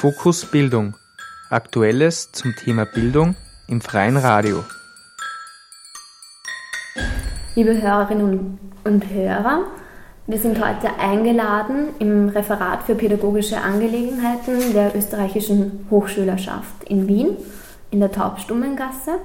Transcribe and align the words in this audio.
Fokus 0.00 0.46
Bildung. 0.46 0.94
Aktuelles 1.50 2.32
zum 2.32 2.56
Thema 2.56 2.86
Bildung 2.86 3.36
im 3.68 3.82
freien 3.82 4.16
Radio. 4.16 4.64
Liebe 7.54 7.82
Hörerinnen 7.82 8.58
und 8.84 9.10
Hörer, 9.10 9.66
wir 10.26 10.38
sind 10.38 10.58
heute 10.58 10.98
eingeladen 10.98 11.88
im 11.98 12.30
Referat 12.30 12.84
für 12.84 12.94
pädagogische 12.94 13.60
Angelegenheiten 13.60 14.72
der 14.72 14.96
österreichischen 14.96 15.86
Hochschülerschaft 15.90 16.82
in 16.84 17.06
Wien 17.06 17.36
in 17.90 18.00
der 18.00 18.10
Taubstummengasse. 18.10 19.18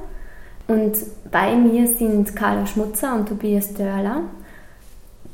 Und 0.68 0.98
bei 1.32 1.56
mir 1.56 1.88
sind 1.88 2.36
Carla 2.36 2.68
Schmutzer 2.68 3.16
und 3.16 3.30
Tobias 3.30 3.74
Dörler. 3.76 4.24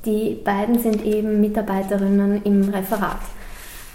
Die 0.06 0.40
beiden 0.46 0.78
sind 0.78 1.04
eben 1.04 1.42
Mitarbeiterinnen 1.42 2.44
im 2.44 2.70
Referat. 2.70 3.22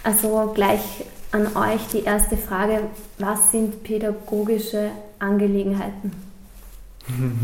Also 0.03 0.51
gleich 0.53 1.05
an 1.31 1.55
euch 1.55 1.87
die 1.91 2.03
erste 2.03 2.37
Frage, 2.37 2.81
was 3.17 3.51
sind 3.51 3.83
pädagogische 3.83 4.91
Angelegenheiten? 5.19 6.11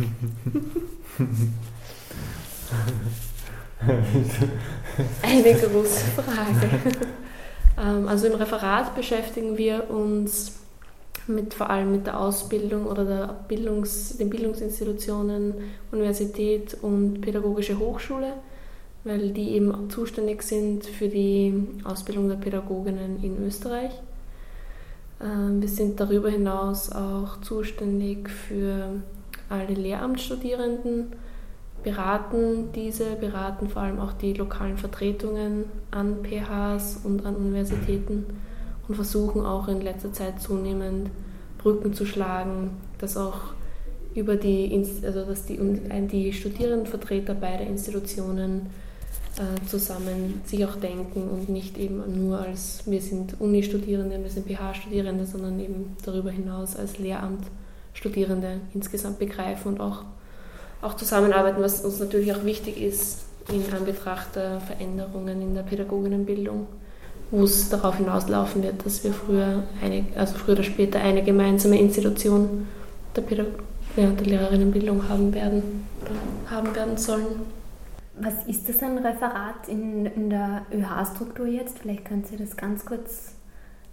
Eine 5.21 5.53
große 5.53 6.05
Frage. 6.15 6.69
Ähm, 7.77 8.07
also 8.07 8.27
im 8.27 8.35
Referat 8.35 8.95
beschäftigen 8.95 9.57
wir 9.57 9.89
uns 9.89 10.53
mit, 11.27 11.53
vor 11.53 11.69
allem 11.69 11.91
mit 11.91 12.05
der 12.07 12.19
Ausbildung 12.19 12.85
oder 12.85 13.05
der 13.05 13.35
Bildungs-, 13.47 14.17
den 14.17 14.29
Bildungsinstitutionen, 14.29 15.53
Universität 15.91 16.77
und 16.81 17.21
Pädagogische 17.21 17.79
Hochschule, 17.79 18.33
weil 19.03 19.31
die 19.31 19.49
eben 19.49 19.89
zuständig 19.89 20.43
sind 20.43 20.85
für 20.85 21.09
die 21.09 21.53
Ausbildung 21.83 22.29
der 22.29 22.35
Pädagoginnen 22.35 23.21
in 23.21 23.43
Österreich. 23.45 23.91
Ähm, 25.21 25.61
wir 25.61 25.69
sind 25.69 25.99
darüber 25.99 26.29
hinaus 26.29 26.91
auch 26.91 27.41
zuständig 27.41 28.29
für 28.29 29.01
alle 29.49 29.73
Lehramtsstudierenden, 29.73 31.07
beraten 31.83 32.71
diese, 32.73 33.15
beraten 33.15 33.69
vor 33.69 33.81
allem 33.81 33.99
auch 33.99 34.13
die 34.13 34.33
lokalen 34.33 34.77
Vertretungen 34.77 35.65
an 35.91 36.23
PHs 36.23 37.01
und 37.03 37.25
an 37.25 37.35
Universitäten 37.35 38.25
und 38.87 38.95
versuchen 38.95 39.45
auch 39.45 39.67
in 39.67 39.81
letzter 39.81 40.13
Zeit 40.13 40.41
zunehmend 40.41 41.09
Brücken 41.57 41.93
zu 41.93 42.05
schlagen, 42.05 42.71
dass 42.99 43.17
auch 43.17 43.53
über 44.15 44.35
die, 44.35 44.85
also 45.03 45.25
dass 45.25 45.45
die, 45.45 45.57
die 46.11 46.33
Studierendenvertreter 46.33 47.33
beider 47.33 47.65
Institutionen 47.65 48.69
äh, 49.37 49.67
zusammen 49.67 50.41
sich 50.45 50.65
auch 50.65 50.75
denken 50.75 51.29
und 51.29 51.49
nicht 51.49 51.77
eben 51.77 52.27
nur 52.27 52.39
als 52.39 52.83
wir 52.85 53.01
sind 53.01 53.39
Uni-Studierende, 53.39 54.21
wir 54.21 54.29
sind 54.29 54.47
PH-Studierende, 54.47 55.25
sondern 55.25 55.59
eben 55.59 55.95
darüber 56.05 56.31
hinaus 56.31 56.75
als 56.75 56.99
Lehramt-Studierende 56.99 58.61
insgesamt 58.73 59.19
begreifen 59.19 59.73
und 59.73 59.81
auch, 59.81 60.03
auch 60.81 60.95
zusammenarbeiten, 60.95 61.61
was 61.61 61.81
uns 61.83 61.99
natürlich 61.99 62.33
auch 62.33 62.43
wichtig 62.43 62.81
ist 62.81 63.23
in 63.51 63.63
Anbetracht 63.73 64.35
der 64.35 64.61
Veränderungen 64.61 65.41
in 65.41 65.53
der 65.53 65.63
Pädagoginnenbildung 65.63 66.67
wo 67.33 67.43
es 67.45 67.67
darauf 67.67 67.97
hinauslaufen 67.97 68.61
wird, 68.61 68.85
dass 68.85 69.03
wir 69.03 69.11
früher, 69.11 69.63
eine, 69.81 70.05
also 70.15 70.35
früher 70.35 70.53
oder 70.53 70.63
später 70.63 70.99
eine 70.99 71.23
gemeinsame 71.23 71.79
Institution 71.79 72.67
der, 73.15 73.21
Pädag 73.23 73.47
ja, 73.95 74.07
der 74.11 74.27
Lehrerinnenbildung 74.27 75.09
haben 75.09 75.33
werden, 75.33 75.87
haben 76.47 76.75
werden 76.75 76.95
sollen. 76.95 77.62
Was 78.15 78.45
ist 78.45 78.69
das 78.69 78.81
ein 78.83 78.99
Referat 78.99 79.67
in, 79.67 80.05
in 80.05 80.29
der 80.29 80.67
ÖH-Struktur 80.71 81.47
jetzt? 81.47 81.79
Vielleicht 81.79 82.05
können 82.05 82.23
Sie 82.23 82.37
das 82.37 82.55
ganz 82.55 82.85
kurz 82.85 83.35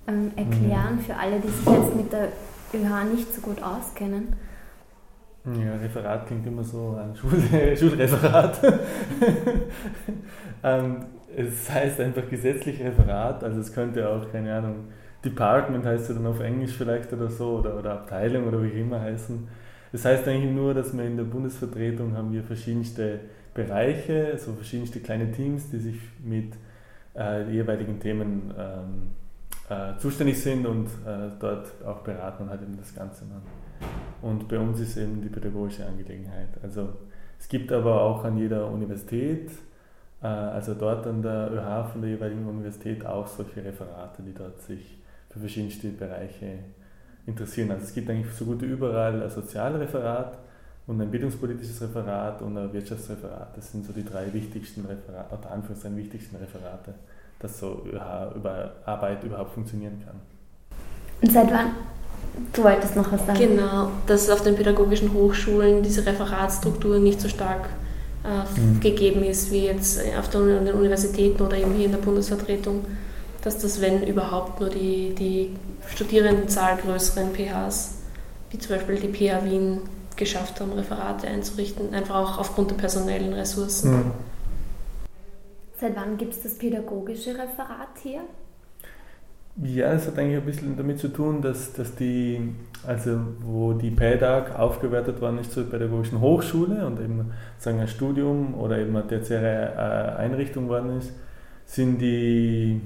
ähm, 0.07 0.33
erklären 0.37 0.97
mhm. 0.97 1.01
für 1.01 1.17
alle, 1.17 1.41
die 1.41 1.49
sich 1.49 1.67
jetzt 1.67 1.97
mit 1.97 2.13
der 2.13 2.29
ÖH 2.75 3.05
nicht 3.13 3.35
so 3.35 3.41
gut 3.41 3.63
auskennen. 3.63 4.35
Ja, 5.45 5.75
Referat 5.77 6.27
klingt 6.27 6.47
immer 6.47 6.63
so 6.63 6.99
ein 7.01 7.17
Schul 7.17 7.31
Schulreferat. 7.77 8.61
ähm, 10.63 10.97
es 11.35 11.71
heißt 11.71 12.01
einfach 12.01 12.29
gesetzlich 12.29 12.83
Referat, 12.83 13.43
also 13.43 13.61
es 13.61 13.73
könnte 13.73 14.07
auch, 14.09 14.31
keine 14.31 14.55
Ahnung, 14.55 14.89
Department 15.25 15.87
heißt 15.87 16.11
ja 16.11 16.15
dann 16.15 16.27
auf 16.27 16.41
Englisch 16.41 16.73
vielleicht 16.73 17.13
oder 17.13 17.29
so, 17.29 17.59
oder, 17.59 17.79
oder 17.79 17.93
Abteilung 17.93 18.49
oder 18.49 18.63
wie 18.63 18.69
immer 18.69 19.01
heißen. 19.01 19.49
Das 19.93 20.05
heißt 20.05 20.29
eigentlich 20.29 20.53
nur, 20.53 20.75
dass 20.75 20.97
wir 20.97 21.05
in 21.05 21.17
der 21.17 21.25
Bundesvertretung 21.25 22.17
haben 22.17 22.33
wir 22.33 22.43
verschiedenste 22.43 23.21
Bereiche, 23.65 24.31
also 24.33 24.53
verschiedenste 24.55 25.01
kleine 25.01 25.31
Teams, 25.33 25.71
die 25.71 25.79
sich 25.79 25.97
mit 26.23 26.55
äh, 27.17 27.51
jeweiligen 27.51 27.99
Themen 28.01 28.55
ähm, 28.59 29.11
äh, 29.69 29.99
zuständig 29.99 30.41
sind 30.41 30.67
und 30.67 30.87
äh, 30.87 31.31
dort 31.39 31.69
auch 31.85 32.01
beraten 32.01 32.45
und 32.45 32.51
halt 32.51 32.63
eben 32.63 32.77
das 32.77 32.95
Ganze 32.95 33.25
machen. 33.25 33.43
Und 34.23 34.49
bei 34.49 34.59
uns 34.59 34.81
ist 34.81 34.97
eben 34.97 35.21
die 35.23 35.29
pädagogische 35.29 35.87
Angelegenheit. 35.87 36.49
Also 36.63 36.91
es 37.39 37.49
gibt 37.49 37.73
aber 37.73 38.03
auch 38.03 38.25
an 38.25 38.37
jeder 38.37 38.71
Universität 38.71 39.51
äh, 40.23 40.27
also 40.27 40.75
dort 40.75 41.07
an 41.07 41.23
der 41.23 41.51
ÖH 41.53 41.93
von 41.93 42.03
der 42.03 42.11
jeweiligen 42.11 42.47
Universität 42.47 43.05
auch 43.05 43.27
solche 43.27 43.65
Referate, 43.65 44.23
die 44.23 44.35
dort 44.35 44.61
sich 44.61 44.99
für 45.31 45.41
verschiedenste 45.41 45.89
Bereiche 45.89 46.59
interessieren. 47.27 47.71
Also 47.71 47.85
es 47.85 47.95
gibt 47.95 48.11
eigentlich 48.11 48.33
so 48.35 48.45
gut 48.45 48.63
wie 48.63 48.67
überall 48.67 49.23
ein 49.23 49.31
Sozialreferat 49.31 50.39
und 50.87 51.01
ein 51.01 51.11
bildungspolitisches 51.11 51.83
Referat 51.83 52.43
und 52.43 52.57
ein 52.57 52.73
Wirtschaftsreferat. 52.73 53.57
Das 53.57 53.73
sind 53.73 53.87
so 53.87 53.93
die 53.93 54.05
drei 54.05 54.33
wichtigsten 54.33 54.85
Referate, 54.87 55.35
unter 55.35 55.51
Anführungszeichen 55.51 55.97
wichtigsten 55.97 56.37
Referate, 56.37 56.95
dass 57.39 57.59
so 57.59 57.87
über 57.87 58.73
Arbeit 58.85 59.23
überhaupt 59.25 59.53
funktionieren 59.53 60.03
kann. 60.05 60.17
Und 61.23 61.33
seit 61.33 61.51
wann? 61.53 61.73
Du 62.53 62.63
wolltest 62.63 62.97
noch 62.97 63.11
was 63.13 63.27
sagen. 63.27 63.39
Genau, 63.39 63.91
dass 64.07 64.31
auf 64.31 64.43
den 64.43 64.57
pädagogischen 64.57 65.13
Hochschulen 65.13 65.83
diese 65.83 66.05
Referatsstruktur 66.07 66.99
nicht 66.99 67.21
so 67.21 67.29
stark 67.29 67.69
äh, 68.25 68.61
mhm. 68.61 68.81
gegeben 68.81 69.25
ist, 69.25 69.51
wie 69.51 69.67
jetzt 69.67 70.01
auf 70.19 70.29
den 70.29 70.69
Universitäten 70.69 71.43
oder 71.43 71.57
eben 71.57 71.73
hier 71.75 71.87
in 71.87 71.93
der 71.93 71.99
Bundesvertretung, 71.99 72.85
dass 73.43 73.59
das, 73.59 73.81
wenn 73.81 74.07
überhaupt, 74.07 74.61
nur 74.61 74.71
die, 74.71 75.15
die 75.15 75.57
Studierendenzahl 75.89 76.77
größeren 76.77 77.31
PHs, 77.35 77.95
wie 78.51 78.59
zum 78.59 78.77
Beispiel 78.77 78.97
die 78.97 79.09
PH 79.09 79.45
Wien, 79.45 79.81
geschafft 80.21 80.61
haben, 80.61 80.73
Referate 80.73 81.27
einzurichten, 81.27 81.93
einfach 81.93 82.15
auch 82.15 82.39
aufgrund 82.39 82.71
der 82.71 82.77
personellen 82.77 83.33
Ressourcen. 83.33 83.91
Mhm. 83.91 84.11
Seit 85.81 85.97
wann 85.97 86.17
gibt 86.17 86.35
es 86.35 86.43
das 86.43 86.55
pädagogische 86.59 87.31
Referat 87.31 87.99
hier? 88.03 88.21
Ja, 89.57 89.93
es 89.93 90.07
hat 90.07 90.19
eigentlich 90.19 90.37
ein 90.37 90.47
bisschen 90.47 90.77
damit 90.77 91.01
zu 91.01 91.09
tun, 91.09 91.43
dass, 91.43 91.73
dass 91.73 91.95
die, 91.97 92.55
also 92.87 93.19
wo 93.41 93.73
die 93.73 93.91
PäDAG 93.91 94.57
aufgewertet 94.57 95.21
worden 95.21 95.39
ist 95.39 95.53
zur 95.53 95.65
Pädagogischen 95.65 96.21
Hochschule 96.21 96.87
und 96.87 97.01
eben 97.01 97.33
sagen 97.59 97.81
ein 97.81 97.89
Studium 97.89 98.55
oder 98.55 98.79
eben 98.79 98.95
eine 98.95 99.07
tertiäre 99.07 99.73
äh, 99.75 100.21
Einrichtung 100.23 100.69
worden 100.69 100.99
ist, 100.99 101.13
sind 101.67 101.99
die 101.99 102.81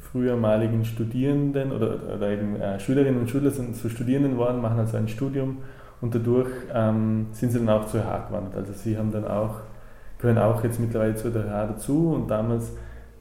frühermaligen 0.00 0.84
Studierenden 0.84 1.72
oder, 1.72 1.98
oder 2.14 2.30
eben 2.30 2.60
äh, 2.60 2.78
Schülerinnen 2.78 3.20
und 3.20 3.30
Schüler 3.30 3.50
sind 3.50 3.74
zu 3.74 3.88
Studierenden 3.88 4.36
worden, 4.36 4.60
machen 4.60 4.78
also 4.78 4.96
ein 4.96 5.08
Studium 5.08 5.58
und 6.00 6.14
dadurch 6.14 6.50
ähm, 6.72 7.26
sind 7.32 7.52
sie 7.52 7.58
dann 7.58 7.68
auch 7.68 7.86
zur 7.86 8.04
HH 8.04 8.28
gewandert. 8.28 8.56
Also 8.56 8.72
sie 8.72 8.96
haben 8.96 9.12
dann 9.12 9.26
auch, 9.26 9.60
gehören 10.18 10.38
auch 10.38 10.62
jetzt 10.64 10.80
mittlerweile 10.80 11.14
zu 11.14 11.30
der 11.30 11.44
HH 11.44 11.66
dazu 11.66 12.12
und 12.14 12.28
damals 12.28 12.72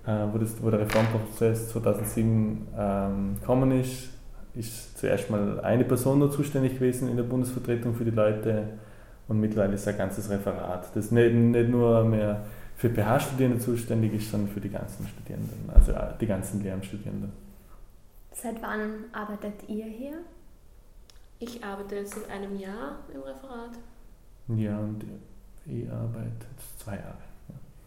äh, 0.06 0.26
wo, 0.32 0.38
das, 0.38 0.62
wo 0.62 0.70
der 0.70 0.82
Reformprozess 0.82 1.70
2007 1.70 2.68
ähm, 2.78 3.36
gekommen 3.40 3.72
ist, 3.80 4.10
ist 4.56 4.98
zuerst 4.98 5.30
mal 5.30 5.60
eine 5.62 5.84
Person 5.84 6.20
nur 6.20 6.32
zuständig 6.32 6.76
gewesen 6.76 7.10
in 7.10 7.16
der 7.16 7.24
Bundesvertretung 7.24 7.96
für 7.96 8.06
die 8.06 8.12
Leute 8.12 8.66
und 9.28 9.40
mittlerweile 9.40 9.74
ist 9.74 9.88
ein 9.88 9.98
ganzes 9.98 10.30
Referat, 10.30 10.96
das 10.96 11.12
nicht, 11.12 11.34
nicht 11.34 11.70
nur 11.70 12.04
mehr 12.04 12.44
für 12.76 12.90
PH-Studierende 12.90 13.60
zuständig 13.60 14.14
ist, 14.14 14.32
sondern 14.32 14.50
für 14.52 14.60
die 14.60 14.70
ganzen 14.70 15.08
Studierenden, 15.08 15.70
also 15.74 15.94
äh, 15.94 16.14
die 16.20 16.28
ganzen 16.28 16.62
Lehramtsstudierenden. 16.62 17.32
Seit 18.32 18.62
wann 18.62 19.06
arbeitet 19.14 19.70
ihr 19.70 19.86
hier? 19.86 20.14
Ich 21.44 21.62
arbeite 21.62 21.96
jetzt 21.96 22.16
seit 22.16 22.30
einem 22.30 22.58
Jahr 22.58 23.00
im 23.14 23.20
Referat. 23.20 23.78
Ja, 24.56 24.80
und 24.80 25.04
ich 25.66 25.92
arbeite 25.92 26.46
jetzt 26.56 26.80
zwei 26.80 26.96
Jahre. 26.96 27.18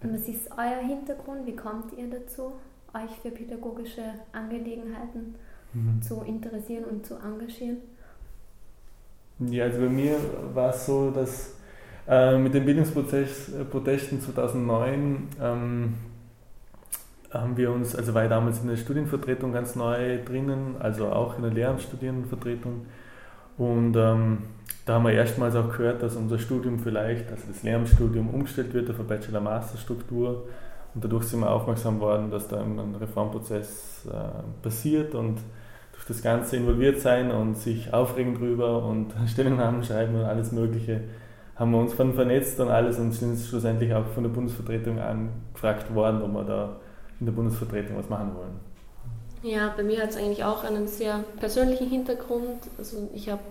Und 0.03 0.12
was 0.12 0.29
ist 0.29 0.50
euer 0.53 0.87
Hintergrund? 0.87 1.47
Wie 1.47 1.56
kommt 1.56 1.97
ihr 1.97 2.11
dazu, 2.11 2.53
euch 2.93 3.11
für 3.23 3.31
pädagogische 3.31 4.03
Angelegenheiten 4.32 5.37
mhm. 5.73 6.03
zu 6.03 6.20
interessieren 6.20 6.85
und 6.85 7.06
zu 7.06 7.14
engagieren? 7.14 7.79
Ja, 9.38 9.64
also 9.64 9.81
bei 9.81 9.88
mir 9.88 10.17
war 10.53 10.70
es 10.70 10.85
so, 10.85 11.11
dass 11.11 11.55
äh, 12.06 12.37
mit 12.37 12.53
den 12.53 12.67
Bildungsprotesten 12.67 14.20
2009 14.20 15.29
ähm, 15.41 15.94
haben 17.32 17.56
wir 17.56 17.73
uns, 17.73 17.97
also 17.97 18.12
war 18.12 18.25
ich 18.25 18.31
damals 18.31 18.61
in 18.61 18.69
der 18.69 18.76
Studienvertretung 18.76 19.55
ganz 19.55 19.76
neu 19.76 20.23
drinnen, 20.23 20.76
also 20.79 21.06
auch 21.06 21.37
in 21.37 21.43
der 21.43 21.53
Lehramtsstudienvertretung. 21.53 22.85
Und 23.58 23.97
ähm, 23.97 24.38
da 24.85 24.94
haben 24.94 25.05
wir 25.05 25.12
erstmals 25.12 25.56
auch 25.56 25.70
gehört, 25.76 26.03
dass 26.03 26.17
unser 26.17 26.38
Studium 26.38 26.79
vielleicht, 26.79 27.31
also 27.31 27.44
das 27.49 27.62
Lehramtsstudium, 27.62 28.29
umgestellt 28.29 28.73
wird 28.75 28.91
auf 28.91 29.00
eine 29.00 29.08
Bachelor-Master-Struktur. 29.08 30.44
Und 30.94 31.05
dadurch 31.05 31.25
sind 31.25 31.41
wir 31.41 31.50
aufmerksam 31.50 32.00
worden, 32.00 32.31
dass 32.31 32.49
da 32.49 32.61
ein 32.61 32.94
Reformprozess 32.94 34.06
äh, 34.11 34.62
passiert 34.62 35.14
und 35.14 35.38
durch 35.93 36.06
das 36.06 36.23
Ganze 36.23 36.56
involviert 36.56 37.00
sein 37.00 37.31
und 37.31 37.56
sich 37.56 37.93
aufregen 37.93 38.35
drüber 38.35 38.85
und 38.85 39.12
Stellungnahmen 39.26 39.82
schreiben 39.82 40.14
und 40.14 40.25
alles 40.25 40.53
Mögliche, 40.53 41.00
haben 41.56 41.73
wir 41.73 41.79
uns 41.79 41.97
dann 41.97 42.12
vernetzt 42.12 42.61
und 42.61 42.69
alles 42.69 42.99
und 42.99 43.12
sind 43.12 43.38
schlussendlich 43.38 43.93
auch 43.94 44.06
von 44.06 44.23
der 44.23 44.31
Bundesvertretung 44.31 44.99
angefragt 44.99 45.93
worden, 45.94 46.23
ob 46.23 46.32
wir 46.32 46.44
da 46.44 46.76
in 47.19 47.26
der 47.26 47.32
Bundesvertretung 47.32 47.97
was 47.97 48.08
machen 48.11 48.35
wollen. 48.35 48.65
Ja, 49.46 49.72
bei 49.76 49.84
mir 49.84 50.02
hat 50.02 50.10
es 50.10 50.16
eigentlich 50.16 50.43
auch 50.43 50.64
einen 50.64 50.88
sehr 50.88 51.22
persönlichen 51.38 51.88
Hintergrund. 51.88 52.58
Also 52.78 53.08
ich 53.14 53.28
habe 53.28 53.43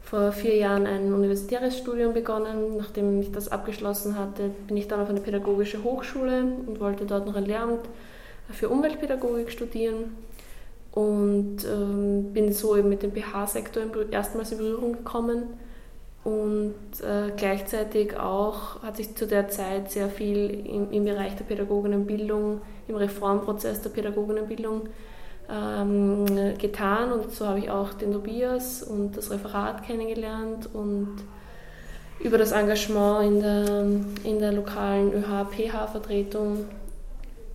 vor 0.00 0.30
vier 0.30 0.54
Jahren 0.54 0.86
ein 0.86 1.12
universitäres 1.12 1.76
Studium 1.76 2.14
begonnen. 2.14 2.76
Nachdem 2.76 3.20
ich 3.20 3.32
das 3.32 3.48
abgeschlossen 3.48 4.16
hatte, 4.16 4.50
bin 4.68 4.76
ich 4.76 4.86
dann 4.86 5.00
auf 5.00 5.08
eine 5.08 5.20
pädagogische 5.20 5.82
Hochschule 5.82 6.44
und 6.66 6.78
wollte 6.78 7.04
dort 7.04 7.26
noch 7.26 7.34
ein 7.34 7.46
Lehramt 7.46 7.80
für 8.52 8.68
Umweltpädagogik 8.68 9.50
studieren 9.50 10.16
und 10.92 11.64
ähm, 11.64 12.32
bin 12.32 12.52
so 12.52 12.76
eben 12.76 12.88
mit 12.88 13.02
dem 13.02 13.10
BH-Sektor 13.10 13.82
erstmals 14.12 14.52
in 14.52 14.58
Berührung 14.58 14.92
gekommen. 14.92 15.58
Und 16.24 16.74
äh, 17.00 17.32
gleichzeitig 17.36 18.16
auch 18.16 18.80
hat 18.82 18.96
sich 18.96 19.16
zu 19.16 19.26
der 19.26 19.48
Zeit 19.48 19.90
sehr 19.90 20.08
viel 20.08 20.66
im, 20.66 20.90
im 20.92 21.04
Bereich 21.04 21.34
der 21.34 21.44
Pädagoginnenbildung, 21.44 22.60
im 22.86 22.94
Reformprozess 22.94 23.82
der 23.82 23.90
Pädagoginnenbildung 23.90 24.88
ähm, 25.50 26.26
getan. 26.58 27.12
Und 27.12 27.32
so 27.32 27.46
habe 27.46 27.58
ich 27.58 27.70
auch 27.70 27.92
den 27.94 28.12
Tobias 28.12 28.84
und 28.84 29.16
das 29.16 29.32
Referat 29.32 29.84
kennengelernt 29.84 30.68
und 30.72 31.16
über 32.20 32.38
das 32.38 32.52
Engagement 32.52 33.26
in 33.26 33.40
der, 33.40 33.86
in 34.22 34.38
der 34.38 34.52
lokalen 34.52 35.12
ÖH-PH-Vertretung 35.12 36.66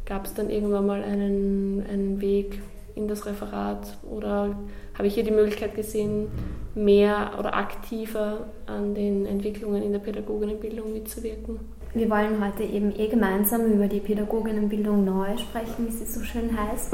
gab 0.05 0.25
es 0.25 0.33
dann 0.33 0.49
irgendwann 0.49 0.85
mal 0.85 1.03
einen, 1.03 1.85
einen 1.89 2.19
Weg 2.19 2.61
in 2.97 3.07
das 3.07 3.25
Referat 3.25 3.97
oder 4.09 4.55
habe 4.95 5.07
ich 5.07 5.13
hier 5.13 5.23
die 5.23 5.31
Möglichkeit 5.31 5.75
gesehen, 5.75 6.27
mehr 6.75 7.31
oder 7.39 7.55
aktiver 7.55 8.47
an 8.65 8.93
den 8.93 9.25
Entwicklungen 9.25 9.83
in 9.83 9.91
der 9.91 9.99
Pädagoginnenbildung 9.99 10.93
mitzuwirken. 10.93 11.59
Wir 11.93 12.09
wollen 12.09 12.43
heute 12.45 12.63
eben 12.63 12.93
eh 12.97 13.07
gemeinsam 13.07 13.65
über 13.65 13.87
die 13.87 13.99
Pädagoginnenbildung 13.99 15.05
neu 15.05 15.37
sprechen, 15.37 15.87
wie 15.87 15.91
sie 15.91 16.05
so 16.05 16.21
schön 16.21 16.49
heißt. 16.55 16.93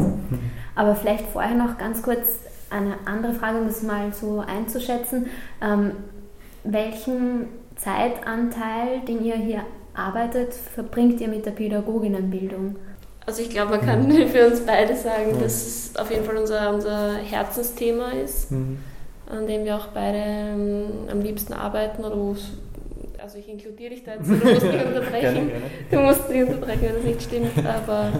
Aber 0.75 0.95
vielleicht 0.95 1.25
vorher 1.27 1.55
noch 1.55 1.77
ganz 1.77 2.01
kurz 2.03 2.39
eine 2.69 2.95
andere 3.05 3.33
Frage, 3.33 3.59
um 3.59 3.67
das 3.67 3.83
mal 3.83 4.13
so 4.13 4.39
einzuschätzen. 4.39 5.27
Ähm, 5.61 5.91
welchen 6.63 7.47
Zeitanteil, 7.75 9.01
den 9.07 9.23
ihr 9.25 9.35
hier 9.35 9.63
arbeitet, 9.94 10.53
verbringt 10.53 11.19
ihr 11.21 11.27
mit 11.27 11.45
der 11.45 11.51
Pädagoginnenbildung? 11.51 12.77
Also 13.25 13.41
ich 13.41 13.49
glaube, 13.49 13.71
man 13.71 13.81
kann 13.81 14.07
mhm. 14.07 14.27
für 14.31 14.47
uns 14.47 14.61
beide 14.61 14.95
sagen, 14.95 15.39
dass 15.41 15.65
es 15.65 15.95
auf 15.95 16.11
jeden 16.11 16.25
Fall 16.25 16.37
unser, 16.37 16.73
unser 16.73 17.15
Herzensthema 17.15 18.11
ist, 18.11 18.51
mhm. 18.51 18.79
an 19.29 19.47
dem 19.47 19.65
wir 19.65 19.77
auch 19.77 19.87
beide 19.87 20.17
ähm, 20.17 20.85
am 21.09 21.21
liebsten 21.21 21.53
arbeiten 21.53 22.03
oder 22.03 22.17
wo 22.17 22.35
also 23.21 23.37
ich 23.37 23.47
inkludiere 23.47 23.91
dich 23.91 24.03
da 24.03 24.15
jetzt, 24.15 24.27
du 24.27 24.33
musst 24.33 24.63
mich 24.63 24.85
unterbrechen, 24.85 25.21
gerne, 25.21 25.47
gerne. 25.47 25.61
du 25.89 25.99
musst 25.99 26.29
mich 26.29 26.41
unterbrechen, 26.41 26.81
wenn 26.81 26.95
das 26.95 27.03
nicht 27.05 27.21
stimmt, 27.23 27.65
aber 27.65 28.11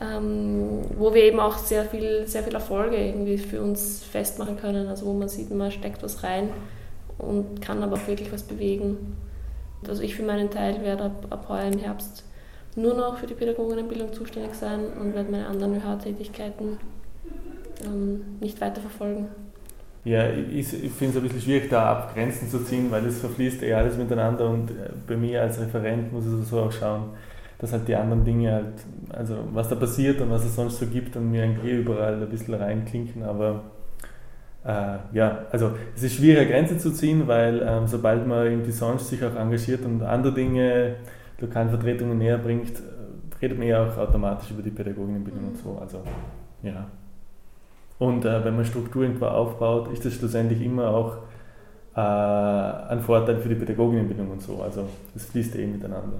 ähm, 0.00 0.80
wo 0.96 1.12
wir 1.12 1.24
eben 1.24 1.38
auch 1.40 1.58
sehr 1.58 1.84
viel, 1.84 2.26
sehr 2.26 2.42
viel 2.42 2.54
Erfolge 2.54 2.96
irgendwie 2.96 3.36
für 3.36 3.60
uns 3.60 4.02
festmachen 4.02 4.56
können, 4.56 4.88
also 4.88 5.04
wo 5.06 5.12
man 5.12 5.28
sieht, 5.28 5.50
man 5.50 5.70
steckt 5.70 6.02
was 6.02 6.22
rein 6.22 6.48
und 7.18 7.60
kann 7.60 7.82
aber 7.82 7.96
auch 7.96 8.06
wirklich 8.06 8.32
was 8.32 8.42
bewegen. 8.42 9.16
Also 9.86 10.02
ich 10.02 10.16
für 10.16 10.22
meinen 10.22 10.50
Teil 10.50 10.82
werde 10.82 11.04
ab, 11.04 11.26
ab 11.28 11.46
heuer 11.50 11.64
im 11.64 11.78
Herbst 11.78 12.24
nur 12.76 12.94
noch 12.94 13.18
für 13.18 13.26
die 13.26 13.34
Pädagoginnenbildung 13.34 14.12
zuständig 14.12 14.54
sein 14.54 14.80
und 15.00 15.14
werde 15.14 15.30
meine 15.30 15.46
anderen 15.46 15.76
ÖH-Tätigkeiten 15.76 16.78
ähm, 17.84 18.20
nicht 18.40 18.60
weiter 18.60 18.80
verfolgen. 18.80 19.28
Ja, 20.04 20.28
ich, 20.28 20.84
ich 20.84 20.92
finde 20.92 21.12
es 21.12 21.16
ein 21.16 21.22
bisschen 21.22 21.40
schwierig, 21.40 21.70
da 21.70 21.92
Abgrenzen 21.92 22.50
zu 22.50 22.62
ziehen, 22.62 22.90
weil 22.90 23.06
es 23.06 23.20
verfließt 23.20 23.62
eh 23.62 23.72
alles 23.72 23.96
miteinander 23.96 24.50
und 24.50 24.70
äh, 24.70 24.90
bei 25.06 25.16
mir 25.16 25.40
als 25.40 25.58
Referent 25.58 26.12
muss 26.12 26.24
ich 26.26 26.46
so 26.46 26.60
auch 26.60 26.72
schauen, 26.72 27.04
dass 27.58 27.72
halt 27.72 27.88
die 27.88 27.94
anderen 27.94 28.22
Dinge 28.22 28.52
halt, 28.52 28.74
also 29.10 29.36
was 29.52 29.68
da 29.70 29.76
passiert 29.76 30.20
und 30.20 30.30
was 30.30 30.44
es 30.44 30.54
sonst 30.54 30.78
so 30.78 30.86
gibt 30.86 31.16
und 31.16 31.30
mir 31.30 31.44
eigentlich 31.44 31.72
eh 31.72 31.76
überall 31.78 32.20
ein 32.20 32.28
bisschen 32.28 32.52
reinklinken, 32.52 33.22
aber 33.22 33.62
äh, 34.66 34.98
ja, 35.12 35.46
also 35.50 35.70
es 35.96 36.02
ist 36.02 36.16
schwierig, 36.16 36.40
eine 36.40 36.50
Grenze 36.50 36.76
zu 36.76 36.90
ziehen, 36.90 37.26
weil 37.26 37.62
ähm, 37.66 37.86
sobald 37.86 38.26
man 38.26 38.44
irgendwie 38.44 38.72
sonst 38.72 39.08
sich 39.08 39.24
auch 39.24 39.34
engagiert 39.34 39.86
und 39.86 40.02
andere 40.02 40.34
Dinge 40.34 40.96
lokalen 41.40 41.68
Vertretungen 41.70 42.18
näher 42.18 42.38
bringt, 42.38 42.82
redet 43.40 43.58
man 43.58 43.66
ja 43.66 43.84
auch 43.84 43.96
automatisch 43.96 44.50
über 44.50 44.62
die 44.62 44.70
Pädagoginnenbildung 44.70 45.48
und 45.48 45.58
so. 45.58 45.78
Also, 45.80 46.02
ja. 46.62 46.86
Und 47.98 48.24
äh, 48.24 48.44
wenn 48.44 48.56
man 48.56 48.64
Struktur 48.64 49.02
irgendwo 49.02 49.26
aufbaut, 49.26 49.92
ist 49.92 50.04
das 50.04 50.14
schlussendlich 50.14 50.60
immer 50.60 50.88
auch 50.88 51.18
äh, 51.94 52.00
ein 52.00 53.00
Vorteil 53.00 53.38
für 53.38 53.48
die 53.48 53.54
Pädagoginnenbildung 53.54 54.30
und 54.30 54.42
so. 54.42 54.62
Also 54.62 54.88
es 55.14 55.26
fließt 55.26 55.56
eh 55.56 55.66
miteinander. 55.66 56.18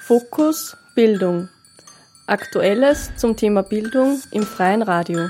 Fokus 0.00 0.76
Bildung. 0.94 1.48
Aktuelles 2.26 3.14
zum 3.16 3.36
Thema 3.36 3.62
Bildung 3.62 4.20
im 4.30 4.42
freien 4.42 4.82
Radio 4.82 5.28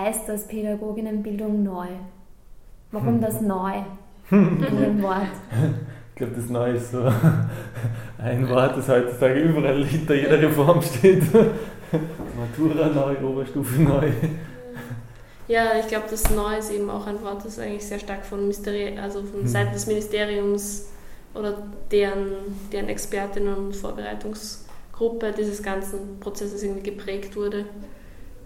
heißt 0.00 0.28
das 0.28 0.46
Pädagoginnenbildung 0.46 1.62
neu? 1.62 1.88
Warum 2.92 3.20
das 3.20 3.40
neu 3.40 3.72
in 4.30 4.58
dem 4.58 5.02
Wort? 5.02 5.28
Ich 6.10 6.16
glaube, 6.16 6.34
das 6.36 6.50
Neu 6.50 6.74
ist 6.74 6.90
so 6.90 7.10
ein 8.18 8.48
Wort, 8.48 8.76
das 8.76 8.88
heutzutage 8.88 9.40
überall 9.40 9.82
hinter 9.84 10.14
jeder 10.14 10.40
Reform 10.40 10.82
steht. 10.82 11.22
Matura 11.32 12.88
neu, 12.88 13.16
Oberstufe 13.26 13.80
neu. 13.80 14.10
Ja, 15.48 15.78
ich 15.80 15.88
glaube, 15.88 16.06
das 16.10 16.30
Neu 16.30 16.58
ist 16.58 16.70
eben 16.70 16.90
auch 16.90 17.06
ein 17.06 17.22
Wort, 17.22 17.44
das 17.44 17.58
eigentlich 17.58 17.86
sehr 17.86 17.98
stark 17.98 18.24
von 18.24 18.46
Mysteri 18.46 18.98
also 18.98 19.22
von 19.22 19.40
hm. 19.40 19.46
Seiten 19.46 19.72
des 19.72 19.86
Ministeriums 19.86 20.90
oder 21.34 21.54
deren, 21.90 22.32
deren 22.70 22.88
Expertinnen 22.88 23.54
und 23.54 23.76
Vorbereitungsgruppe 23.76 25.32
dieses 25.36 25.62
ganzen 25.62 26.20
Prozesses 26.20 26.62
irgendwie 26.62 26.90
geprägt 26.90 27.34
wurde 27.34 27.64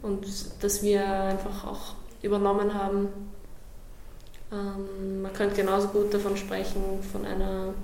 und 0.04 0.26
dass 0.62 0.82
wir 0.82 1.06
einfach 1.06 1.66
auch 1.66 1.94
übernommen 2.22 2.74
haben. 2.74 3.08
Ähm, 4.52 5.22
man 5.22 5.32
könnte 5.32 5.56
genauso 5.56 5.88
gut 5.88 6.12
davon 6.12 6.36
sprechen, 6.36 7.02
von 7.10 7.24
einer 7.24 7.74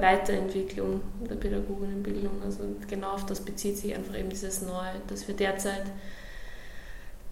Weiterentwicklung 0.00 1.02
der 1.28 1.34
Pädagoginnenbildung. 1.34 2.42
Also 2.44 2.60
genau 2.88 3.12
auf 3.12 3.26
das 3.26 3.40
bezieht 3.40 3.76
sich 3.76 3.94
einfach 3.94 4.18
eben 4.18 4.30
dieses 4.30 4.62
Neue, 4.62 4.92
dass 5.08 5.28
wir 5.28 5.36
derzeit, 5.36 5.84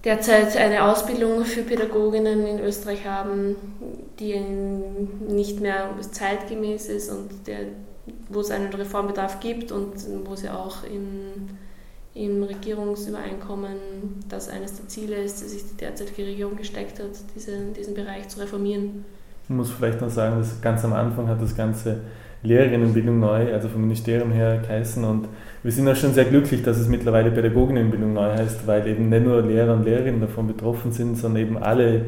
derzeit 0.04 0.56
eine 0.56 0.84
Ausbildung 0.84 1.44
für 1.44 1.62
Pädagoginnen 1.62 2.46
in 2.46 2.60
Österreich 2.60 3.06
haben, 3.06 3.56
die 4.18 4.38
nicht 4.38 5.60
mehr 5.60 5.94
zeitgemäß 6.10 6.88
ist 6.88 7.10
und 7.10 7.46
der, 7.46 7.60
wo 8.28 8.40
es 8.40 8.50
einen 8.50 8.72
Reformbedarf 8.72 9.40
gibt 9.40 9.72
und 9.72 9.94
wo 10.26 10.36
sie 10.36 10.50
auch 10.50 10.84
in 10.84 11.58
im 12.18 12.42
Regierungsübereinkommen, 12.42 13.76
dass 14.28 14.48
eines 14.48 14.76
der 14.76 14.88
Ziele 14.88 15.16
ist, 15.16 15.40
die 15.42 15.48
sich 15.48 15.62
die 15.70 15.76
derzeitige 15.76 16.26
Regierung 16.26 16.56
gesteckt 16.56 16.98
hat, 16.98 17.10
diese, 17.34 17.52
diesen 17.76 17.94
Bereich 17.94 18.28
zu 18.28 18.40
reformieren. 18.40 19.04
Ich 19.44 19.50
muss 19.50 19.70
vielleicht 19.70 20.00
noch 20.00 20.10
sagen, 20.10 20.38
dass 20.38 20.60
ganz 20.60 20.84
am 20.84 20.92
Anfang 20.92 21.28
hat 21.28 21.40
das 21.40 21.56
ganze 21.56 22.00
Lehrerinnenbildung 22.42 23.20
neu, 23.20 23.52
also 23.52 23.68
vom 23.68 23.82
Ministerium 23.82 24.32
her 24.32 24.58
geheißen 24.58 25.04
und 25.04 25.28
wir 25.62 25.72
sind 25.72 25.88
auch 25.88 25.96
schon 25.96 26.12
sehr 26.12 26.24
glücklich, 26.24 26.62
dass 26.62 26.78
es 26.78 26.88
mittlerweile 26.88 27.30
Pädagoginnenbildung 27.30 28.12
neu 28.12 28.30
heißt, 28.30 28.66
weil 28.66 28.86
eben 28.86 29.08
nicht 29.08 29.24
nur 29.24 29.42
Lehrer 29.42 29.74
und 29.74 29.84
Lehrerinnen 29.84 30.20
davon 30.20 30.46
betroffen 30.46 30.92
sind, 30.92 31.16
sondern 31.16 31.42
eben 31.42 31.58
alle 31.58 32.02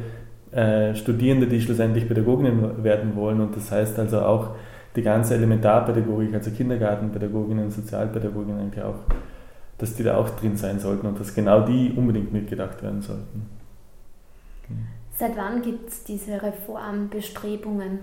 äh, 0.52 0.94
Studierende, 0.94 1.46
die 1.46 1.60
schlussendlich 1.60 2.06
Pädagoginnen 2.06 2.84
werden 2.84 3.14
wollen 3.16 3.40
und 3.40 3.56
das 3.56 3.70
heißt 3.70 3.98
also 3.98 4.20
auch 4.20 4.50
die 4.96 5.02
ganze 5.02 5.34
Elementarpädagogik, 5.34 6.34
also 6.34 6.50
Kindergartenpädagoginnen, 6.50 7.70
Sozialpädagoginnen 7.70 8.60
eigentlich 8.60 8.84
auch 8.84 8.98
dass 9.80 9.94
die 9.94 10.02
da 10.02 10.16
auch 10.16 10.30
drin 10.30 10.56
sein 10.56 10.78
sollten 10.78 11.06
und 11.06 11.18
dass 11.18 11.34
genau 11.34 11.62
die 11.62 11.92
unbedingt 11.96 12.32
mitgedacht 12.32 12.82
werden 12.82 13.02
sollten. 13.02 13.46
Seit 15.18 15.36
wann 15.36 15.62
gibt 15.62 15.88
es 15.88 16.04
diese 16.04 16.42
Reformbestrebungen? 16.42 17.98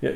Ja, 0.00 0.10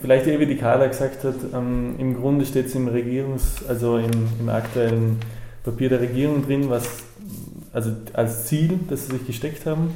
vielleicht 0.00 0.26
wie 0.26 0.46
die 0.46 0.56
Carla 0.56 0.86
gesagt 0.86 1.22
hat, 1.22 1.36
ähm, 1.52 1.94
im 1.98 2.16
Grunde 2.16 2.44
steht 2.44 2.66
es 2.66 2.74
im 2.74 2.88
Regierungs-, 2.88 3.64
also 3.68 3.98
im, 3.98 4.10
im, 4.40 4.48
aktuellen 4.48 5.20
Papier 5.62 5.88
der 5.88 6.00
Regierung 6.00 6.44
drin, 6.44 6.68
was 6.68 7.04
also 7.72 7.92
als 8.12 8.46
Ziel, 8.46 8.78
das 8.88 9.06
sie 9.06 9.12
sich 9.12 9.26
gesteckt 9.26 9.66
haben. 9.66 9.94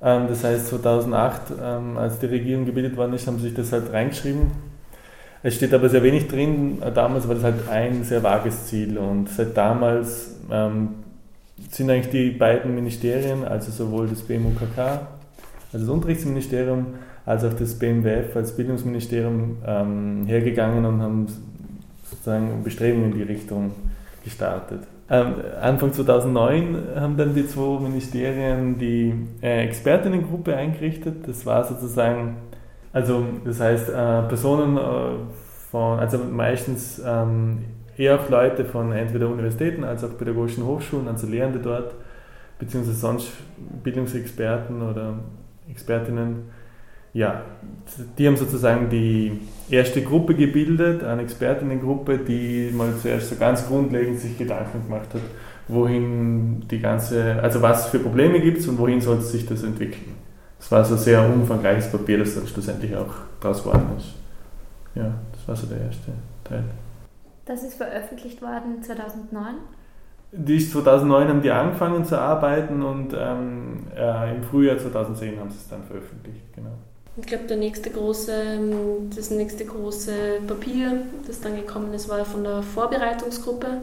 Ähm, 0.00 0.28
das 0.28 0.44
heißt 0.44 0.68
2008, 0.68 1.42
ähm, 1.60 1.98
als 1.98 2.18
die 2.20 2.26
Regierung 2.26 2.64
gebildet 2.64 2.96
worden 2.96 3.12
ist, 3.12 3.26
haben 3.26 3.36
sie 3.38 3.48
sich 3.48 3.54
das 3.54 3.72
halt 3.72 3.92
reingeschrieben 3.92 4.50
es 5.42 5.54
steht 5.54 5.72
aber 5.72 5.88
sehr 5.88 6.02
wenig 6.02 6.28
drin. 6.28 6.78
Damals 6.94 7.28
war 7.28 7.34
das 7.34 7.44
halt 7.44 7.68
ein 7.68 8.04
sehr 8.04 8.22
vages 8.22 8.66
Ziel 8.66 8.98
und 8.98 9.28
seit 9.28 9.56
damals 9.56 10.36
ähm, 10.50 10.90
sind 11.70 11.90
eigentlich 11.90 12.10
die 12.10 12.30
beiden 12.30 12.74
Ministerien, 12.74 13.44
also 13.44 13.70
sowohl 13.70 14.08
das 14.08 14.22
BMUKK, 14.22 14.78
also 15.72 15.86
das 15.86 15.88
Unterrichtsministerium, 15.88 16.86
als 17.26 17.44
auch 17.44 17.52
das 17.52 17.78
BMWF 17.78 18.34
als 18.34 18.56
Bildungsministerium 18.56 19.58
ähm, 19.66 20.24
hergegangen 20.26 20.84
und 20.84 21.02
haben 21.02 21.26
sozusagen 22.08 22.62
Bestrebungen 22.64 23.12
in 23.12 23.18
die 23.18 23.24
Richtung 23.24 23.72
gestartet. 24.24 24.80
Ähm, 25.10 25.34
Anfang 25.60 25.92
2009 25.92 26.76
haben 26.96 27.16
dann 27.16 27.34
die 27.34 27.46
zwei 27.46 27.80
Ministerien 27.80 28.78
die 28.78 29.14
äh, 29.42 29.64
Expertinnengruppe 29.64 30.54
eingerichtet. 30.54 31.26
Das 31.26 31.46
war 31.46 31.64
sozusagen, 31.64 32.36
also 32.92 33.24
das 33.44 33.60
heißt 33.60 33.88
äh, 33.90 34.22
Personen 34.28 34.76
äh, 34.76 34.80
von, 35.70 35.98
also 35.98 36.18
meistens 36.18 37.00
ähm, 37.04 37.58
eher 37.96 38.20
auch 38.20 38.28
Leute 38.30 38.64
von 38.64 38.92
entweder 38.92 39.28
Universitäten 39.28 39.84
als 39.84 40.04
auch 40.04 40.16
pädagogischen 40.16 40.64
Hochschulen, 40.64 41.08
also 41.08 41.26
Lehrende 41.26 41.58
dort, 41.58 41.94
beziehungsweise 42.58 42.98
sonst 42.98 43.32
Bildungsexperten 43.82 44.82
oder 44.82 45.14
Expertinnen. 45.70 46.56
Ja, 47.12 47.42
die 48.16 48.26
haben 48.26 48.36
sozusagen 48.36 48.90
die 48.90 49.40
erste 49.70 50.02
Gruppe 50.02 50.34
gebildet, 50.34 51.02
eine 51.02 51.22
Expertinnengruppe, 51.22 52.18
die 52.18 52.70
mal 52.72 52.92
zuerst 53.00 53.30
so 53.30 53.36
ganz 53.36 53.66
grundlegend 53.66 54.20
sich 54.20 54.38
Gedanken 54.38 54.84
gemacht 54.84 55.14
hat, 55.14 55.22
wohin 55.68 56.66
die 56.70 56.78
ganze, 56.78 57.42
also 57.42 57.60
was 57.62 57.88
für 57.88 57.98
Probleme 57.98 58.40
gibt 58.40 58.58
es 58.58 58.68
und 58.68 58.78
wohin 58.78 59.00
soll 59.00 59.20
sich 59.20 59.46
das 59.46 59.62
entwickeln. 59.62 60.17
Das 60.58 60.70
war 60.72 60.84
so 60.84 60.94
ein 60.94 61.00
sehr 61.00 61.28
umfangreiches 61.28 61.90
Papier, 61.90 62.18
das 62.18 62.34
dann 62.34 62.46
schlussendlich 62.46 62.94
auch 62.96 63.14
daraus 63.40 63.62
geworden 63.62 63.90
ist. 63.96 64.14
Ja, 64.94 65.14
das 65.32 65.48
war 65.48 65.56
so 65.56 65.66
der 65.66 65.80
erste 65.80 66.12
Teil. 66.44 66.64
Das 67.46 67.62
ist 67.62 67.74
veröffentlicht 67.74 68.42
worden 68.42 68.82
2009? 68.82 69.54
Die 70.32 70.56
ist 70.56 70.72
2009 70.72 71.28
haben 71.28 71.42
die 71.42 71.50
angefangen 71.50 72.04
zu 72.04 72.18
arbeiten 72.18 72.82
und 72.82 73.14
ähm, 73.18 73.86
äh, 73.96 74.34
im 74.34 74.42
Frühjahr 74.42 74.76
2010 74.76 75.40
haben 75.40 75.50
sie 75.50 75.56
es 75.56 75.68
dann 75.68 75.84
veröffentlicht, 75.84 76.42
genau. 76.54 76.72
Ich 77.16 77.26
glaube, 77.26 77.44
der 77.44 77.56
nächste 77.56 77.90
große, 77.90 78.32
ähm, 78.32 79.10
das 79.14 79.30
nächste 79.30 79.64
große 79.64 80.12
Papier, 80.46 81.02
das 81.26 81.40
dann 81.40 81.56
gekommen 81.56 81.94
ist, 81.94 82.08
war 82.08 82.24
von 82.24 82.44
der 82.44 82.62
Vorbereitungsgruppe. 82.62 83.78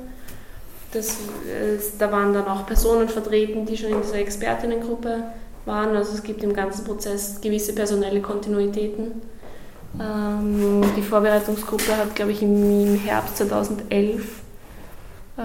Das, 0.93 1.09
äh, 1.09 1.77
da 1.97 2.11
waren 2.11 2.33
dann 2.33 2.47
auch 2.47 2.65
Personen 2.67 3.09
vertreten, 3.09 3.65
die 3.65 3.75
schon 3.75 3.89
in 3.89 4.01
dieser 4.01 4.19
Expertinnengruppe 4.19 5.23
waren. 5.65 5.95
Also 5.95 6.13
es 6.13 6.23
gibt 6.23 6.43
im 6.43 6.53
ganzen 6.53 6.85
Prozess 6.85 7.39
gewisse 7.41 7.73
personelle 7.73 8.21
Kontinuitäten. 8.21 9.21
Ähm, 9.99 10.83
die 10.97 11.01
Vorbereitungsgruppe 11.01 11.95
hat, 11.97 12.15
glaube 12.15 12.31
ich, 12.31 12.41
im, 12.41 12.95
Herbst 12.95 13.37
2011 13.37 14.41
äh, 15.37 15.41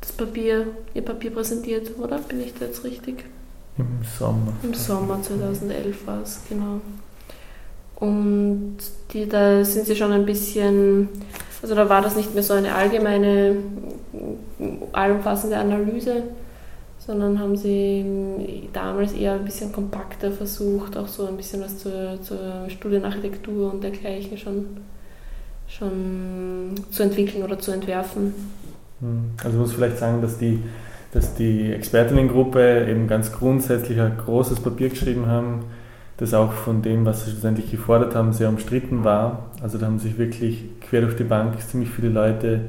das 0.00 0.12
Papier, 0.12 0.66
ihr 0.94 1.02
Papier 1.02 1.30
präsentiert, 1.30 1.92
oder? 1.98 2.18
Bin 2.18 2.40
ich 2.40 2.54
da 2.58 2.66
jetzt 2.66 2.82
richtig? 2.82 3.24
Im 3.78 3.86
Sommer. 4.18 4.52
Im 4.62 4.74
Sommer 4.74 5.22
2011 5.22 6.06
war 6.06 6.22
es, 6.22 6.40
genau. 6.48 6.80
Und 7.96 8.78
die, 9.12 9.28
da 9.28 9.64
sind 9.64 9.86
sie 9.86 9.94
schon 9.94 10.10
ein 10.10 10.26
bisschen, 10.26 11.08
also 11.62 11.76
da 11.76 11.88
war 11.88 12.02
das 12.02 12.16
nicht 12.16 12.34
mehr 12.34 12.42
so 12.42 12.54
eine 12.54 12.74
allgemeine, 12.74 13.56
allumfassende 14.92 15.56
Analyse, 15.56 16.24
sondern 17.06 17.38
haben 17.38 17.56
sie 17.56 18.68
damals 18.72 19.12
eher 19.12 19.32
ein 19.32 19.44
bisschen 19.44 19.72
kompakter 19.72 20.30
versucht, 20.30 20.96
auch 20.96 21.08
so 21.08 21.26
ein 21.26 21.36
bisschen 21.36 21.60
was 21.62 21.78
zur, 21.78 22.20
zur 22.22 22.68
Studienarchitektur 22.68 23.72
und 23.72 23.82
dergleichen 23.82 24.38
schon, 24.38 24.66
schon 25.66 26.74
zu 26.90 27.02
entwickeln 27.02 27.42
oder 27.42 27.58
zu 27.58 27.72
entwerfen. 27.72 28.34
Hm. 29.00 29.30
Also 29.42 29.58
muss 29.58 29.72
vielleicht 29.72 29.98
sagen, 29.98 30.22
dass 30.22 30.38
die, 30.38 30.60
dass 31.12 31.34
die 31.34 31.72
Expertinnengruppe 31.72 32.86
eben 32.88 33.08
ganz 33.08 33.32
grundsätzlich 33.32 34.00
ein 34.00 34.16
großes 34.24 34.60
Papier 34.60 34.88
geschrieben 34.88 35.26
haben, 35.26 35.64
das 36.18 36.34
auch 36.34 36.52
von 36.52 36.82
dem, 36.82 37.04
was 37.04 37.24
sie 37.24 37.32
schlussendlich 37.32 37.68
gefordert 37.70 38.14
haben, 38.14 38.32
sehr 38.32 38.48
umstritten 38.48 39.02
war. 39.02 39.50
Also 39.60 39.76
da 39.76 39.86
haben 39.86 39.98
sich 39.98 40.18
wirklich 40.18 40.66
quer 40.80 41.00
durch 41.00 41.16
die 41.16 41.24
Bank 41.24 41.60
ziemlich 41.68 41.90
viele 41.90 42.10
Leute 42.10 42.60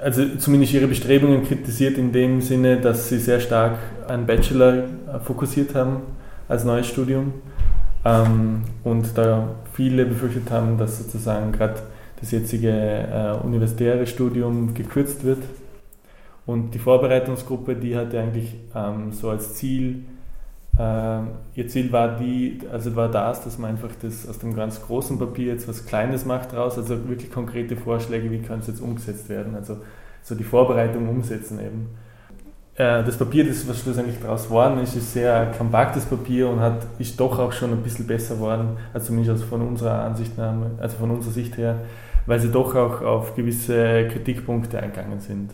also 0.00 0.36
zumindest 0.36 0.72
ihre 0.72 0.86
Bestrebungen 0.86 1.44
kritisiert 1.44 1.98
in 1.98 2.12
dem 2.12 2.40
Sinne, 2.40 2.78
dass 2.78 3.08
sie 3.08 3.18
sehr 3.18 3.40
stark 3.40 3.78
einen 4.08 4.26
Bachelor 4.26 4.74
äh, 4.74 5.18
fokussiert 5.22 5.74
haben 5.74 6.02
als 6.48 6.64
neues 6.64 6.86
Studium 6.86 7.34
ähm, 8.04 8.62
und 8.84 9.16
da 9.16 9.48
viele 9.74 10.06
befürchtet 10.06 10.50
haben, 10.50 10.78
dass 10.78 10.98
sozusagen 10.98 11.52
gerade 11.52 11.80
das 12.20 12.30
jetzige 12.30 12.70
äh, 12.70 13.44
universitäre 13.44 14.06
Studium 14.06 14.74
gekürzt 14.74 15.24
wird. 15.24 15.42
Und 16.46 16.74
die 16.74 16.78
Vorbereitungsgruppe, 16.78 17.76
die 17.76 17.96
hatte 17.96 18.18
eigentlich 18.18 18.56
ähm, 18.74 19.12
so 19.12 19.30
als 19.30 19.54
Ziel, 19.54 20.04
ihr 21.54 21.68
Ziel 21.68 21.92
war 21.92 22.16
die, 22.16 22.60
also 22.72 22.94
war 22.96 23.10
das, 23.10 23.42
dass 23.44 23.58
man 23.58 23.70
einfach 23.70 23.90
das 24.00 24.28
aus 24.28 24.38
dem 24.38 24.54
ganz 24.54 24.80
großen 24.80 25.18
Papier 25.18 25.52
jetzt 25.52 25.68
was 25.68 25.84
Kleines 25.84 26.24
macht 26.24 26.52
draus, 26.52 26.78
also 26.78 27.08
wirklich 27.08 27.30
konkrete 27.30 27.76
Vorschläge, 27.76 28.30
wie 28.30 28.38
kann 28.38 28.60
es 28.60 28.68
jetzt 28.68 28.80
umgesetzt 28.80 29.28
werden, 29.28 29.54
also 29.54 29.78
so 30.22 30.34
die 30.34 30.44
Vorbereitung 30.44 31.08
umsetzen 31.08 31.58
eben. 31.58 31.88
Äh, 32.76 33.04
das 33.04 33.18
Papier, 33.18 33.46
das 33.46 33.68
was 33.68 33.80
schlussendlich 33.80 34.16
daraus 34.22 34.44
geworden 34.44 34.78
ist, 34.78 34.94
ist 34.96 35.12
sehr 35.12 35.52
kompaktes 35.58 36.04
Papier 36.04 36.48
und 36.48 36.60
hat, 36.60 36.86
ist 36.98 37.18
doch 37.18 37.38
auch 37.38 37.52
schon 37.52 37.72
ein 37.72 37.82
bisschen 37.82 38.06
besser 38.06 38.36
geworden, 38.36 38.76
also 38.94 39.08
zumindest 39.08 39.44
von 39.44 39.60
unserer 39.62 40.04
Ansichtnahme, 40.04 40.70
also 40.78 40.96
von 40.96 41.10
unserer 41.10 41.32
Sicht 41.32 41.56
her, 41.58 41.80
weil 42.26 42.40
sie 42.40 42.50
doch 42.50 42.74
auch 42.74 43.02
auf 43.02 43.34
gewisse 43.34 44.08
Kritikpunkte 44.08 44.80
eingegangen 44.80 45.20
sind. 45.20 45.50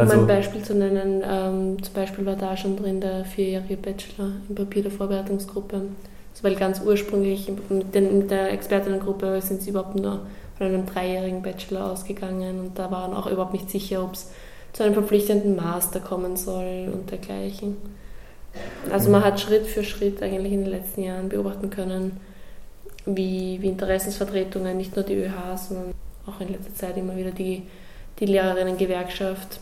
Also, 0.00 0.14
um 0.14 0.20
ein 0.20 0.26
Beispiel 0.26 0.62
zu 0.62 0.74
nennen, 0.74 1.22
ähm, 1.24 1.82
zum 1.82 1.94
Beispiel 1.94 2.26
war 2.26 2.36
da 2.36 2.56
schon 2.56 2.76
drin 2.76 3.00
der 3.00 3.24
vierjährige 3.24 3.76
Bachelor 3.76 4.32
im 4.48 4.54
Papier 4.54 4.82
der 4.82 4.90
Vorbereitungsgruppe. 4.90 5.76
Also 5.76 6.42
weil 6.42 6.54
ganz 6.54 6.80
ursprünglich 6.80 7.50
mit, 7.68 7.94
den, 7.94 8.18
mit 8.18 8.30
der 8.30 8.52
Expertinnengruppe 8.52 9.40
sind 9.42 9.62
sie 9.62 9.70
überhaupt 9.70 9.96
nur 9.96 10.20
von 10.56 10.66
einem 10.66 10.86
dreijährigen 10.86 11.42
Bachelor 11.42 11.90
ausgegangen 11.90 12.60
und 12.60 12.78
da 12.78 12.90
waren 12.90 13.14
auch 13.14 13.26
überhaupt 13.26 13.52
nicht 13.52 13.70
sicher, 13.70 14.04
ob 14.04 14.14
es 14.14 14.30
zu 14.72 14.84
einem 14.84 14.94
verpflichtenden 14.94 15.56
Master 15.56 16.00
kommen 16.00 16.36
soll 16.36 16.90
und 16.92 17.10
dergleichen. 17.10 17.76
Also 18.90 19.10
man 19.10 19.24
hat 19.24 19.40
Schritt 19.40 19.66
für 19.66 19.84
Schritt 19.84 20.22
eigentlich 20.22 20.52
in 20.52 20.62
den 20.62 20.70
letzten 20.70 21.02
Jahren 21.02 21.28
beobachten 21.28 21.70
können, 21.70 22.20
wie, 23.06 23.58
wie 23.60 23.68
Interessensvertretungen, 23.68 24.76
nicht 24.76 24.94
nur 24.94 25.04
die 25.04 25.16
ÖH, 25.16 25.56
sondern 25.56 25.94
auch 26.26 26.40
in 26.40 26.48
letzter 26.48 26.74
Zeit 26.74 26.96
immer 26.96 27.16
wieder 27.16 27.30
die, 27.30 27.62
die 28.18 28.26
Lehrerinnengewerkschaft 28.26 29.60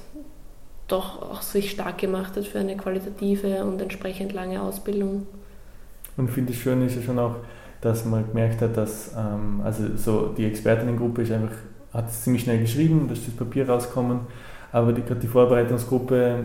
doch 0.88 1.22
auch 1.22 1.42
sich 1.42 1.70
stark 1.70 1.98
gemacht 1.98 2.36
hat 2.36 2.46
für 2.46 2.58
eine 2.58 2.76
qualitative 2.76 3.64
und 3.64 3.80
entsprechend 3.80 4.32
lange 4.32 4.60
Ausbildung. 4.60 5.26
Und 6.16 6.28
ich 6.28 6.34
finde 6.34 6.52
es 6.52 6.58
schön 6.58 6.84
ist 6.84 6.96
ja 6.96 7.02
schon 7.02 7.18
auch, 7.18 7.36
dass 7.80 8.04
man 8.04 8.26
gemerkt 8.26 8.60
hat, 8.60 8.76
dass 8.76 9.12
ähm, 9.16 9.60
also 9.64 9.84
so 9.96 10.34
die 10.36 10.46
Expertinnengruppe 10.46 11.22
ist 11.22 11.30
einfach, 11.30 11.54
hat 11.92 12.08
es 12.08 12.22
ziemlich 12.24 12.42
schnell 12.42 12.58
geschrieben, 12.58 13.04
da 13.06 13.12
ist 13.12 13.26
das 13.26 13.34
Papier 13.34 13.68
rausgekommen, 13.68 14.20
aber 14.72 14.92
die, 14.92 15.02
die 15.02 15.26
Vorbereitungsgruppe, 15.26 16.44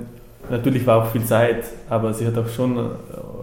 natürlich 0.49 0.85
war 0.85 1.03
auch 1.03 1.11
viel 1.11 1.23
Zeit, 1.23 1.65
aber 1.89 2.13
sie 2.13 2.27
hat 2.27 2.37
auch 2.37 2.47
schon 2.47 2.77
äh, 2.77 2.81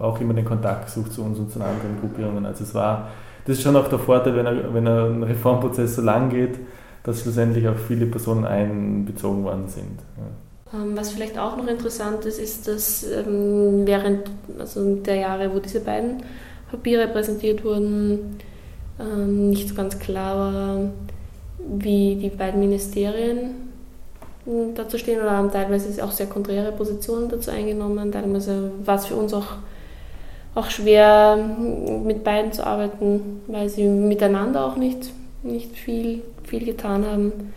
auch 0.01 0.21
immer 0.21 0.33
den 0.33 0.45
Kontakt 0.45 0.85
gesucht 0.85 1.11
zu 1.11 1.23
uns 1.23 1.37
und 1.39 1.51
zu 1.51 1.59
anderen 1.59 1.99
Gruppierungen. 1.99 2.45
Also 2.45 2.63
es 2.63 2.73
war, 2.73 3.09
das 3.45 3.57
ist 3.57 3.63
schon 3.63 3.75
auch 3.75 3.89
der 3.89 3.99
Vorteil, 3.99 4.35
wenn, 4.35 4.45
er, 4.45 4.73
wenn 4.73 4.87
ein 4.87 5.23
Reformprozess 5.23 5.95
so 5.95 6.01
lang 6.01 6.29
geht, 6.29 6.59
dass 7.03 7.21
schlussendlich 7.21 7.67
auch 7.67 7.75
viele 7.75 8.05
Personen 8.05 8.45
einbezogen 8.45 9.43
worden 9.43 9.67
sind. 9.67 9.99
Ja. 10.17 10.50
Ähm, 10.73 10.95
was 10.95 11.11
vielleicht 11.11 11.37
auch 11.37 11.57
noch 11.57 11.67
interessant 11.67 12.25
ist, 12.25 12.39
ist, 12.39 12.67
dass 12.67 13.03
ähm, 13.03 13.85
während 13.85 14.29
also 14.59 14.95
der 14.95 15.15
Jahre, 15.15 15.53
wo 15.53 15.59
diese 15.59 15.81
beiden 15.81 16.23
Papiere 16.69 17.07
präsentiert 17.07 17.63
wurden, 17.63 18.37
ähm, 18.99 19.49
nicht 19.49 19.69
so 19.69 19.75
ganz 19.75 19.99
klar 19.99 20.37
war, 20.37 20.79
wie 21.59 22.15
die 22.15 22.29
beiden 22.29 22.59
Ministerien 22.59 23.69
dazu 24.73 24.97
stehen 24.97 25.21
oder 25.21 25.31
haben 25.31 25.51
teilweise 25.51 26.03
auch 26.03 26.11
sehr 26.11 26.25
konträre 26.25 26.71
Positionen 26.71 27.29
dazu 27.29 27.51
eingenommen. 27.51 28.11
Teilweise 28.11 28.71
war 28.83 28.95
es 28.95 29.05
für 29.05 29.15
uns 29.15 29.33
auch, 29.35 29.57
auch 30.55 30.69
schwer, 30.71 31.37
mit 32.03 32.23
beiden 32.23 32.51
zu 32.51 32.65
arbeiten, 32.65 33.41
weil 33.47 33.69
sie 33.69 33.87
miteinander 33.87 34.65
auch 34.65 34.77
nicht, 34.77 35.11
nicht 35.43 35.75
viel 35.75 36.23
viel 36.43 36.65
getan 36.65 37.05
haben. 37.05 37.53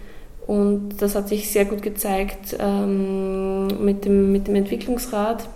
Und 0.47 0.97
das 0.99 1.15
hat 1.15 1.29
sich 1.29 1.51
sehr 1.51 1.65
gut 1.65 1.83
gezeigt 1.83 2.57
ähm, 2.59 3.85
mit, 3.85 4.05
dem, 4.05 4.31
mit 4.31 4.47
dem 4.47 4.55
Entwicklungsrat. 4.57 5.49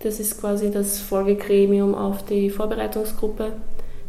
Das 0.00 0.20
ist 0.20 0.40
quasi 0.40 0.70
das 0.70 1.00
Folgegremium 1.00 1.94
auf 1.94 2.24
die 2.24 2.50
Vorbereitungsgruppe, 2.50 3.52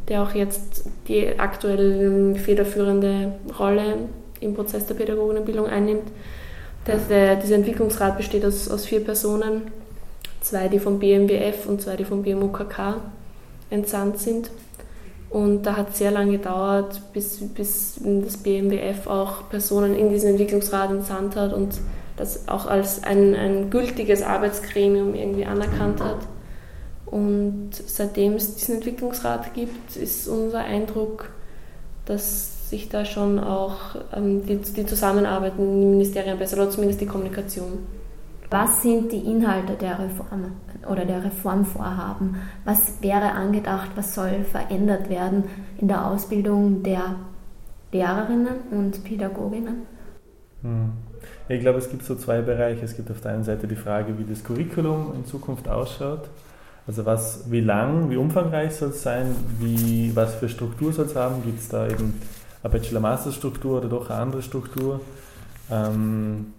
der 0.08 0.22
auch 0.22 0.36
jetzt 0.36 0.86
die 1.08 1.40
aktuell 1.40 2.36
federführende 2.36 3.34
Rolle 3.58 3.96
im 4.42 4.54
Prozess 4.54 4.86
der 4.86 4.96
Pädagogenbildung 4.96 5.68
einnimmt. 5.68 6.08
Das, 6.86 7.08
der, 7.08 7.38
dieser 7.38 7.56
Entwicklungsrat 7.56 8.18
besteht 8.18 8.46
aus, 8.46 8.70
aus 8.70 8.86
vier 8.86 9.04
Personen, 9.04 9.72
zwei, 10.42 10.68
die 10.68 10.80
vom 10.80 11.00
BMWF 11.00 11.66
und 11.68 11.82
zwei, 11.82 11.96
die 11.96 12.06
vom 12.06 12.24
BMUKK 12.24 12.98
entsandt 13.70 14.20
sind. 14.20 14.52
Und 15.30 15.64
da 15.64 15.78
hat 15.78 15.90
es 15.92 16.00
sehr 16.00 16.12
lange 16.12 16.34
gedauert, 16.34 17.02
bis, 17.14 17.40
bis 17.54 18.00
das 18.04 18.38
BMWF 18.38 19.06
auch 19.06 19.48
Personen 19.50 19.96
in 19.96 20.10
diesen 20.10 20.32
Entwicklungsrat 20.32 20.90
entsandt 20.90 21.36
hat 21.36 21.54
und 21.54 21.76
das 22.18 22.48
auch 22.48 22.66
als 22.66 23.04
ein, 23.04 23.36
ein 23.36 23.70
gültiges 23.70 24.24
Arbeitsgremium 24.24 25.14
irgendwie 25.14 25.46
anerkannt 25.46 26.04
hat. 26.04 26.18
Und 27.06 27.72
seitdem 27.74 28.34
es 28.34 28.56
diesen 28.56 28.76
Entwicklungsrat 28.76 29.54
gibt, 29.54 29.96
ist 29.96 30.28
unser 30.28 30.60
Eindruck, 30.60 31.30
dass 32.06 32.70
sich 32.70 32.90
da 32.90 33.06
schon 33.06 33.40
auch 33.40 33.96
ähm, 34.16 34.46
die, 34.46 34.58
die 34.58 34.86
Zusammenarbeit 34.86 35.54
in 35.58 35.66
den 35.66 35.92
Ministerien 35.92 36.38
besser, 36.38 36.58
oder 36.58 36.70
zumindest 36.70 37.02
die 37.02 37.08
Kommunikation. 37.08 37.80
Was 38.50 38.82
sind 38.82 39.12
die 39.12 39.32
Inhalte 39.32 39.74
der 39.74 40.00
Reform 40.00 40.54
oder 40.90 41.06
der 41.06 41.24
Reformvorhaben? 41.24 42.38
Was 42.66 43.02
wäre 43.02 43.32
angedacht, 43.34 43.92
was 43.96 44.16
soll 44.16 44.44
verändert 44.44 45.10
werden 45.10 45.44
in 45.78 45.88
der 45.88 46.08
Ausbildung 46.08 46.82
der 46.82 47.16
Lehrerinnen 47.92 48.56
und 48.72 49.04
Pädagoginnen? 49.04 49.84
Hm. 50.64 50.92
Ich 51.48 51.60
glaube, 51.60 51.78
es 51.80 51.90
gibt 51.90 52.04
so 52.04 52.16
zwei 52.16 52.42
Bereiche. 52.42 52.84
Es 52.84 52.96
gibt 52.96 53.12
auf 53.12 53.22
der 53.22 53.34
einen 53.34 53.44
Seite 53.44 53.68
die 53.68 53.76
Frage, 53.76 54.18
wie 54.18 54.24
das 54.24 54.44
Curriculum 54.44 55.14
in 55.16 55.26
Zukunft 55.26 55.68
ausschaut. 55.68 56.30
Also 56.88 57.06
was, 57.06 57.52
wie 57.52 57.62
lang, 57.62 58.10
wie 58.10 58.18
umfangreich 58.18 58.74
soll 58.74 58.90
es 58.90 59.04
sein, 59.04 59.36
wie, 59.60 60.12
was 60.16 60.36
für 60.36 60.50
Struktur 60.50 60.92
soll 60.92 61.06
es 61.06 61.16
haben? 61.16 61.44
Gibt 61.44 61.60
es 61.60 61.70
da 61.70 61.88
eben 61.88 62.20
eine 62.64 62.72
Bachelor-Master-Struktur 62.72 63.78
oder 63.78 63.90
doch 63.90 64.10
eine 64.10 64.20
andere 64.20 64.42
Struktur? 64.42 65.02
Ähm, 65.70 66.54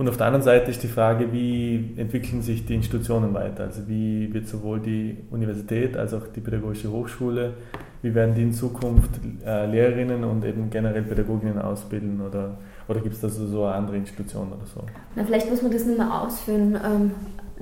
und 0.00 0.08
auf 0.08 0.16
der 0.16 0.28
anderen 0.28 0.42
Seite 0.42 0.70
ist 0.70 0.82
die 0.82 0.88
Frage, 0.88 1.30
wie 1.30 1.92
entwickeln 1.98 2.40
sich 2.40 2.64
die 2.64 2.74
Institutionen 2.74 3.34
weiter? 3.34 3.64
Also 3.64 3.86
wie 3.86 4.32
wird 4.32 4.48
sowohl 4.48 4.80
die 4.80 5.18
Universität 5.30 5.94
als 5.94 6.14
auch 6.14 6.26
die 6.34 6.40
Pädagogische 6.40 6.90
Hochschule, 6.90 7.52
wie 8.00 8.14
werden 8.14 8.34
die 8.34 8.44
in 8.44 8.54
Zukunft 8.54 9.10
äh, 9.44 9.66
Lehrerinnen 9.66 10.24
und 10.24 10.42
eben 10.46 10.70
generell 10.70 11.02
Pädagoginnen 11.02 11.58
ausbilden 11.58 12.22
oder, 12.22 12.56
oder 12.88 13.00
gibt 13.00 13.14
es 13.14 13.20
da 13.20 13.28
so, 13.28 13.46
so 13.46 13.66
eine 13.66 13.74
andere 13.74 13.98
Institution 13.98 14.46
oder 14.50 14.64
so? 14.64 14.80
Na, 15.16 15.22
vielleicht 15.22 15.50
muss 15.50 15.60
man 15.60 15.70
das 15.70 15.84
mehr 15.84 16.22
ausführen, 16.22 16.80
ähm, 16.82 17.10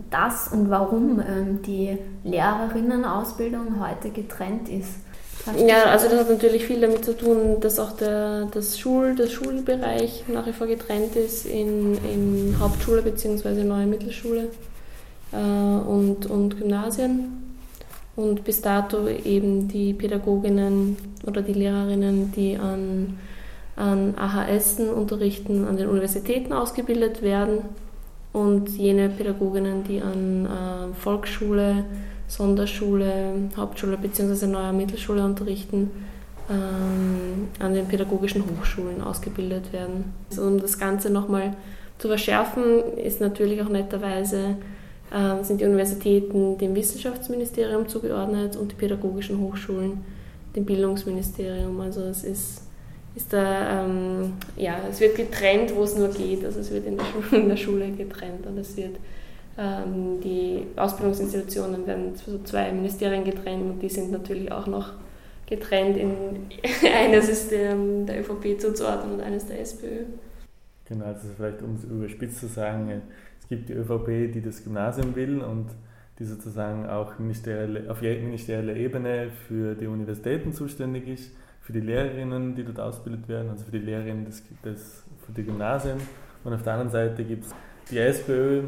das 0.09 0.53
und 0.53 0.71
warum 0.71 1.19
ähm, 1.19 1.61
die 1.63 1.99
Lehrerinnenausbildung 2.23 3.81
heute 3.85 4.11
getrennt 4.11 4.69
ist. 4.69 5.01
Ja, 5.67 5.85
also 5.85 6.09
das 6.09 6.21
hat 6.21 6.31
natürlich 6.31 6.67
viel 6.67 6.81
damit 6.81 7.05
zu 7.05 7.17
tun, 7.17 7.61
dass 7.61 7.79
auch 7.79 7.93
der, 7.93 8.47
das, 8.47 8.79
Schul, 8.79 9.15
der 9.15 9.29
Schulbereich 9.29 10.25
nach 10.29 10.47
wie 10.47 10.53
vor 10.53 10.67
getrennt 10.67 11.17
ist 11.17 11.47
in, 11.47 11.95
in 12.05 12.57
Hauptschule 12.59 13.03
bzw. 13.03 13.65
neue 13.65 13.87
Mittelschule 13.87 14.51
äh, 15.33 15.37
und, 15.37 16.27
und 16.27 16.59
Gymnasien. 16.59 17.45
Und 18.17 18.45
bis 18.45 18.61
dato 18.61 19.07
eben 19.07 19.69
die 19.69 19.95
Pädagoginnen 19.95 20.97
oder 21.25 21.41
die 21.41 21.53
Lehrerinnen, 21.53 22.33
die 22.33 22.57
an, 22.57 23.19
an 23.77 24.15
AHS 24.17 24.81
unterrichten, 24.81 25.65
an 25.65 25.77
den 25.77 25.89
Universitäten 25.89 26.53
ausgebildet 26.53 27.23
werden 27.23 27.61
und 28.33 28.71
jene 28.71 29.09
Pädagoginnen, 29.09 29.85
die 29.85 30.03
an 30.03 30.47
äh, 30.47 30.95
Volksschule, 31.01 31.85
Sonderschule, 32.29 33.51
Hauptschule 33.57 33.97
bzw. 33.97 34.47
neuer 34.47 34.73
Mittelschule 34.73 35.25
unterrichten, 35.25 35.91
ähm, 36.51 37.49
an 37.59 37.75
den 37.75 37.87
pädagogischen 37.87 38.45
Hochschulen 38.45 39.01
ausgebildet 39.03 39.73
werden. 39.73 40.13
Also 40.31 40.43
um 40.43 40.61
das 40.61 40.79
Ganze 40.79 41.11
nochmal 41.11 41.55
zu 41.99 42.09
verschärfen, 42.09 42.97
ist 42.97 43.21
natürlich 43.21 43.61
auch 43.63 43.69
netterweise 43.69 44.57
äh, 45.11 45.43
sind 45.43 45.61
die 45.61 45.65
Universitäten 45.65 46.59
dem 46.59 46.75
Wissenschaftsministerium 46.75 47.89
zugeordnet 47.89 48.57
und 48.57 48.73
die 48.73 48.77
pädagogischen 48.77 49.41
Hochschulen 49.41 50.05
dem 50.55 50.65
Bildungsministerium. 50.65 51.81
Also 51.81 52.03
es 52.03 52.25
ist, 52.25 52.63
ist 53.15 53.33
da, 53.33 53.85
ähm, 53.85 54.35
ja, 54.57 54.77
es 54.91 55.01
wird 55.01 55.17
getrennt, 55.17 55.75
wo 55.75 55.83
es 55.83 55.97
nur 55.97 56.09
geht. 56.09 56.45
Also 56.45 56.61
es 56.61 56.71
wird 56.71 56.87
in 56.87 56.99
der 56.99 57.05
Schule, 57.05 57.27
in 57.43 57.49
der 57.49 57.57
Schule 57.57 57.91
getrennt 57.91 58.47
und 58.47 58.59
es 58.59 58.77
wird 58.77 58.97
die 59.59 60.67
Ausbildungsinstitutionen 60.77 61.85
werden 61.85 62.15
zu 62.15 62.45
zwei 62.45 62.71
Ministerien 62.71 63.25
getrennt 63.25 63.63
und 63.65 63.83
die 63.83 63.89
sind 63.89 64.13
natürlich 64.13 64.53
auch 64.53 64.69
noch 64.69 64.93
getrennt 65.47 65.97
in 65.97 66.11
eines 66.95 67.29
ist 67.29 67.51
der, 67.51 67.75
der 67.75 68.21
ÖVP 68.21 68.61
zuzuordnen 68.61 69.15
und 69.15 69.21
eines 69.21 69.47
der 69.47 69.61
SPÖ. 69.61 70.05
Genau, 70.85 71.07
also 71.07 71.29
vielleicht 71.37 71.63
um 71.63 71.75
es 71.75 71.85
überspitzt 71.85 72.39
zu 72.39 72.47
sagen, 72.47 73.03
es 73.41 73.49
gibt 73.49 73.69
die 73.69 73.73
ÖVP, 73.73 74.33
die 74.33 74.41
das 74.41 74.63
Gymnasium 74.63 75.17
will 75.17 75.41
und 75.41 75.67
die 76.21 76.25
sozusagen 76.25 76.87
auch 76.87 77.19
ministerielle, 77.19 77.91
auf 77.91 78.01
ministerieller 78.01 78.77
Ebene 78.77 79.31
für 79.49 79.75
die 79.75 79.87
Universitäten 79.87 80.53
zuständig 80.53 81.09
ist, 81.09 81.33
für 81.61 81.73
die 81.73 81.81
Lehrerinnen, 81.81 82.55
die 82.55 82.65
dort 82.65 82.79
ausgebildet 82.79 83.29
werden, 83.29 83.51
also 83.51 83.65
für 83.65 83.73
die 83.73 83.79
Lehrerinnen 83.79 84.25
des, 84.25 84.43
des, 84.65 85.05
für 85.27 85.33
die 85.33 85.43
Gymnasien. 85.43 85.99
Und 86.45 86.55
auf 86.55 86.63
der 86.63 86.75
anderen 86.75 86.91
Seite 86.91 87.25
gibt 87.25 87.45
es 87.45 87.55
die 87.91 87.99
SPÖ, 87.99 88.63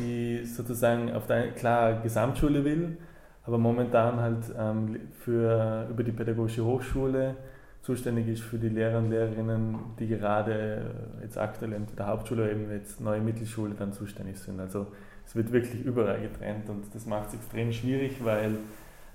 die 0.00 0.44
sozusagen 0.44 1.12
auf 1.12 1.26
der 1.26 1.52
klar 1.52 2.00
Gesamtschule 2.02 2.64
will, 2.64 2.98
aber 3.44 3.58
momentan 3.58 4.20
halt 4.20 4.44
ähm, 4.58 5.00
für, 5.24 5.86
über 5.90 6.02
die 6.02 6.12
Pädagogische 6.12 6.64
Hochschule 6.64 7.36
zuständig 7.82 8.28
ist 8.28 8.42
für 8.42 8.58
die 8.58 8.68
Lehrer 8.68 8.98
und 8.98 9.10
Lehrerinnen, 9.10 9.76
die 9.98 10.06
gerade 10.06 10.82
jetzt 11.22 11.38
aktuell 11.38 11.72
in 11.72 11.86
der 11.96 12.06
Hauptschule 12.06 12.42
oder 12.42 12.52
eben 12.52 12.70
jetzt 12.70 13.00
neue 13.00 13.20
Mittelschule 13.20 13.74
dann 13.74 13.92
zuständig 13.92 14.38
sind. 14.38 14.60
Also 14.60 14.86
es 15.26 15.34
wird 15.34 15.52
wirklich 15.52 15.84
überall 15.84 16.20
getrennt 16.20 16.68
und 16.68 16.94
das 16.94 17.06
macht 17.06 17.28
es 17.28 17.34
extrem 17.34 17.72
schwierig, 17.72 18.22
weil 18.22 18.56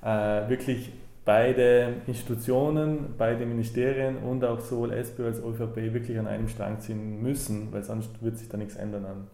äh, 0.01 0.49
wirklich 0.49 0.91
beide 1.25 1.93
Institutionen, 2.07 3.15
beide 3.17 3.45
Ministerien 3.45 4.17
und 4.17 4.43
auch 4.45 4.59
sowohl 4.59 4.93
SPÖ 4.93 5.25
als 5.25 5.39
ÖVP 5.39 5.93
wirklich 5.93 6.17
an 6.17 6.27
einem 6.27 6.47
Strang 6.47 6.79
ziehen 6.79 7.21
müssen, 7.21 7.71
weil 7.71 7.83
sonst 7.83 8.23
wird 8.23 8.37
sich 8.37 8.47
da 8.47 8.57
nichts 8.57 8.75
ändern 8.75 9.05
an. 9.05 9.27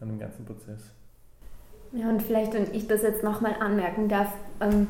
An 0.00 0.08
dem 0.08 0.18
ganzen 0.18 0.44
Prozess. 0.44 0.90
Ja, 1.92 2.08
und 2.08 2.22
vielleicht, 2.22 2.52
wenn 2.52 2.74
ich 2.74 2.86
das 2.86 3.02
jetzt 3.02 3.22
nochmal 3.22 3.54
anmerken 3.60 4.08
darf, 4.08 4.32
ähm, 4.60 4.86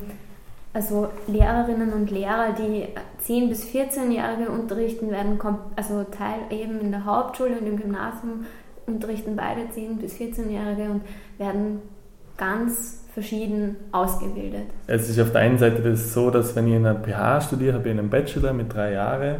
also 0.73 1.09
Lehrerinnen 1.27 1.93
und 1.93 2.11
Lehrer, 2.11 2.53
die 2.53 2.87
10- 3.25 3.49
bis 3.49 3.65
14-Jährige 3.65 4.51
unterrichten, 4.51 5.09
werden 5.09 5.39
also 5.75 6.03
Teil 6.03 6.39
eben 6.49 6.79
in 6.79 6.91
der 6.91 7.05
Hauptschule 7.05 7.57
und 7.57 7.65
im 7.65 7.77
Gymnasium 7.77 8.45
unterrichten 8.85 9.35
beide 9.35 9.61
10- 9.61 9.99
bis 9.99 10.15
14-Jährige 10.15 10.91
und 10.91 11.01
werden 11.37 11.81
ganz 12.37 12.99
verschieden 13.13 13.77
ausgebildet. 13.91 14.67
Es 14.85 15.09
ist 15.09 15.19
auf 15.19 15.31
der 15.31 15.41
einen 15.41 15.57
Seite 15.57 15.81
das 15.81 16.13
so, 16.13 16.29
dass 16.29 16.55
wenn 16.55 16.67
ich 16.67 16.75
in 16.75 16.85
einer 16.85 16.99
PH 16.99 17.41
studiere, 17.41 17.73
habe 17.73 17.89
ich 17.89 17.97
einen 17.97 18.09
Bachelor 18.09 18.53
mit 18.53 18.71
drei 18.71 18.93
Jahren 18.93 19.37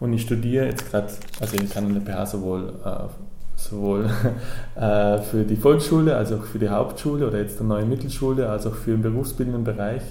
und 0.00 0.12
ich 0.14 0.22
studiere 0.22 0.66
jetzt 0.66 0.90
gerade, 0.90 1.08
also 1.40 1.56
ich 1.56 1.70
kann 1.70 1.86
in 1.86 2.02
der 2.02 2.14
PH 2.14 2.26
sowohl 2.26 2.72
äh, 2.82 2.88
sowohl 3.58 4.08
äh, 4.76 5.18
für 5.18 5.44
die 5.44 5.56
Volksschule 5.56 6.16
als 6.16 6.32
auch 6.32 6.44
für 6.44 6.58
die 6.58 6.68
Hauptschule 6.68 7.26
oder 7.26 7.38
jetzt 7.38 7.58
der 7.58 7.66
neuen 7.66 7.88
Mittelschule, 7.88 8.48
als 8.48 8.66
auch 8.66 8.74
für 8.74 8.92
den 8.92 9.02
berufsbildenden 9.02 9.64
Bereich 9.64 10.02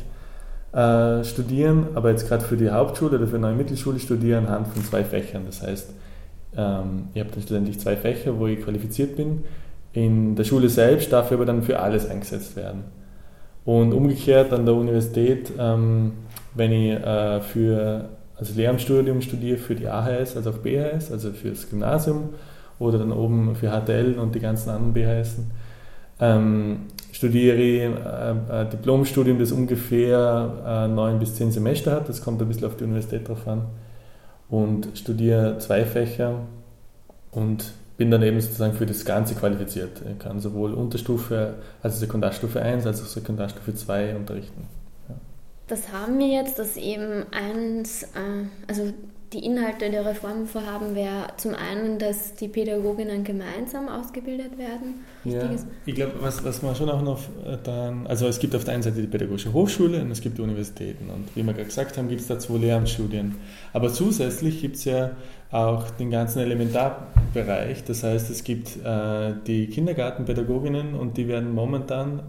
äh, 0.73 1.23
studieren, 1.23 1.87
aber 1.95 2.11
jetzt 2.11 2.27
gerade 2.27 2.43
für 2.43 2.57
die 2.57 2.69
Hauptschule 2.69 3.17
oder 3.17 3.27
für 3.27 3.37
die 3.37 3.41
neue 3.41 3.55
Mittelschule 3.55 3.99
studieren 3.99 4.45
anhand 4.45 4.67
von 4.67 4.83
zwei 4.83 5.03
Fächern. 5.03 5.43
Das 5.45 5.61
heißt, 5.61 5.89
ähm, 6.57 7.07
ich 7.13 7.21
habe 7.21 7.31
dann 7.31 7.41
schlussendlich 7.41 7.79
zwei 7.79 7.95
Fächer, 7.95 8.37
wo 8.37 8.47
ich 8.47 8.61
qualifiziert 8.61 9.15
bin. 9.15 9.45
In 9.93 10.35
der 10.35 10.43
Schule 10.43 10.69
selbst 10.69 11.11
darf 11.11 11.27
ich 11.27 11.33
aber 11.33 11.45
dann 11.45 11.63
für 11.63 11.79
alles 11.79 12.09
eingesetzt 12.09 12.55
werden. 12.55 12.83
Und 13.63 13.93
umgekehrt 13.93 14.53
an 14.53 14.65
der 14.65 14.75
Universität, 14.75 15.51
ähm, 15.57 16.13
wenn 16.53 16.71
ich 16.71 16.91
äh, 16.91 17.41
für 17.41 18.09
also 18.35 18.53
Lehramtsstudium 18.53 19.21
studiere 19.21 19.57
für 19.57 19.73
die 19.73 19.87
AHS 19.87 20.37
als 20.37 20.47
auch 20.47 20.57
BHS, 20.59 21.11
also 21.11 21.31
für 21.31 21.49
das 21.49 21.69
Gymnasium, 21.69 22.29
oder 22.79 22.99
dann 22.99 23.11
oben 23.11 23.55
für 23.55 23.69
HTL 23.69 24.17
und 24.19 24.35
die 24.35 24.39
ganzen 24.39 24.69
anderen 24.69 24.93
BHS. 24.93 25.37
Ähm, 26.19 26.87
studiere 27.11 27.57
äh, 27.57 28.51
ein 28.51 28.69
Diplomstudium, 28.69 29.39
das 29.39 29.51
ungefähr 29.51 30.63
äh, 30.65 30.87
neun 30.87 31.19
bis 31.19 31.35
zehn 31.35 31.51
Semester 31.51 31.91
hat. 31.91 32.09
Das 32.09 32.21
kommt 32.21 32.41
ein 32.41 32.47
bisschen 32.47 32.65
auf 32.65 32.77
die 32.77 32.83
Universität 32.83 33.27
drauf 33.27 33.47
an. 33.47 33.65
Und 34.49 34.89
studiere 34.95 35.57
zwei 35.59 35.83
Fächer 35.83 36.41
und 37.31 37.73
bin 37.97 38.11
dann 38.11 38.21
eben 38.21 38.39
sozusagen 38.39 38.73
für 38.73 38.85
das 38.85 39.03
Ganze 39.03 39.35
qualifiziert. 39.35 40.01
Ich 40.09 40.19
kann 40.19 40.39
sowohl 40.39 40.73
Unterstufe, 40.73 41.55
also 41.81 41.97
Sekundarstufe 41.97 42.61
1 42.61 42.85
als 42.85 43.01
auch 43.01 43.07
Sekundarstufe 43.07 43.73
2 43.73 44.15
unterrichten. 44.15 44.67
Ja. 45.09 45.15
Das 45.67 45.91
haben 45.91 46.19
wir 46.19 46.27
jetzt, 46.27 46.59
dass 46.59 46.77
eben 46.77 47.25
eins, 47.31 48.03
äh, 48.03 48.45
also 48.67 48.93
die 49.33 49.43
Inhalte 49.43 49.89
der 49.89 50.05
Reformvorhaben 50.05 50.95
wäre 50.95 51.27
zum 51.35 51.53
einen, 51.53 51.99
dass 51.99 52.35
die 52.35 52.47
Pädagoginnen 52.47 53.25
gemeinsam 53.25 53.89
ausgebildet 53.89 54.57
werden. 54.57 55.05
Ja, 55.25 55.49
ich 55.85 55.95
glaube, 55.95 56.13
was, 56.21 56.43
was 56.45 56.61
man 56.61 56.75
schon 56.75 56.89
auch 56.89 57.01
noch 57.01 57.19
äh, 57.45 57.57
dann, 57.61 58.07
also 58.07 58.27
es 58.27 58.39
gibt 58.39 58.55
auf 58.55 58.63
der 58.63 58.75
einen 58.75 58.83
Seite 58.83 59.01
die 59.01 59.07
Pädagogische 59.07 59.51
Hochschule 59.51 60.01
und 60.01 60.11
es 60.11 60.21
gibt 60.21 60.37
die 60.37 60.41
Universitäten 60.41 61.09
und 61.09 61.35
wie 61.35 61.43
wir 61.43 61.53
gerade 61.53 61.65
gesagt 61.65 61.97
haben, 61.97 62.07
gibt 62.07 62.21
es 62.21 62.27
da 62.27 62.39
zwei 62.39 62.57
Lehramtsstudien. 62.57 63.35
Aber 63.73 63.91
zusätzlich 63.91 64.61
gibt 64.61 64.77
es 64.77 64.85
ja 64.85 65.11
auch 65.51 65.89
den 65.91 66.09
ganzen 66.09 66.39
Elementarbereich, 66.39 67.83
das 67.83 68.03
heißt, 68.03 68.29
es 68.29 68.43
gibt 68.45 68.77
äh, 68.83 69.33
die 69.45 69.67
Kindergartenpädagoginnen 69.67 70.93
und 70.93 71.17
die 71.17 71.27
werden 71.27 71.53
momentan 71.53 72.23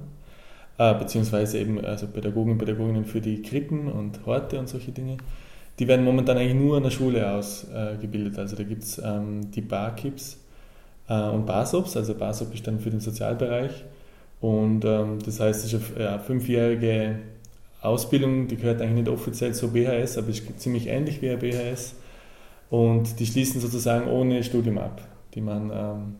äh, 0.78 0.94
beziehungsweise 0.94 1.58
eben 1.58 1.84
also 1.84 2.08
Pädagogen 2.08 2.52
und 2.52 2.58
Pädagoginnen 2.58 3.04
für 3.04 3.20
die 3.20 3.42
Krippen 3.42 3.90
und 3.90 4.26
Horte 4.26 4.58
und 4.58 4.68
solche 4.68 4.90
Dinge 4.90 5.18
die 5.78 5.86
werden 5.86 6.04
momentan 6.04 6.36
eigentlich 6.36 6.54
nur 6.54 6.76
an 6.76 6.82
der 6.82 6.90
Schule 6.90 7.30
ausgebildet. 7.30 8.38
also 8.38 8.56
da 8.56 8.62
gibt 8.64 8.82
es 8.82 8.98
ähm, 8.98 9.50
die 9.50 9.60
Barkeeps, 9.60 10.38
äh, 11.08 11.28
und 11.28 11.46
BASOPs, 11.46 11.96
also 11.96 12.14
BASOP 12.14 12.54
ist 12.54 12.66
dann 12.66 12.78
für 12.78 12.90
den 12.90 13.00
Sozialbereich. 13.00 13.84
Und 14.40 14.84
ähm, 14.84 15.18
das 15.24 15.40
heißt, 15.40 15.64
es 15.64 15.72
ist 15.72 15.96
eine 15.96 16.04
ja, 16.04 16.18
fünfjährige 16.18 17.18
Ausbildung, 17.80 18.46
die 18.46 18.56
gehört 18.56 18.80
eigentlich 18.80 19.04
nicht 19.04 19.08
offiziell 19.08 19.54
zur 19.54 19.72
BHS, 19.72 20.18
aber 20.18 20.28
ist 20.28 20.60
ziemlich 20.60 20.86
ähnlich 20.86 21.20
wie 21.22 21.30
eine 21.30 21.38
BHS. 21.38 21.94
Und 22.70 23.18
die 23.18 23.26
schließen 23.26 23.60
sozusagen 23.60 24.08
ohne 24.08 24.44
Studium 24.44 24.78
ab. 24.78 25.00
Die 25.34 25.40
machen 25.40 25.70
ähm, 25.72 26.14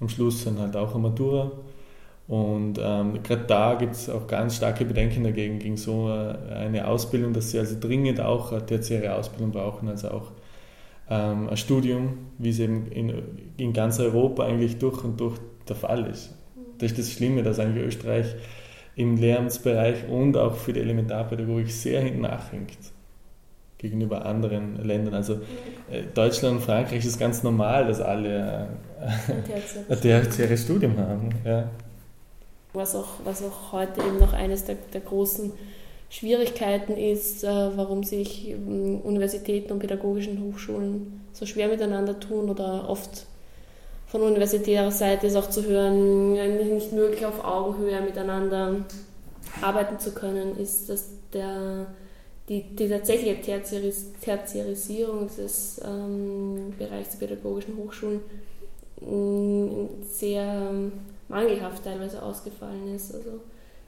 am 0.00 0.08
Schluss 0.08 0.44
dann 0.44 0.58
halt 0.58 0.74
auch 0.76 0.94
eine 0.94 1.02
Matura. 1.02 1.52
Und 2.28 2.78
ähm, 2.80 3.22
gerade 3.22 3.44
da 3.46 3.74
gibt 3.74 3.94
es 3.94 4.08
auch 4.08 4.26
ganz 4.26 4.56
starke 4.56 4.84
Bedenken 4.84 5.24
dagegen, 5.24 5.58
gegen 5.58 5.76
so 5.76 6.06
eine 6.06 6.86
Ausbildung, 6.86 7.32
dass 7.32 7.50
sie 7.50 7.58
also 7.58 7.76
dringend 7.78 8.20
auch 8.20 8.52
eine 8.52 8.64
tertiäre 8.64 9.14
Ausbildung 9.16 9.50
brauchen, 9.50 9.88
also 9.88 10.10
auch 10.10 10.30
ähm, 11.10 11.48
ein 11.50 11.56
Studium, 11.56 12.18
wie 12.38 12.50
es 12.50 12.58
eben 12.58 12.86
in, 12.86 13.12
in 13.56 13.72
ganz 13.72 13.98
Europa 13.98 14.44
eigentlich 14.44 14.78
durch 14.78 15.04
und 15.04 15.20
durch 15.20 15.38
der 15.68 15.76
Fall 15.76 16.06
ist. 16.06 16.34
Das 16.78 16.92
ist 16.92 16.98
das 16.98 17.12
Schlimme, 17.12 17.42
dass 17.42 17.58
eigentlich 17.58 17.84
Österreich 17.84 18.34
im 18.96 19.16
Lehramtsbereich 19.16 20.08
und 20.08 20.36
auch 20.36 20.54
für 20.54 20.72
die 20.72 20.80
Elementarpädagogik 20.80 21.70
sehr 21.70 22.02
hinten 22.02 22.22
nachhängt 22.22 22.78
gegenüber 23.78 24.24
anderen 24.24 24.82
Ländern. 24.84 25.14
Also 25.14 25.40
äh, 25.90 26.02
Deutschland 26.14 26.56
und 26.56 26.62
Frankreich 26.62 27.04
ist 27.04 27.18
ganz 27.18 27.42
normal, 27.42 27.86
dass 27.86 28.00
alle 28.00 28.68
äh, 29.00 29.32
ein 29.92 30.00
tertiäres 30.00 30.62
Studium 30.62 30.96
haben. 30.98 31.30
Ja. 31.44 31.68
Was, 32.72 32.94
auch, 32.94 33.08
was 33.24 33.42
auch 33.42 33.72
heute 33.72 34.00
eben 34.00 34.18
noch 34.18 34.32
eines 34.32 34.64
der, 34.64 34.76
der 34.92 35.02
großen 35.02 35.52
Schwierigkeiten 36.08 36.96
ist, 36.96 37.42
äh, 37.42 37.48
warum 37.48 38.04
sich 38.04 38.50
ähm, 38.50 39.00
Universitäten 39.02 39.72
und 39.72 39.78
pädagogischen 39.78 40.42
Hochschulen 40.42 41.20
so 41.32 41.46
schwer 41.46 41.68
miteinander 41.68 42.20
tun 42.20 42.50
oder 42.50 42.88
oft 42.88 43.26
von 44.12 44.20
universitärer 44.20 44.90
Seite 44.90 45.26
ist 45.26 45.36
auch 45.36 45.48
zu 45.48 45.64
hören, 45.64 46.34
nicht 46.34 46.92
möglich 46.92 47.24
auf 47.24 47.42
Augenhöhe 47.42 47.98
miteinander 48.02 48.84
arbeiten 49.62 49.98
zu 49.98 50.12
können, 50.12 50.58
ist, 50.58 50.90
dass 50.90 51.08
der, 51.32 51.86
die, 52.46 52.62
die 52.62 52.90
tatsächliche 52.90 53.40
Tertiaris, 53.40 54.12
Tertiarisierung 54.20 55.28
des 55.34 55.80
ähm, 55.82 56.74
Bereichs 56.78 57.16
der 57.16 57.26
pädagogischen 57.26 57.78
Hochschulen 57.78 58.20
ähm, 59.00 59.88
sehr 60.02 60.70
mangelhaft 61.32 61.84
teilweise 61.84 62.22
ausgefallen 62.22 62.94
ist. 62.94 63.14
Also 63.14 63.40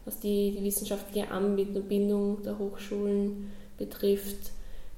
was 0.05 0.19
die, 0.19 0.51
die 0.57 0.65
wissenschaftliche 0.65 1.31
Anbindung 1.31 2.43
der 2.43 2.59
Hochschulen 2.59 3.51
betrifft, 3.79 4.51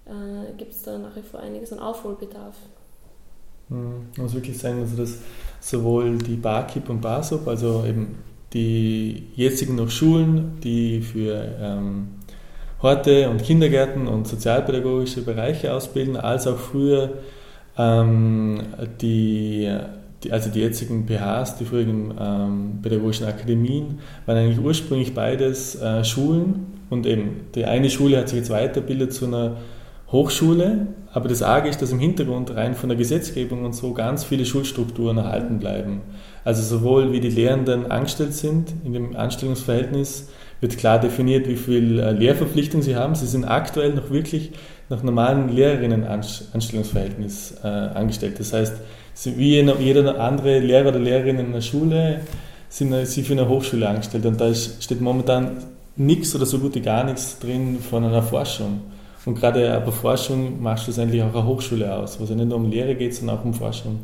äh, 0.07 0.53
gibt 0.57 0.73
es 0.73 0.83
da 0.83 0.99
nach 0.99 1.15
wie 1.17 1.23
vor 1.23 1.41
einiges 1.41 1.73
an 1.73 1.81
Aufholbedarf. 1.81 2.57
Mhm. 3.69 4.07
Man 4.17 4.27
muss 4.27 4.35
wirklich 4.35 4.59
sagen, 4.59 4.81
also 4.81 4.97
dass 4.97 5.19
sowohl 5.61 6.19
die 6.19 6.37
BAKIP 6.37 6.89
und 6.89 7.01
BASOP, 7.01 7.47
also 7.49 7.85
eben 7.85 8.19
die 8.53 9.27
jetzigen 9.35 9.75
noch 9.75 9.91
Schulen, 9.91 10.59
die 10.63 11.01
für 11.01 11.45
ähm, 11.61 12.09
Horte 12.81 13.29
und 13.29 13.43
Kindergärten 13.43 14.07
und 14.07 14.29
sozialpädagogische 14.29 15.23
Bereiche 15.23 15.73
ausbilden, 15.73 16.17
als 16.17 16.47
auch 16.47 16.59
früher 16.59 17.19
ähm, 17.77 18.61
die, 19.01 19.77
die, 20.27 20.33
also 20.33 20.51
die 20.51 20.61
jetzigen 20.61 21.07
PHs, 21.07 21.57
die 21.57 21.65
früheren 21.65 22.15
ähm, 22.21 22.79
pädagogischen 22.83 23.27
Akademien, 23.27 24.01
waren 24.27 24.39
eigentlich 24.39 24.65
ursprünglich 24.65 25.15
beides 25.15 25.81
äh, 25.81 26.05
Schulen 26.05 26.67
und 26.91 27.07
eben 27.07 27.47
die 27.55 27.65
eine 27.65 27.89
Schule 27.91 28.19
hat 28.19 28.29
sich 28.29 28.39
jetzt 28.39 28.51
weiterbildet 28.51 29.13
zu 29.13 29.27
einer 29.27 29.57
Hochschule, 30.11 30.87
aber 31.13 31.29
das 31.29 31.43
Arge 31.43 31.69
ist, 31.69 31.83
dass 31.83 31.91
im 31.91 31.99
Hintergrund 31.99 32.55
rein 32.55 32.77
von 32.77 32.89
der 32.89 32.97
Gesetzgebung 32.97 33.65
und 33.65 33.75
so 33.75 33.93
ganz 33.93 34.23
viele 34.23 34.45
Schulstrukturen 34.45 35.19
erhalten 35.19 35.59
bleiben. 35.59 36.03
Also 36.45 36.63
sowohl 36.63 37.13
wie 37.13 37.19
die 37.19 37.31
Lehrenden 37.31 37.91
angestellt 37.91 38.35
sind, 38.35 38.73
in 38.85 38.93
dem 38.93 39.17
Anstellungsverhältnis 39.17 40.29
wird 40.61 40.79
klar 40.79 41.01
definiert, 41.01 41.49
wie 41.49 41.57
viel 41.57 41.99
äh, 41.99 42.13
Lehrverpflichtung 42.13 42.83
sie 42.83 42.95
haben. 42.95 43.17
Sie 43.17 43.27
sind 43.27 43.45
aktuell 43.45 43.95
noch 43.95 44.11
wirklich 44.11 44.53
nach 44.89 45.03
normalen 45.03 45.49
Lehrerinnen-Anstellungsverhältnis 45.49 47.57
äh, 47.63 47.67
angestellt. 47.67 48.39
Das 48.39 48.53
heißt, 48.53 48.77
wie 49.25 49.61
jeder 49.61 50.21
andere 50.21 50.59
Lehrer 50.59 50.89
oder 50.89 50.99
Lehrerin 50.99 51.39
in 51.39 51.47
einer 51.47 51.63
Schule 51.63 52.21
sind 52.69 52.95
sie 53.07 53.23
für 53.23 53.33
eine 53.33 53.49
Hochschule 53.49 53.89
angestellt. 53.89 54.27
Und 54.27 54.41
da 54.41 54.55
steht 54.55 55.01
momentan 55.01 55.59
nichts 55.97 56.35
oder 56.35 56.47
so 56.47 56.59
gut 56.59 56.75
wie 56.75 56.81
gar 56.81 57.05
nichts 57.05 57.39
drin 57.39 57.79
von 57.81 58.05
einer 58.05 58.23
Forschung. 58.23 58.81
Und 59.25 59.35
gerade 59.41 59.83
bei 59.85 59.91
Forschung 59.91 60.63
macht 60.63 60.85
schlussendlich 60.85 61.23
auch 61.23 61.35
eine 61.35 61.47
Hochschule 61.47 61.93
aus, 61.93 62.21
wo 62.21 62.25
es 62.25 62.31
ja 62.31 62.37
nicht 62.37 62.49
nur 62.49 62.59
um 62.59 62.71
Lehre 62.71 62.95
geht, 62.95 63.15
sondern 63.15 63.39
auch 63.39 63.45
um 63.45 63.55
Forschung. 63.55 64.01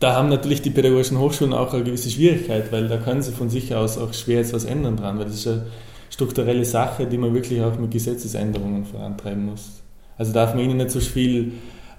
Da 0.00 0.14
haben 0.14 0.28
natürlich 0.28 0.62
die 0.62 0.70
pädagogischen 0.70 1.18
Hochschulen 1.18 1.52
auch 1.52 1.72
eine 1.72 1.82
gewisse 1.82 2.10
Schwierigkeit, 2.10 2.70
weil 2.70 2.88
da 2.88 2.98
können 2.98 3.22
sie 3.22 3.32
von 3.32 3.50
sich 3.50 3.74
aus 3.74 3.98
auch 3.98 4.12
schwer 4.12 4.38
jetzt 4.38 4.52
was 4.52 4.64
ändern 4.64 4.96
dran, 4.96 5.18
weil 5.18 5.24
das 5.24 5.34
ist 5.34 5.48
eine 5.48 5.66
strukturelle 6.10 6.64
Sache, 6.64 7.06
die 7.06 7.18
man 7.18 7.34
wirklich 7.34 7.60
auch 7.62 7.76
mit 7.78 7.90
Gesetzesänderungen 7.90 8.84
vorantreiben 8.84 9.46
muss. 9.46 9.82
Also 10.16 10.32
darf 10.32 10.54
man 10.54 10.64
ihnen 10.64 10.76
nicht 10.76 10.90
so 10.90 11.00
viel 11.00 11.52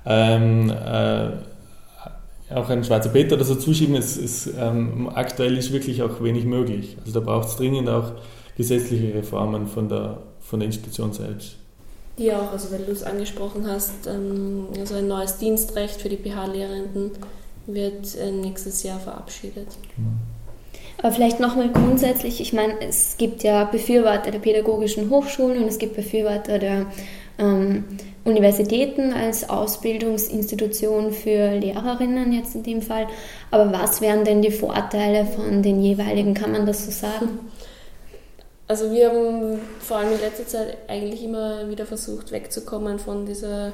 ähm, 0.05 0.69
äh, 0.69 1.29
auch 2.53 2.69
ein 2.69 2.83
schwarzer 2.83 3.09
Peter 3.09 3.35
oder 3.35 3.45
so 3.45 3.55
zuschieben. 3.55 3.95
Es, 3.95 4.17
es, 4.17 4.49
ähm, 4.57 5.09
aktuell 5.13 5.57
ist 5.57 5.71
wirklich 5.71 6.01
auch 6.01 6.21
wenig 6.21 6.45
möglich. 6.45 6.97
Also 7.01 7.19
da 7.19 7.25
braucht 7.25 7.49
es 7.49 7.55
dringend 7.55 7.89
auch 7.89 8.13
gesetzliche 8.57 9.13
Reformen 9.13 9.67
von 9.67 9.87
der, 9.87 10.17
von 10.39 10.59
der 10.59 10.67
Institution 10.67 11.13
selbst. 11.13 11.55
Die 12.17 12.33
auch, 12.33 12.51
also 12.51 12.71
weil 12.71 12.83
du 12.83 12.91
es 12.91 13.03
angesprochen 13.03 13.65
hast, 13.67 14.07
ähm, 14.07 14.67
also 14.77 14.95
ein 14.95 15.07
neues 15.07 15.37
Dienstrecht 15.37 16.01
für 16.01 16.09
die 16.09 16.17
PH-Lehrenden 16.17 17.11
wird 17.67 18.15
äh, 18.17 18.31
nächstes 18.31 18.83
Jahr 18.83 18.99
verabschiedet. 18.99 19.67
Genau. 19.95 20.09
Aber 21.01 21.13
vielleicht 21.13 21.39
nochmal 21.39 21.71
grundsätzlich, 21.71 22.41
ich 22.41 22.51
meine, 22.51 22.73
es 22.81 23.15
gibt 23.17 23.43
ja 23.43 23.63
Befürworter 23.63 24.31
der 24.31 24.39
pädagogischen 24.39 25.09
Hochschulen 25.09 25.63
und 25.63 25.69
es 25.69 25.77
gibt 25.77 25.95
Befürworter 25.95 26.59
der 26.59 26.87
ähm, 27.37 27.85
Universitäten 28.25 29.13
als 29.13 29.49
Ausbildungsinstitution 29.49 31.11
für 31.11 31.57
Lehrerinnen 31.57 32.33
jetzt 32.33 32.55
in 32.55 32.63
dem 32.63 32.81
Fall. 32.81 33.07
Aber 33.51 33.71
was 33.71 34.01
wären 34.01 34.25
denn 34.25 34.41
die 34.41 34.51
Vorteile 34.51 35.25
von 35.25 35.63
den 35.63 35.81
jeweiligen, 35.81 36.33
kann 36.33 36.51
man 36.51 36.65
das 36.65 36.85
so 36.85 36.91
sagen? 36.91 37.39
Also 38.67 38.91
wir 38.91 39.09
haben 39.09 39.59
vor 39.79 39.97
allem 39.97 40.13
in 40.13 40.19
letzter 40.19 40.45
Zeit 40.45 40.77
eigentlich 40.87 41.23
immer 41.23 41.67
wieder 41.71 41.87
versucht 41.87 42.31
wegzukommen 42.31 42.99
von 42.99 43.25
dieser 43.25 43.73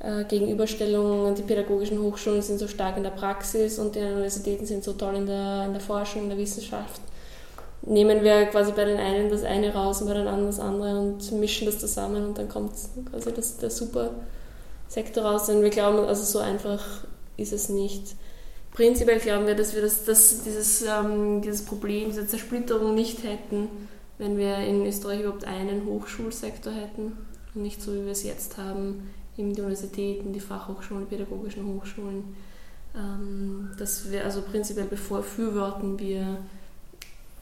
äh, 0.00 0.24
Gegenüberstellung, 0.24 1.34
die 1.34 1.42
pädagogischen 1.42 2.00
Hochschulen 2.00 2.40
sind 2.40 2.58
so 2.58 2.66
stark 2.66 2.96
in 2.96 3.02
der 3.02 3.10
Praxis 3.10 3.78
und 3.78 3.94
die 3.94 3.98
Universitäten 3.98 4.64
sind 4.64 4.84
so 4.84 4.94
toll 4.94 5.16
in 5.16 5.26
der, 5.26 5.66
in 5.66 5.72
der 5.72 5.82
Forschung, 5.82 6.22
in 6.22 6.28
der 6.30 6.38
Wissenschaft. 6.38 7.02
Nehmen 7.84 8.22
wir 8.22 8.46
quasi 8.46 8.72
bei 8.72 8.84
den 8.84 8.98
einen 8.98 9.28
das 9.28 9.42
eine 9.42 9.74
raus 9.74 10.02
und 10.02 10.08
bei 10.08 10.14
den 10.14 10.28
anderen 10.28 10.46
das 10.46 10.60
andere 10.60 10.98
und 10.98 11.32
mischen 11.32 11.66
das 11.66 11.78
zusammen 11.78 12.24
und 12.26 12.38
dann 12.38 12.48
kommt 12.48 12.72
quasi 13.10 13.32
das, 13.32 13.56
der 13.56 13.70
super 13.70 14.10
Sektor 14.88 15.24
raus. 15.24 15.48
Und 15.48 15.62
wir 15.62 15.70
glauben, 15.70 15.98
also 16.06 16.22
so 16.22 16.38
einfach 16.38 16.82
ist 17.36 17.52
es 17.52 17.68
nicht. 17.68 18.14
Prinzipiell 18.72 19.18
glauben 19.18 19.46
wir, 19.46 19.54
dass 19.54 19.74
wir 19.74 19.82
das, 19.82 20.04
dass 20.04 20.44
dieses, 20.44 20.82
ähm, 20.82 21.42
dieses 21.42 21.64
Problem, 21.64 22.08
diese 22.08 22.26
Zersplitterung 22.26 22.94
nicht 22.94 23.24
hätten 23.24 23.68
wenn 24.22 24.38
wir 24.38 24.58
in 24.58 24.86
Österreich 24.86 25.20
überhaupt 25.20 25.44
einen 25.44 25.84
Hochschulsektor 25.84 26.72
hätten 26.72 27.16
und 27.54 27.62
nicht 27.62 27.82
so, 27.82 27.92
wie 27.92 28.04
wir 28.04 28.12
es 28.12 28.22
jetzt 28.22 28.56
haben, 28.56 29.10
eben 29.36 29.52
die 29.52 29.60
Universitäten, 29.60 30.32
die 30.32 30.40
Fachhochschulen, 30.40 31.08
die 31.08 31.16
pädagogischen 31.16 31.66
Hochschulen. 31.66 32.36
Ähm, 32.94 33.70
dass 33.78 34.12
wir 34.12 34.24
also 34.24 34.42
prinzipiell 34.42 34.86
befürworten 34.86 35.98
wir 35.98 36.38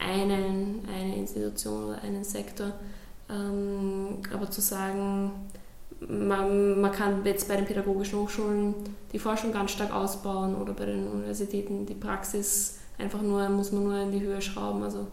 einen, 0.00 0.80
eine 0.92 1.16
Institution 1.16 1.84
oder 1.84 2.02
einen 2.02 2.24
Sektor. 2.24 2.72
Ähm, 3.28 4.18
aber 4.32 4.50
zu 4.50 4.60
sagen, 4.60 5.30
man, 6.08 6.80
man, 6.80 6.92
kann 6.92 7.24
jetzt 7.24 7.48
bei 7.48 7.56
den 7.56 7.66
pädagogischen 7.66 8.18
Hochschulen 8.18 8.74
die 9.12 9.18
Forschung 9.18 9.52
ganz 9.52 9.72
stark 9.72 9.94
ausbauen 9.94 10.56
oder 10.56 10.72
bei 10.72 10.86
den 10.86 11.06
Universitäten 11.06 11.86
die 11.86 11.94
Praxis 11.94 12.78
einfach 12.98 13.22
nur, 13.22 13.48
muss 13.50 13.72
man 13.72 13.84
nur 13.84 13.98
in 13.98 14.12
die 14.12 14.20
Höhe 14.20 14.40
schrauben. 14.40 14.82
Also 14.82 15.06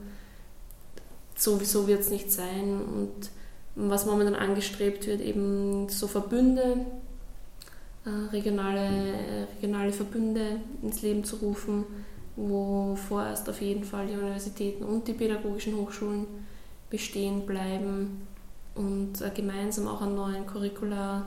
sowieso 1.36 1.88
wird 1.88 2.02
es 2.02 2.10
nicht 2.10 2.32
sein. 2.32 2.82
Und 2.82 3.30
was 3.76 4.06
momentan 4.06 4.36
angestrebt 4.36 5.06
wird, 5.08 5.22
eben 5.22 5.90
so 5.90 6.08
Verbünde, 6.08 6.86
äh, 8.06 8.32
regionale, 8.32 9.48
regionale 9.58 9.92
Verbünde 9.92 10.62
ins 10.82 11.02
Leben 11.02 11.24
zu 11.24 11.36
rufen, 11.38 11.84
wo 12.38 12.96
vorerst 12.96 13.50
auf 13.50 13.62
jeden 13.62 13.84
Fall 13.84 14.08
die 14.08 14.14
Universitäten 14.14 14.86
und 14.86 15.08
die 15.08 15.14
pädagogischen 15.14 15.76
Hochschulen 15.76 16.26
bestehen 16.90 17.46
bleiben 17.46 18.26
und 18.76 19.20
äh, 19.22 19.30
gemeinsam 19.36 19.88
auch 19.90 20.02
an 20.02 20.16
neuen 20.16 20.46
Curricula 20.46 21.26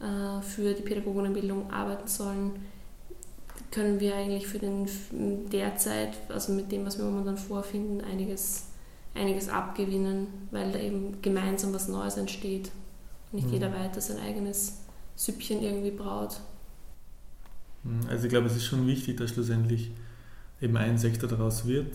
äh, 0.00 0.42
für 0.42 0.74
die 0.74 0.82
Pädagoginnenbildung 0.82 1.70
arbeiten 1.70 2.08
sollen, 2.08 2.52
können 3.70 4.00
wir 4.00 4.16
eigentlich 4.16 4.48
für 4.48 4.58
den 4.58 4.88
derzeit, 5.52 6.16
also 6.28 6.52
mit 6.52 6.72
dem, 6.72 6.84
was 6.84 6.98
wir 6.98 7.04
momentan 7.04 7.36
vorfinden, 7.36 8.00
einiges 8.00 8.64
einiges 9.16 9.48
abgewinnen, 9.48 10.26
weil 10.50 10.72
da 10.72 10.78
eben 10.78 11.20
gemeinsam 11.22 11.72
was 11.72 11.88
Neues 11.88 12.16
entsteht. 12.16 12.70
Nicht 13.32 13.46
mhm. 13.48 13.54
jeder 13.54 13.72
weiter 13.72 14.00
sein 14.00 14.18
eigenes 14.18 14.80
Süppchen 15.16 15.62
irgendwie 15.62 15.90
braut. 15.90 16.40
Mhm. 17.82 18.00
Also 18.08 18.24
ich 18.24 18.30
glaube, 18.30 18.46
es 18.46 18.56
ist 18.56 18.64
schon 18.64 18.86
wichtig, 18.86 19.16
dass 19.16 19.30
schlussendlich 19.30 19.90
eben 20.60 20.76
ein 20.76 20.98
Sektor 20.98 21.28
daraus 21.28 21.66
wird. 21.66 21.94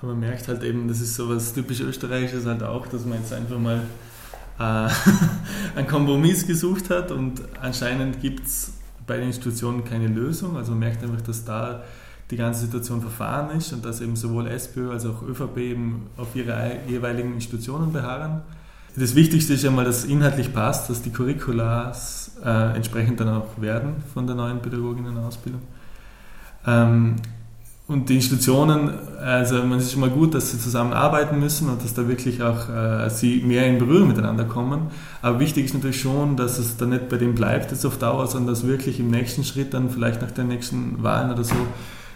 Aber 0.00 0.12
man 0.12 0.20
merkt 0.20 0.48
halt 0.48 0.62
eben, 0.62 0.88
das 0.88 1.00
ist 1.00 1.14
so 1.14 1.28
was 1.28 1.54
typisch 1.54 1.80
Österreichisches 1.80 2.46
halt 2.46 2.62
auch, 2.62 2.86
dass 2.86 3.04
man 3.04 3.18
jetzt 3.18 3.32
einfach 3.32 3.58
mal 3.58 3.82
äh, 4.58 4.62
einen 5.76 5.86
Kompromiss 5.88 6.46
gesucht 6.46 6.90
hat 6.90 7.10
und 7.10 7.42
anscheinend 7.60 8.20
gibt 8.20 8.46
es 8.46 8.74
bei 9.06 9.16
den 9.16 9.28
Institutionen 9.28 9.84
keine 9.84 10.08
Lösung. 10.08 10.56
Also 10.56 10.72
man 10.72 10.80
merkt 10.80 11.02
einfach, 11.02 11.20
dass 11.22 11.44
da 11.44 11.82
die 12.30 12.36
ganze 12.36 12.60
Situation 12.62 13.00
verfahren 13.00 13.56
ist 13.56 13.72
und 13.72 13.84
dass 13.84 14.00
eben 14.00 14.16
sowohl 14.16 14.46
SPÖ 14.46 14.90
als 14.90 15.04
auch 15.06 15.22
ÖVP 15.22 15.58
eben 15.58 16.06
auf 16.16 16.34
ihre 16.34 16.78
jeweiligen 16.88 17.34
Institutionen 17.34 17.92
beharren. 17.92 18.42
Das 18.96 19.14
Wichtigste 19.14 19.54
ist 19.54 19.64
einmal, 19.64 19.84
dass 19.84 19.98
es 19.98 20.04
inhaltlich 20.04 20.52
passt, 20.54 20.88
dass 20.88 21.02
die 21.02 21.10
Curriculars 21.10 22.36
äh, 22.44 22.76
entsprechend 22.76 23.20
dann 23.20 23.28
auch 23.28 23.60
werden 23.60 23.96
von 24.12 24.26
der 24.26 24.36
neuen 24.36 24.62
Pädagoginnenausbildung. 24.62 25.62
Ähm, 26.66 27.16
und 27.86 28.08
die 28.08 28.16
Institutionen, 28.16 28.92
also 29.20 29.56
man 29.62 29.78
ist 29.78 29.92
schon 29.92 30.00
mal 30.00 30.08
gut, 30.08 30.34
dass 30.34 30.50
sie 30.50 30.58
zusammenarbeiten 30.58 31.38
müssen 31.38 31.68
und 31.68 31.84
dass 31.84 31.92
da 31.92 32.08
wirklich 32.08 32.42
auch 32.42 32.70
äh, 32.70 33.10
sie 33.10 33.42
mehr 33.42 33.66
in 33.66 33.78
Berührung 33.78 34.08
miteinander 34.08 34.44
kommen. 34.44 34.88
Aber 35.20 35.38
wichtig 35.38 35.66
ist 35.66 35.74
natürlich 35.74 36.00
schon, 36.00 36.36
dass 36.36 36.58
es 36.58 36.78
dann 36.78 36.90
nicht 36.90 37.10
bei 37.10 37.18
dem 37.18 37.34
bleibt 37.34 37.72
jetzt 37.72 37.84
auf 37.84 37.98
Dauer, 37.98 38.26
sondern 38.26 38.54
dass 38.54 38.66
wirklich 38.66 39.00
im 39.00 39.10
nächsten 39.10 39.44
Schritt 39.44 39.74
dann 39.74 39.90
vielleicht 39.90 40.22
nach 40.22 40.30
den 40.30 40.48
nächsten 40.48 41.02
Wahlen 41.02 41.30
oder 41.30 41.44
so 41.44 41.56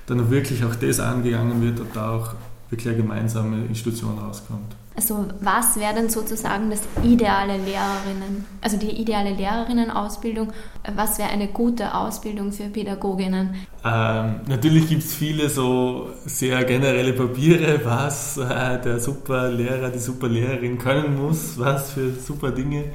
dann 0.07 0.31
wirklich 0.31 0.65
auch 0.65 0.75
das 0.75 1.01
angegangen 1.01 1.61
wird 1.61 1.81
und 1.81 1.95
da 1.95 2.13
auch 2.13 2.35
wirklich 2.71 2.89
eine 2.89 3.03
gemeinsame 3.03 3.67
Institution 3.67 4.19
rauskommt. 4.19 4.75
Also 4.99 5.27
was 5.41 5.79
wäre 5.79 5.95
denn 5.95 6.09
sozusagen 6.09 6.71
das 6.71 6.81
ideale 7.05 7.57
Lehrerinnen, 7.57 8.45
also 8.61 8.77
die 8.77 8.91
ideale 9.01 9.33
Lehrerinnenausbildung? 9.33 10.53
Was 10.97 11.21
wäre 11.21 11.29
eine 11.29 11.47
gute 11.47 11.95
Ausbildung 11.95 12.51
für 12.51 12.65
Pädagoginnen? 12.65 13.55
Ähm, 13.85 14.41
natürlich 14.49 14.89
gibt 14.89 15.05
es 15.05 15.15
viele 15.15 15.51
so 15.51 16.09
sehr 16.27 16.65
generelle 16.65 17.13
Papiere, 17.13 17.81
was 17.85 18.39
äh, 18.39 18.81
der 18.83 18.99
super 18.99 19.49
Lehrer, 19.53 19.91
die 19.91 20.01
super 20.01 20.27
Lehrerin 20.27 20.79
können 20.79 21.17
muss, 21.17 21.57
was 21.57 21.93
für 21.93 22.11
super 22.11 22.51
Dinge. 22.51 22.87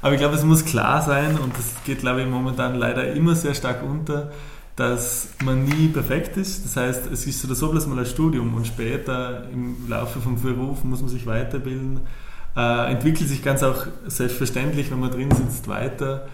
Aber 0.00 0.14
ich 0.14 0.18
glaube, 0.18 0.36
es 0.36 0.44
muss 0.44 0.64
klar 0.64 1.02
sein 1.02 1.38
und 1.38 1.54
das 1.58 1.74
geht, 1.84 1.98
glaube 1.98 2.22
ich, 2.22 2.26
momentan 2.26 2.74
leider 2.74 3.12
immer 3.12 3.34
sehr 3.34 3.52
stark 3.52 3.82
unter, 3.82 4.30
dass 4.80 5.28
man 5.44 5.64
nie 5.64 5.88
perfekt 5.88 6.38
ist. 6.38 6.64
Das 6.64 6.74
heißt, 6.74 7.12
es 7.12 7.26
ist 7.26 7.44
oder 7.44 7.54
so 7.54 7.70
bloß 7.70 7.86
mal 7.86 7.98
ein 7.98 8.06
Studium 8.06 8.54
und 8.54 8.66
später 8.66 9.46
im 9.52 9.76
Laufe 9.86 10.20
vom 10.20 10.40
Beruf 10.40 10.84
muss 10.84 11.02
man 11.02 11.10
sich 11.10 11.26
weiterbilden. 11.26 12.00
Äh, 12.56 12.90
entwickelt 12.90 13.28
sich 13.28 13.42
ganz 13.42 13.62
auch 13.62 13.86
selbstverständlich, 14.06 14.90
wenn 14.90 14.98
man 14.98 15.10
drin 15.10 15.30
sitzt, 15.32 15.68
weiter. 15.68 16.28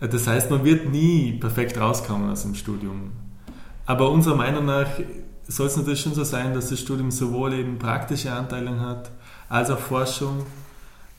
Äh, 0.00 0.08
das 0.08 0.26
heißt, 0.26 0.50
man 0.50 0.64
wird 0.64 0.90
nie 0.90 1.38
perfekt 1.38 1.78
rauskommen 1.78 2.28
aus 2.28 2.42
dem 2.42 2.56
Studium. 2.56 3.12
Aber 3.86 4.10
unserer 4.10 4.34
Meinung 4.34 4.64
nach 4.64 4.88
soll 5.46 5.68
es 5.68 5.76
natürlich 5.76 6.00
schon 6.00 6.14
so 6.14 6.24
sein, 6.24 6.54
dass 6.54 6.70
das 6.70 6.80
Studium 6.80 7.12
sowohl 7.12 7.52
eben 7.52 7.78
praktische 7.78 8.32
Anteile 8.32 8.80
hat, 8.80 9.12
als 9.48 9.70
auch 9.70 9.78
Forschung. 9.78 10.44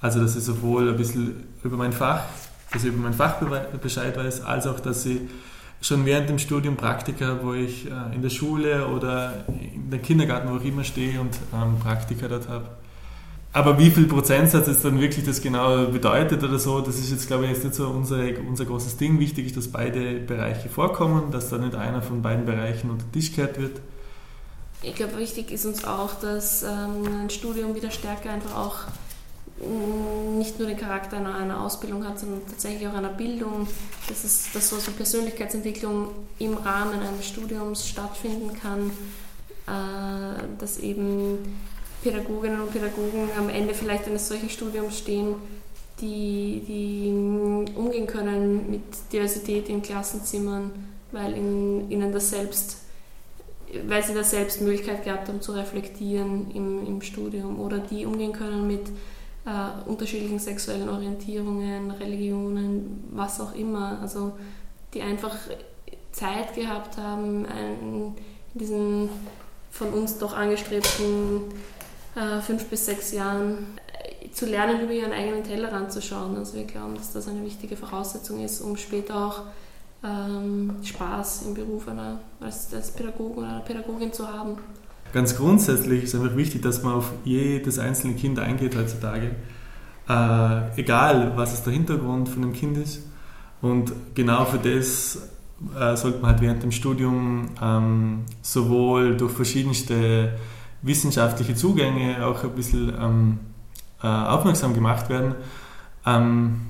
Also, 0.01 0.19
dass 0.19 0.35
ich 0.35 0.43
sowohl 0.43 0.89
ein 0.89 0.97
bisschen 0.97 1.45
über 1.63 1.77
mein 1.77 1.93
Fach, 1.93 2.23
dass 2.73 2.83
ich 2.83 2.89
über 2.89 3.03
mein 3.03 3.13
Fach 3.13 3.35
Bescheid 3.81 4.17
weiß, 4.17 4.41
als 4.41 4.67
auch, 4.67 4.81
dass 4.81 5.05
ich 5.05 5.21
schon 5.83 6.05
während 6.05 6.29
dem 6.29 6.39
Studium 6.39 6.77
Praktika, 6.77 7.39
wo 7.43 7.53
ich 7.53 7.85
äh, 7.85 8.15
in 8.15 8.21
der 8.21 8.29
Schule 8.29 8.87
oder 8.87 9.45
in 9.47 9.91
der 9.91 9.99
Kindergarten, 9.99 10.49
wo 10.49 10.57
ich 10.57 10.65
immer 10.65 10.83
stehe 10.83 11.19
und 11.19 11.35
ähm, 11.53 11.77
Praktika 11.79 12.27
dort 12.27 12.47
habe. 12.47 12.65
Aber 13.51 13.77
wie 13.77 13.91
viel 13.91 14.07
Prozentsatz 14.07 14.67
jetzt 14.67 14.83
dann 14.83 14.99
wirklich 14.99 15.25
das 15.25 15.41
genau 15.41 15.85
bedeutet 15.85 16.43
oder 16.43 16.57
so, 16.57 16.81
das 16.81 16.97
ist 16.97 17.11
jetzt, 17.11 17.27
glaube 17.27 17.43
ich, 17.43 17.51
jetzt 17.51 17.63
nicht 17.63 17.75
so 17.75 17.87
unser, 17.87 18.23
unser 18.47 18.65
großes 18.65 18.97
Ding. 18.97 19.19
Wichtig 19.19 19.45
ist, 19.45 19.57
dass 19.57 19.67
beide 19.67 20.15
Bereiche 20.15 20.69
vorkommen, 20.69 21.29
dass 21.31 21.49
da 21.49 21.59
nicht 21.59 21.75
einer 21.75 22.01
von 22.01 22.23
beiden 22.23 22.45
Bereichen 22.45 22.89
unter 22.89 23.05
den 23.05 23.11
Tisch 23.11 23.29
gekehrt 23.29 23.59
wird. 23.59 23.79
Ich 24.81 24.95
glaube, 24.95 25.17
wichtig 25.17 25.51
ist 25.51 25.65
uns 25.65 25.85
auch, 25.85 26.15
dass 26.19 26.63
ähm, 26.63 27.25
ein 27.25 27.29
Studium 27.29 27.75
wieder 27.75 27.91
stärker 27.91 28.31
einfach 28.31 28.55
auch 28.55 28.79
nicht 30.37 30.59
nur 30.59 30.67
den 30.67 30.77
Charakter 30.77 31.17
einer, 31.17 31.35
einer, 31.35 31.61
Ausbildung 31.61 32.05
hat, 32.07 32.19
sondern 32.19 32.41
tatsächlich 32.47 32.87
auch 32.87 32.93
einer 32.93 33.09
Bildung, 33.09 33.67
dass, 34.07 34.23
es, 34.23 34.51
dass 34.53 34.69
so 34.69 34.75
eine 34.75 34.95
Persönlichkeitsentwicklung 34.95 36.09
im 36.39 36.55
Rahmen 36.55 36.99
eines 36.99 37.27
Studiums 37.27 37.87
stattfinden 37.87 38.51
kann, 38.59 38.91
äh, 39.67 40.43
dass 40.59 40.79
eben 40.79 41.37
Pädagoginnen 42.03 42.61
und 42.61 42.71
Pädagogen 42.71 43.29
am 43.37 43.49
Ende 43.49 43.73
vielleicht 43.73 44.07
eines 44.07 44.27
solchen 44.27 44.49
Studiums 44.49 44.97
stehen, 44.97 45.35
die, 46.01 46.63
die 46.67 47.75
umgehen 47.75 48.07
können 48.07 48.69
mit 48.69 48.81
Diversität 49.11 49.69
in 49.69 49.81
Klassenzimmern, 49.81 50.71
weil 51.11 51.33
in, 51.33 51.89
ihnen 51.89 52.11
das 52.11 52.31
selbst 52.31 52.77
weil 53.87 54.03
sie 54.03 54.13
da 54.13 54.23
selbst 54.23 54.61
Möglichkeit 54.61 55.03
gehabt 55.03 55.27
haben 55.27 55.41
zu 55.41 55.53
reflektieren 55.53 56.51
im, 56.53 56.85
im 56.85 57.01
Studium 57.01 57.59
oder 57.59 57.79
die 57.79 58.05
umgehen 58.05 58.31
können 58.31 58.67
mit 58.67 58.81
äh, 59.45 59.89
unterschiedlichen 59.89 60.39
sexuellen 60.39 60.89
Orientierungen, 60.89 61.91
Religionen, 61.91 63.03
was 63.11 63.41
auch 63.41 63.53
immer. 63.55 63.99
Also 64.01 64.33
die 64.93 65.01
einfach 65.01 65.35
Zeit 66.11 66.53
gehabt 66.55 66.97
haben, 66.97 67.45
in 67.81 68.15
diesen 68.53 69.09
von 69.71 69.91
uns 69.91 70.19
doch 70.19 70.37
angestrebten 70.37 71.41
äh, 72.15 72.39
fünf 72.41 72.69
bis 72.69 72.85
sechs 72.85 73.11
Jahren 73.11 73.79
äh, 74.21 74.29
zu 74.29 74.45
lernen, 74.45 74.81
über 74.81 74.93
ihren 74.93 75.11
eigenen 75.11 75.43
Tellerrand 75.43 75.91
zu. 75.91 75.99
Also 76.37 76.53
wir 76.53 76.65
glauben, 76.65 76.95
dass 76.95 77.11
das 77.11 77.27
eine 77.27 77.43
wichtige 77.43 77.75
Voraussetzung 77.75 78.43
ist, 78.43 78.61
um 78.61 78.77
später 78.77 79.15
auch 79.15 79.41
ähm, 80.03 80.75
Spaß 80.83 81.43
im 81.47 81.55
Beruf 81.55 81.87
einer, 81.87 82.19
als, 82.39 82.71
als 82.73 82.91
Pädagogen 82.91 83.39
oder 83.39 83.63
Pädagogin 83.65 84.13
zu 84.13 84.31
haben 84.31 84.57
ganz 85.13 85.37
grundsätzlich 85.37 86.03
ist 86.03 86.15
einfach 86.15 86.35
wichtig, 86.35 86.61
dass 86.61 86.83
man 86.83 86.93
auf 86.93 87.11
jedes 87.23 87.79
einzelne 87.79 88.15
Kind 88.15 88.39
eingeht 88.39 88.75
heutzutage. 88.75 89.31
Äh, 90.09 90.79
egal, 90.79 91.33
was 91.35 91.53
ist 91.53 91.63
der 91.63 91.73
Hintergrund 91.73 92.27
von 92.27 92.41
dem 92.41 92.53
Kind 92.53 92.77
ist. 92.77 93.03
Und 93.61 93.93
genau 94.15 94.43
für 94.43 94.57
das 94.57 95.29
äh, 95.79 95.95
sollte 95.95 96.19
man 96.19 96.31
halt 96.31 96.41
während 96.41 96.63
dem 96.63 96.71
Studium 96.71 97.45
ähm, 97.61 98.25
sowohl 98.41 99.15
durch 99.15 99.31
verschiedenste 99.31 100.33
wissenschaftliche 100.81 101.55
Zugänge 101.55 102.25
auch 102.25 102.43
ein 102.43 102.49
bisschen 102.51 102.93
ähm, 102.99 103.39
äh, 104.01 104.07
aufmerksam 104.07 104.73
gemacht 104.73 105.09
werden, 105.09 105.35
ähm, 106.05 106.61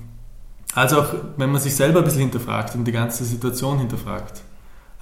als 0.75 0.93
auch 0.93 1.07
wenn 1.37 1.51
man 1.51 1.59
sich 1.59 1.75
selber 1.75 1.99
ein 1.99 2.05
bisschen 2.05 2.21
hinterfragt 2.21 2.75
und 2.75 2.85
die 2.85 2.91
ganze 2.91 3.23
Situation 3.23 3.79
hinterfragt. 3.79 4.43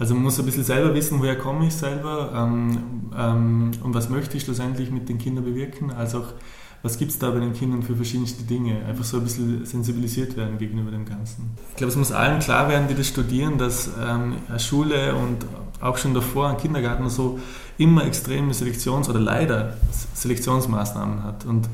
Also 0.02 0.16
man 0.16 0.24
muss 0.24 0.40
ein 0.40 0.48
bisschen 0.48 0.64
selber 0.64 0.96
wissen, 0.96 1.20
woher 1.20 1.38
komme 1.38 1.68
ich 1.68 1.76
selber 1.76 2.32
ähm, 2.36 3.12
ähm, 3.16 3.72
und 3.84 3.94
was 3.94 4.10
möchte 4.10 4.36
ich 4.36 4.42
schlussendlich 4.42 4.90
mit 4.90 5.08
den 5.08 5.20
Kindern 5.20 5.46
bewirken, 5.46 5.92
als 5.92 6.16
auch 6.16 6.26
was 6.82 6.98
gibt 6.98 7.12
es 7.12 7.20
da 7.20 7.30
bei 7.30 7.40
den 7.40 7.54
Kindern 7.54 7.84
für 7.84 7.96
verschiedenste 7.96 8.42
Dinge. 8.42 8.84
Einfach 8.86 9.04
so 9.04 9.18
ein 9.18 9.24
bisschen 9.24 9.64
sensibilisiert 9.64 10.36
werden 10.36 10.58
gegenüber 10.58 10.90
dem 10.90 11.06
Ganzen. 11.06 11.52
Ich 11.70 11.76
glaube, 11.76 11.92
es 11.92 11.98
muss 11.98 12.12
allen 12.12 12.40
klar 12.40 12.68
werden, 12.68 12.88
die 12.88 12.96
das 12.96 13.10
studieren, 13.10 13.60
dass 13.60 13.92
ähm, 14.04 14.38
Schule 14.58 15.14
und 15.14 15.46
auch 15.80 15.98
schon 15.98 16.16
davor 16.16 16.50
ein 16.50 16.58
Kindergarten 16.58 17.08
so 17.08 17.38
immer 17.78 18.04
extreme 18.04 18.54
Selektions- 18.56 19.08
oder 19.08 19.20
leider 19.20 19.78
Selektionsmaßnahmen 20.16 21.24
hat. 21.24 21.46
Und 21.46 21.70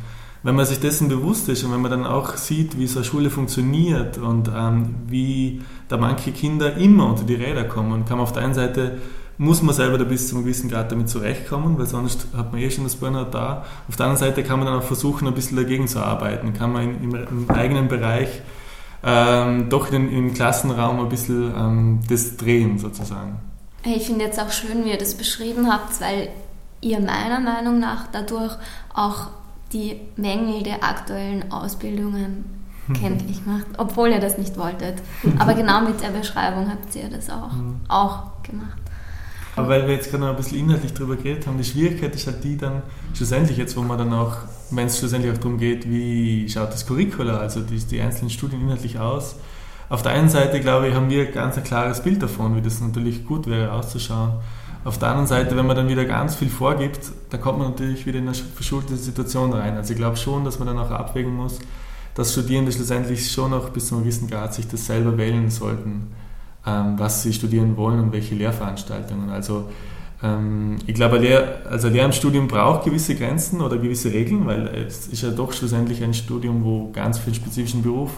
wenn 0.48 0.56
man 0.56 0.66
sich 0.66 0.80
dessen 0.80 1.10
bewusst 1.10 1.50
ist 1.50 1.66
und 1.66 1.74
wenn 1.74 1.82
man 1.82 1.92
dann 1.92 2.06
auch 2.06 2.38
sieht, 2.38 2.80
wie 2.80 2.88
so 2.88 3.00
eine 3.00 3.06
Schule 3.06 3.30
funktioniert 3.30 4.18
und 4.18 4.50
ähm, 4.56 4.96
wie 5.06 5.62
da 5.90 5.98
manche 5.98 6.32
Kinder 6.32 6.78
immer 6.78 7.10
unter 7.10 7.26
die 7.26 7.36
Räder 7.36 7.66
kommen, 7.66 8.06
kann 8.06 8.18
man 8.18 8.24
auf 8.24 8.32
der 8.32 8.44
einen 8.44 8.54
Seite 8.54 8.98
muss 9.38 9.62
man 9.62 9.76
selber 9.76 9.98
da 9.98 10.06
bis 10.06 10.30
zu 10.30 10.36
einem 10.36 10.46
gewissen 10.46 10.70
Grad 10.70 10.90
damit 10.90 11.10
zurechtkommen, 11.10 11.78
weil 11.78 11.86
sonst 11.86 12.28
hat 12.34 12.54
man 12.54 12.62
eh 12.62 12.72
schon 12.72 12.86
das 12.86 12.96
Burnout 12.96 13.32
da. 13.32 13.66
Auf 13.90 13.98
der 13.98 14.06
anderen 14.06 14.26
Seite 14.26 14.42
kann 14.42 14.60
man 14.60 14.70
dann 14.70 14.80
auch 14.80 14.86
versuchen, 14.86 15.28
ein 15.28 15.34
bisschen 15.34 15.58
dagegen 15.58 15.86
zu 15.90 16.00
arbeiten. 16.00 16.54
Kann 16.54 16.72
man 16.72 17.04
im, 17.04 17.14
im 17.14 17.50
eigenen 17.50 17.90
Bereich 17.90 18.30
ähm, 19.04 19.68
doch 19.70 19.92
in, 19.92 20.10
im 20.10 20.34
Klassenraum 20.34 21.02
ein 21.02 21.10
bisschen 21.10 21.54
ähm, 21.58 22.00
das 22.08 22.38
drehen 22.38 22.80
sozusagen. 22.80 23.38
Ich 23.84 24.06
finde 24.06 24.24
jetzt 24.24 24.40
auch 24.40 24.52
schön, 24.54 24.86
wie 24.86 24.92
ihr 24.92 24.98
das 24.98 25.16
beschrieben 25.16 25.70
habt, 25.70 26.00
weil 26.00 26.30
ihr 26.80 27.02
meiner 27.02 27.42
Meinung 27.42 27.80
nach 27.80 28.08
dadurch 28.14 28.56
auch 28.94 29.28
die 29.74 30.00
Mängel 30.16 30.64
der 30.64 30.84
aktuellen 30.84 31.52
Ausbildungen 31.52 32.46
kenntlich 32.94 33.46
macht, 33.46 33.66
obwohl 33.78 34.10
ihr 34.10 34.20
das 34.20 34.38
nicht 34.38 34.58
wolltet. 34.58 34.96
Aber 35.40 35.54
genau 35.54 35.82
mit 35.82 36.02
der 36.02 36.10
Beschreibung 36.10 36.70
habt 36.70 36.96
ihr 36.96 37.10
das 37.10 37.30
auch, 37.30 37.54
mhm. 37.54 37.82
auch 37.88 38.44
gemacht. 38.44 38.78
Aber 39.56 39.70
weil 39.70 39.88
wir 39.88 39.96
jetzt 39.96 40.12
gerade 40.12 40.24
noch 40.24 40.30
ein 40.30 40.36
bisschen 40.36 40.60
inhaltlich 40.60 40.94
darüber 40.94 41.16
geredet 41.16 41.48
haben, 41.48 41.58
die 41.58 41.64
Schwierigkeit 41.64 42.14
ist 42.14 42.28
halt 42.28 42.44
die 42.44 42.58
dann, 42.58 42.84
schlussendlich 43.14 43.58
jetzt, 43.58 43.76
wo 43.76 43.82
man 43.82 43.98
dann 43.98 44.14
auch, 44.14 44.38
wenn 44.70 44.86
es 44.86 45.00
schlussendlich 45.00 45.34
auch 45.34 45.38
darum 45.38 45.58
geht, 45.58 45.90
wie 45.90 46.48
schaut 46.48 46.72
das 46.72 46.86
Curricula, 46.86 47.38
also 47.38 47.62
die, 47.62 47.78
die 47.80 48.00
einzelnen 48.00 48.30
Studien 48.30 48.62
inhaltlich 48.62 49.00
aus. 49.00 49.36
Auf 49.90 50.04
der 50.04 50.12
einen 50.12 50.30
Seite, 50.30 50.60
glaube 50.60 50.90
ich, 50.90 50.94
haben 50.94 51.10
wir 51.10 51.32
ganz 51.32 51.58
ein 51.58 51.64
klares 51.64 52.04
Bild 52.04 52.22
davon, 52.22 52.56
wie 52.56 52.62
das 52.62 52.82
natürlich 52.82 53.26
gut 53.26 53.48
wäre 53.48 53.72
auszuschauen. 53.72 54.34
Auf 54.88 54.98
der 54.98 55.10
anderen 55.10 55.28
Seite, 55.28 55.58
wenn 55.58 55.68
man 55.68 55.76
dann 55.76 55.90
wieder 55.90 56.06
ganz 56.06 56.36
viel 56.36 56.48
vorgibt, 56.48 57.12
dann 57.30 57.42
kommt 57.42 57.60
man 57.60 57.72
natürlich 57.72 58.06
wieder 58.06 58.20
in 58.20 58.28
eine 58.28 58.34
verschuldete 58.34 58.96
Situation 58.96 59.52
rein. 59.52 59.76
Also 59.76 59.92
ich 59.92 60.00
glaube 60.00 60.16
schon, 60.16 60.46
dass 60.46 60.60
man 60.60 60.68
dann 60.70 60.80
auch 60.80 60.92
abwägen 60.92 61.36
muss, 61.36 61.60
dass 62.16 62.32
Studierende 62.32 62.72
schlussendlich 62.72 63.30
schon 63.30 63.54
auch 63.54 63.68
bis 63.70 63.88
zu 63.88 63.96
einem 63.96 64.06
gewissen 64.06 64.30
Grad 64.30 64.54
sich 64.54 64.66
das 64.68 64.86
selber 64.86 65.18
wählen 65.18 65.50
sollten, 65.52 66.08
ähm, 66.66 66.94
was 66.98 67.22
sie 67.22 67.34
studieren 67.34 67.76
wollen 67.76 68.00
und 68.00 68.12
welche 68.14 68.36
Lehrveranstaltungen. 68.36 69.30
Also 69.30 69.66
Ähm, 70.24 70.78
ich 70.88 70.96
glaube, 70.96 71.18
Lehr 71.20 71.62
also 71.70 71.88
ein 71.88 71.94
Lehramtsstudium 71.94 72.48
braucht 72.48 72.86
gewisse 72.86 73.16
Grenzen 73.16 73.62
oder 73.62 73.78
gewisse 73.78 74.12
Regeln, 74.12 74.48
weil 74.48 74.68
es 74.68 75.08
ist 75.08 75.22
ja 75.22 75.30
doch 75.30 75.54
schlussendlich 75.54 76.04
ein 76.04 76.14
Studium, 76.14 76.64
wo 76.64 76.92
ganz 76.92 77.20
viel 77.20 77.36
spezifischen 77.36 77.84
Beruf 77.84 78.12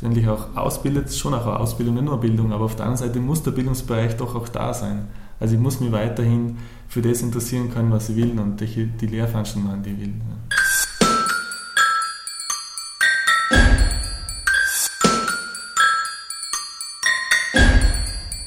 schlussendlich 0.00 0.28
auch 0.28 0.56
ausbildet, 0.56 1.14
schon 1.14 1.34
auch 1.34 1.46
eine 1.46 1.58
Ausbildung, 1.58 1.94
nicht 1.94 2.04
nur 2.04 2.18
Bildung, 2.18 2.54
aber 2.54 2.64
auf 2.64 2.74
der 2.74 2.86
anderen 2.86 3.06
Seite 3.06 3.20
muss 3.20 3.42
der 3.42 3.50
Bildungsbereich 3.50 4.16
doch 4.16 4.34
auch 4.34 4.48
da 4.48 4.72
sein. 4.72 5.08
Also 5.38 5.56
ich 5.56 5.60
muss 5.60 5.78
mich 5.78 5.92
weiterhin 5.92 6.56
für 6.88 7.02
das 7.02 7.20
interessieren 7.20 7.70
können, 7.70 7.92
was 7.92 8.08
ich 8.08 8.16
will 8.16 8.38
und 8.40 8.58
die, 8.60 8.86
die 8.86 9.06
Lehrveranstaltungen, 9.06 9.82
die 9.82 9.90
ich 9.90 10.00
will. 10.00 10.14
Ja. 10.14 10.56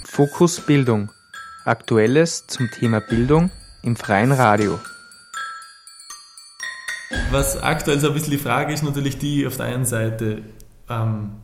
Fokus 0.06 0.60
Bildung. 0.60 1.12
Aktuelles 1.66 2.48
zum 2.48 2.70
Thema 2.72 3.00
Bildung 3.00 3.52
im 3.84 3.96
freien 3.96 4.32
Radio. 4.32 4.80
Was 7.30 7.62
aktuell 7.62 8.00
so 8.00 8.08
ein 8.08 8.14
bisschen 8.16 8.32
die 8.32 8.38
Frage 8.40 8.74
ist, 8.74 8.82
natürlich 8.82 9.20
die 9.20 9.46
auf 9.46 9.58
der 9.58 9.68
einen 9.68 9.86
Seite, 9.86 10.42
ähm, 10.90 11.43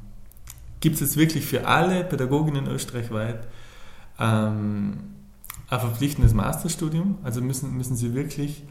gibt 0.79 0.95
es 0.95 1.01
jetzt 1.01 1.17
wirklich 1.17 1.45
für 1.45 1.67
alle 1.67 2.03
Pädagoginnen 2.03 2.67
österreichweit 2.67 3.47
ähm, 4.19 4.97
ein 5.69 5.79
verpflichtendes 5.79 6.33
Masterstudium? 6.33 7.17
Also 7.23 7.41
müssen, 7.41 7.75
müssen 7.77 7.95
sie 7.95 8.13
wirklich 8.13 8.63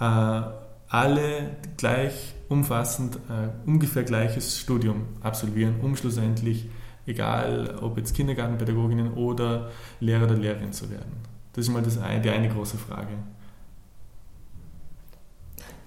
äh, 0.00 0.42
alle 0.88 1.56
gleich 1.76 2.34
umfassend 2.48 3.16
äh, 3.16 3.68
ungefähr 3.68 4.02
gleiches 4.02 4.58
Studium 4.58 5.06
absolvieren, 5.20 5.76
um 5.82 5.96
schlussendlich 5.96 6.68
egal 7.06 7.78
ob 7.80 7.96
jetzt 7.96 8.14
Kindergartenpädagoginnen 8.14 9.14
oder 9.14 9.70
Lehrer 10.00 10.24
oder 10.24 10.34
Lehrerin 10.34 10.72
zu 10.72 10.90
werden? 10.90 11.12
Das 11.52 11.66
ist 11.66 11.72
mal 11.72 11.82
das 11.82 11.98
eine, 11.98 12.20
die 12.20 12.30
eine 12.30 12.48
große 12.48 12.78
Frage. 12.78 13.08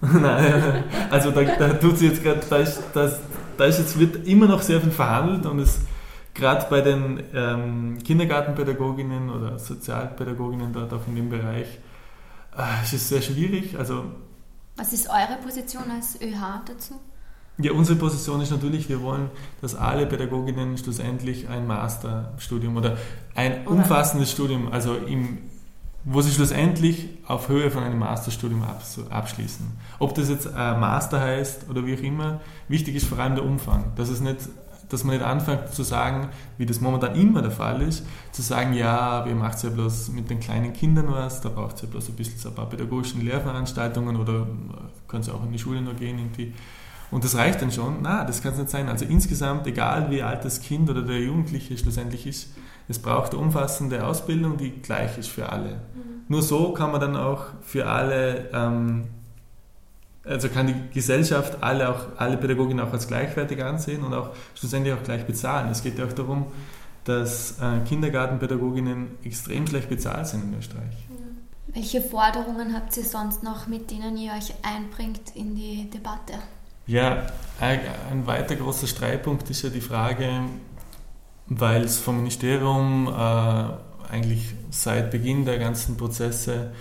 Nein, 0.00 0.84
also 1.10 1.30
da, 1.30 1.42
da 1.42 1.72
tut 1.74 1.98
sich 1.98 2.10
jetzt 2.10 2.22
gerade, 2.22 2.40
da 2.48 2.56
ist, 2.58 2.82
das, 2.92 3.20
da 3.56 3.64
ist 3.64 3.78
jetzt 3.78 3.98
wird 3.98 4.26
immer 4.26 4.46
noch 4.46 4.62
sehr 4.62 4.80
viel 4.80 4.90
verhandelt 4.90 5.46
und 5.46 5.58
es 5.58 5.80
gerade 6.34 6.66
bei 6.68 6.80
den 6.80 7.22
ähm, 7.32 7.98
Kindergartenpädagoginnen 8.02 9.30
oder 9.30 9.58
Sozialpädagoginnen 9.58 10.72
dort 10.72 10.92
auch 10.92 11.06
in 11.06 11.14
dem 11.14 11.30
Bereich 11.30 11.66
äh, 12.56 12.84
ist 12.84 12.92
es 12.92 13.08
sehr 13.08 13.22
schwierig. 13.22 13.78
Also, 13.78 14.04
Was 14.76 14.92
ist 14.92 15.08
eure 15.08 15.38
Position 15.42 15.84
als 15.90 16.20
ÖH 16.20 16.62
dazu? 16.66 17.00
Ja, 17.58 17.72
unsere 17.72 17.96
Position 17.96 18.40
ist 18.40 18.50
natürlich, 18.50 18.88
wir 18.88 19.00
wollen, 19.00 19.30
dass 19.60 19.76
alle 19.76 20.06
Pädagoginnen 20.06 20.76
schlussendlich 20.76 21.48
ein 21.48 21.68
Masterstudium 21.68 22.76
oder 22.76 22.96
ein 23.36 23.64
umfassendes 23.68 24.32
Studium, 24.32 24.72
also 24.72 24.96
im, 24.96 25.38
wo 26.04 26.20
sie 26.20 26.30
schlussendlich 26.30 27.08
auf 27.26 27.48
Höhe 27.48 27.70
von 27.70 27.82
einem 27.82 27.98
Masterstudium 27.98 28.62
abschließen. 29.10 29.66
Ob 29.98 30.14
das 30.14 30.28
jetzt 30.28 30.52
Master 30.52 31.20
heißt 31.20 31.70
oder 31.70 31.86
wie 31.86 31.94
auch 31.94 32.02
immer, 32.02 32.40
wichtig 32.68 32.94
ist 32.96 33.06
vor 33.06 33.18
allem 33.18 33.34
der 33.34 33.44
Umfang. 33.44 33.92
Dass, 33.96 34.10
es 34.10 34.20
nicht, 34.20 34.36
dass 34.90 35.02
man 35.02 35.16
nicht 35.16 35.24
anfängt 35.24 35.70
zu 35.70 35.82
sagen, 35.82 36.28
wie 36.58 36.66
das 36.66 36.80
momentan 36.80 37.14
immer 37.14 37.40
der 37.40 37.50
Fall 37.50 37.80
ist, 37.80 38.04
zu 38.32 38.42
sagen, 38.42 38.74
ja, 38.74 39.24
wir 39.24 39.34
macht 39.34 39.62
ja 39.62 39.70
bloß 39.70 40.10
mit 40.10 40.28
den 40.28 40.40
kleinen 40.40 40.74
Kindern 40.74 41.06
was, 41.08 41.40
da 41.40 41.48
braucht 41.48 41.76
es 41.76 41.82
ja 41.82 41.88
bloß 41.88 42.10
ein 42.10 42.16
bisschen 42.16 42.50
ein 42.50 42.54
paar 42.54 42.68
pädagogischen 42.68 43.24
Lehrveranstaltungen 43.24 44.16
oder 44.16 44.46
können 45.08 45.22
sie 45.22 45.32
auch 45.32 45.44
in 45.44 45.52
die 45.52 45.58
Schule 45.58 45.80
noch 45.80 45.96
gehen 45.96 46.18
irgendwie 46.18 46.52
und 47.10 47.22
das 47.22 47.36
reicht 47.36 47.62
dann 47.62 47.70
schon? 47.70 47.98
Na, 48.02 48.24
das 48.24 48.42
kann 48.42 48.52
es 48.52 48.58
nicht 48.58 48.70
sein. 48.70 48.88
Also 48.88 49.04
insgesamt, 49.04 49.66
egal 49.68 50.10
wie 50.10 50.22
alt 50.22 50.44
das 50.44 50.60
Kind 50.60 50.90
oder 50.90 51.02
der 51.02 51.20
Jugendliche 51.20 51.78
schlussendlich 51.78 52.26
ist, 52.26 52.48
es 52.88 52.98
braucht 52.98 53.34
umfassende 53.34 54.06
Ausbildung, 54.06 54.56
die 54.56 54.70
gleich 54.70 55.16
ist 55.18 55.28
für 55.28 55.48
alle. 55.48 55.70
Mhm. 55.70 56.24
Nur 56.28 56.42
so 56.42 56.72
kann 56.72 56.92
man 56.92 57.00
dann 57.00 57.16
auch 57.16 57.46
für 57.62 57.86
alle, 57.86 58.50
ähm, 58.52 59.04
also 60.24 60.48
kann 60.48 60.66
die 60.66 60.74
Gesellschaft 60.92 61.62
alle, 61.62 61.88
auch, 61.90 62.06
alle 62.16 62.36
Pädagoginnen 62.36 62.86
auch 62.86 62.92
als 62.92 63.08
gleichwertig 63.08 63.62
ansehen 63.62 64.02
und 64.02 64.14
auch 64.14 64.30
schlussendlich 64.54 64.94
auch 64.94 65.02
gleich 65.02 65.26
bezahlen. 65.26 65.70
Es 65.70 65.82
geht 65.82 65.98
ja 65.98 66.06
auch 66.06 66.12
darum, 66.12 66.46
dass 67.04 67.58
äh, 67.60 67.80
Kindergartenpädagoginnen 67.86 69.18
extrem 69.24 69.66
schlecht 69.66 69.88
bezahlt 69.88 70.26
sind 70.26 70.44
in 70.44 70.58
Österreich. 70.58 71.06
Welche 71.68 72.00
Forderungen 72.00 72.74
habt 72.74 72.96
ihr 72.96 73.04
sonst 73.04 73.42
noch, 73.42 73.66
mit 73.66 73.90
denen 73.90 74.16
ihr 74.16 74.32
euch 74.32 74.54
einbringt 74.62 75.34
in 75.34 75.54
die 75.56 75.90
Debatte? 75.90 76.34
Ja, 76.86 77.26
ein 77.60 78.26
weiter 78.26 78.56
großer 78.56 78.86
Streitpunkt 78.86 79.48
ist 79.50 79.62
ja 79.62 79.70
die 79.70 79.80
Frage, 79.80 80.28
weil 81.46 81.82
es 81.82 81.98
vom 81.98 82.16
Ministerium 82.16 83.08
äh, 83.08 84.12
eigentlich 84.12 84.54
seit 84.70 85.10
Beginn 85.10 85.44
der 85.44 85.58
ganzen 85.58 85.96
Prozesse 85.96 86.72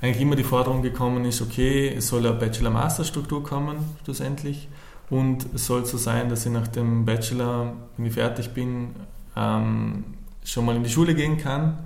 eigentlich 0.00 0.20
immer 0.20 0.36
die 0.36 0.44
Forderung 0.44 0.82
gekommen 0.82 1.24
ist, 1.24 1.40
okay, 1.42 1.88
es 1.88 2.08
soll 2.08 2.26
eine 2.26 2.36
Bachelor-Master-Struktur 2.36 3.44
kommen, 3.44 3.76
schlussendlich. 4.02 4.68
Und 5.10 5.46
es 5.54 5.66
soll 5.66 5.84
so 5.84 5.96
sein, 5.96 6.28
dass 6.28 6.44
ich 6.44 6.52
nach 6.52 6.66
dem 6.68 7.04
Bachelor, 7.04 7.74
wenn 7.96 8.06
ich 8.06 8.14
fertig 8.14 8.52
bin, 8.52 8.96
ähm, 9.36 10.04
schon 10.44 10.64
mal 10.64 10.74
in 10.74 10.82
die 10.82 10.90
Schule 10.90 11.14
gehen 11.14 11.36
kann. 11.36 11.78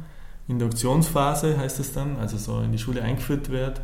In 0.49 0.59
der 0.59 0.69
Auktionsphase 0.69 1.59
heißt 1.59 1.81
es 1.81 1.93
dann, 1.93 2.17
also 2.17 2.39
so 2.39 2.61
in 2.61 2.73
die 2.73 2.79
Schule 2.79 3.03
eingeführt 3.03 3.51
wird. 3.51 3.81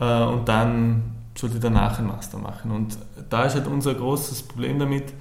Äh, 0.00 0.24
und 0.24 0.48
dann 0.48 1.14
sollte 1.36 1.60
danach 1.60 1.98
einen 1.98 2.08
Master 2.08 2.38
machen. 2.38 2.70
Und 2.72 2.98
da 3.30 3.44
ist 3.44 3.54
halt 3.54 3.66
unser 3.66 3.94
großes 3.94 4.42
Problem 4.42 4.78
damit, 4.78 5.12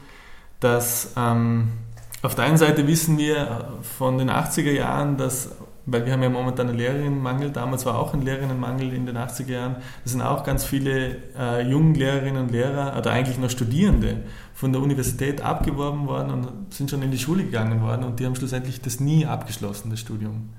dass 0.59 1.13
ähm, 1.15 1.73
auf 2.21 2.35
der 2.35 2.45
einen 2.45 2.57
Seite 2.57 2.87
wissen 2.87 3.17
wir 3.17 3.79
von 3.97 4.17
den 4.17 4.29
80er 4.29 4.71
Jahren, 4.71 5.17
dass, 5.17 5.49
weil 5.87 6.05
wir 6.05 6.13
haben 6.13 6.21
ja 6.21 6.29
momentan 6.29 6.69
einen 6.69 6.77
Lehrerinnenmangel, 6.77 7.49
damals 7.49 7.85
war 7.85 7.97
auch 7.97 8.13
ein 8.13 8.21
Lehrerinnenmangel 8.21 8.93
in 8.93 9.07
den 9.07 9.17
80er 9.17 9.51
Jahren, 9.51 9.75
da 10.03 10.09
sind 10.09 10.21
auch 10.21 10.43
ganz 10.43 10.63
viele 10.63 11.17
äh, 11.37 11.67
jungen 11.67 11.95
Lehrerinnen 11.95 12.43
und 12.43 12.51
Lehrer 12.51 12.95
oder 12.97 13.11
eigentlich 13.11 13.39
noch 13.39 13.49
Studierende 13.49 14.17
von 14.53 14.71
der 14.71 14.81
Universität 14.81 15.41
abgeworben 15.41 16.05
worden 16.05 16.31
und 16.31 16.73
sind 16.73 16.91
schon 16.91 17.01
in 17.01 17.09
die 17.09 17.17
Schule 17.17 17.43
gegangen 17.43 17.81
worden 17.81 18.03
und 18.03 18.19
die 18.19 18.25
haben 18.25 18.35
schlussendlich 18.35 18.81
das 18.81 18.99
nie 18.99 19.25
abgeschlossen, 19.25 19.89
das 19.89 19.99
Studium. 19.99 20.49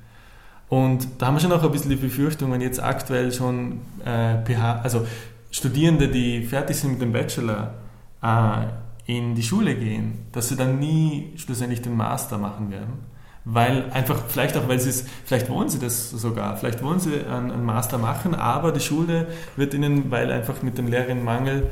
Und 0.68 1.07
da 1.18 1.27
haben 1.27 1.35
wir 1.35 1.40
schon 1.40 1.53
auch 1.53 1.62
ein 1.62 1.70
bisschen 1.70 1.90
die 1.90 1.96
Befürchtung, 1.96 2.51
wenn 2.51 2.61
jetzt 2.61 2.83
aktuell 2.83 3.31
schon 3.31 3.83
äh, 4.05 4.42
PH, 4.44 4.81
also 4.83 5.07
Studierende, 5.51 6.09
die 6.09 6.42
fertig 6.44 6.77
sind 6.77 6.92
mit 6.92 7.03
dem 7.03 7.12
Bachelor, 7.12 7.75
äh, 8.22 8.66
in 9.06 9.34
die 9.34 9.42
Schule 9.42 9.74
gehen, 9.74 10.26
dass 10.32 10.48
sie 10.48 10.56
dann 10.56 10.78
nie 10.78 11.32
schlussendlich 11.36 11.82
den 11.82 11.96
Master 11.96 12.38
machen 12.38 12.70
werden. 12.70 13.12
Weil 13.44 13.90
einfach, 13.90 14.22
vielleicht 14.28 14.56
auch, 14.56 14.68
weil 14.68 14.78
sie 14.78 14.90
es, 14.90 15.04
vielleicht 15.24 15.48
wollen 15.48 15.68
sie 15.68 15.80
das 15.80 16.10
sogar, 16.10 16.56
vielleicht 16.56 16.80
wollen 16.82 17.00
sie 17.00 17.14
einen, 17.26 17.50
einen 17.50 17.64
Master 17.64 17.98
machen, 17.98 18.36
aber 18.36 18.70
die 18.70 18.80
Schule 18.80 19.26
wird 19.56 19.74
ihnen, 19.74 20.12
weil 20.12 20.30
einfach 20.30 20.62
mit 20.62 20.78
dem 20.78 20.86
Lehrerinnenmangel, 20.86 21.68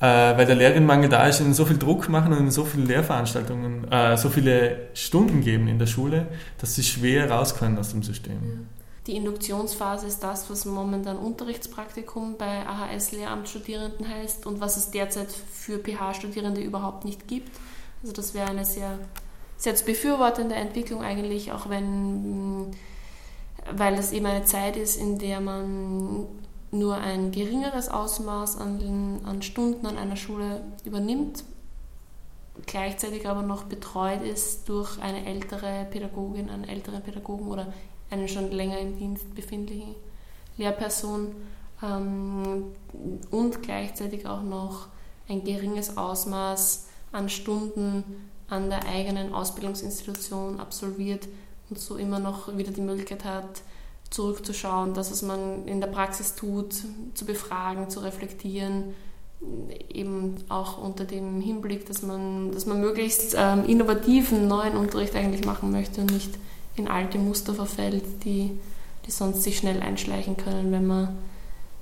äh, 0.00 0.04
weil 0.04 0.44
der 0.44 0.56
Lehrerinnenmangel 0.56 1.08
da 1.08 1.26
ist, 1.26 1.40
ihnen 1.40 1.54
so 1.54 1.64
viel 1.64 1.78
Druck 1.78 2.10
machen 2.10 2.32
und 2.32 2.40
ihnen 2.40 2.50
so 2.50 2.66
viele 2.66 2.84
Lehrveranstaltungen, 2.84 3.90
äh, 3.90 4.18
so 4.18 4.28
viele 4.28 4.88
Stunden 4.92 5.40
geben 5.40 5.68
in 5.68 5.78
der 5.78 5.86
Schule, 5.86 6.26
dass 6.58 6.74
sie 6.74 6.82
schwer 6.82 7.30
raus 7.30 7.56
können 7.56 7.78
aus 7.78 7.92
dem 7.92 8.02
System. 8.02 8.34
Ja. 8.42 8.79
Die 9.06 9.16
Induktionsphase 9.16 10.06
ist 10.06 10.22
das, 10.22 10.50
was 10.50 10.66
momentan 10.66 11.16
Unterrichtspraktikum 11.16 12.36
bei 12.36 12.66
AHS-Lehramtsstudierenden 12.66 14.06
heißt 14.06 14.44
und 14.46 14.60
was 14.60 14.76
es 14.76 14.90
derzeit 14.90 15.30
für 15.30 15.78
PH-Studierende 15.78 16.60
überhaupt 16.60 17.04
nicht 17.06 17.26
gibt. 17.26 17.50
Also 18.02 18.12
das 18.12 18.34
wäre 18.34 18.48
eine 18.48 18.64
sehr, 18.64 18.98
sehr 19.56 19.74
zu 19.74 19.84
befürwortende 19.86 20.54
Entwicklung 20.54 21.02
eigentlich, 21.02 21.52
auch 21.52 21.70
wenn, 21.70 22.76
weil 23.72 23.96
das 23.96 24.12
eben 24.12 24.26
eine 24.26 24.44
Zeit 24.44 24.76
ist, 24.76 24.96
in 24.96 25.18
der 25.18 25.40
man 25.40 26.26
nur 26.70 26.96
ein 26.98 27.32
geringeres 27.32 27.88
Ausmaß 27.88 28.58
an, 28.58 29.22
an 29.24 29.42
Stunden 29.42 29.86
an 29.86 29.96
einer 29.96 30.16
Schule 30.16 30.60
übernimmt, 30.84 31.42
gleichzeitig 32.66 33.28
aber 33.28 33.42
noch 33.42 33.64
betreut 33.64 34.22
ist 34.22 34.68
durch 34.68 35.00
eine 35.00 35.26
ältere 35.26 35.86
Pädagogin, 35.90 36.50
einen 36.50 36.64
älteren 36.64 37.02
Pädagogen 37.02 37.48
oder 37.48 37.72
eine 38.10 38.28
schon 38.28 38.50
länger 38.50 38.78
im 38.78 38.98
Dienst 38.98 39.34
befindliche 39.34 39.94
Lehrperson 40.56 41.34
ähm, 41.82 42.64
und 43.30 43.62
gleichzeitig 43.62 44.26
auch 44.26 44.42
noch 44.42 44.88
ein 45.28 45.44
geringes 45.44 45.96
Ausmaß 45.96 46.86
an 47.12 47.28
Stunden 47.28 48.04
an 48.48 48.68
der 48.68 48.86
eigenen 48.86 49.32
Ausbildungsinstitution 49.32 50.58
absolviert 50.58 51.28
und 51.70 51.78
so 51.78 51.96
immer 51.96 52.18
noch 52.18 52.56
wieder 52.56 52.72
die 52.72 52.80
Möglichkeit 52.80 53.24
hat, 53.24 53.62
zurückzuschauen, 54.10 54.92
das, 54.92 55.12
was 55.12 55.22
man 55.22 55.66
in 55.68 55.80
der 55.80 55.86
Praxis 55.86 56.34
tut, 56.34 56.74
zu 57.14 57.24
befragen, 57.24 57.88
zu 57.90 58.00
reflektieren, 58.00 58.94
eben 59.88 60.36
auch 60.48 60.82
unter 60.82 61.04
dem 61.04 61.40
Hinblick, 61.40 61.86
dass 61.86 62.02
man, 62.02 62.50
dass 62.52 62.66
man 62.66 62.80
möglichst 62.80 63.34
ähm, 63.38 63.64
innovativen 63.64 64.48
neuen 64.48 64.76
Unterricht 64.76 65.14
eigentlich 65.14 65.44
machen 65.44 65.70
möchte 65.70 66.00
und 66.00 66.12
nicht 66.12 66.30
in 66.80 66.88
alte 66.88 67.18
Muster 67.18 67.54
verfällt, 67.54 68.24
die, 68.24 68.50
die 69.06 69.10
sonst 69.10 69.42
sich 69.42 69.58
schnell 69.58 69.80
einschleichen 69.80 70.36
können, 70.36 70.72
wenn 70.72 70.86
man 70.86 71.16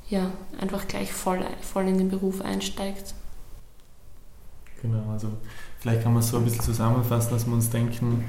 ja, 0.09 0.31
einfach 0.61 0.89
gleich 0.89 1.13
voll, 1.13 1.41
voll 1.61 1.87
in 1.87 1.99
den 1.99 2.09
Beruf 2.09 2.41
einsteigt. 2.41 3.15
Genau, 4.81 5.11
also 5.13 5.29
vielleicht 5.81 6.03
kann 6.03 6.13
man 6.13 6.23
es 6.23 6.29
so 6.29 6.39
ein 6.39 6.45
bisschen 6.45 6.63
zusammenfassen, 6.63 7.31
dass 7.31 7.47
wir 7.47 7.53
uns 7.53 7.69
denken, 7.69 8.25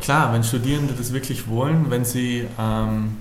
klar, 0.00 0.32
wenn 0.32 0.44
Studierende 0.44 0.94
das 0.94 1.12
wirklich 1.12 1.48
wollen, 1.48 1.90
wenn 1.90 2.04
sie 2.04 2.46
ähm, 2.58 3.16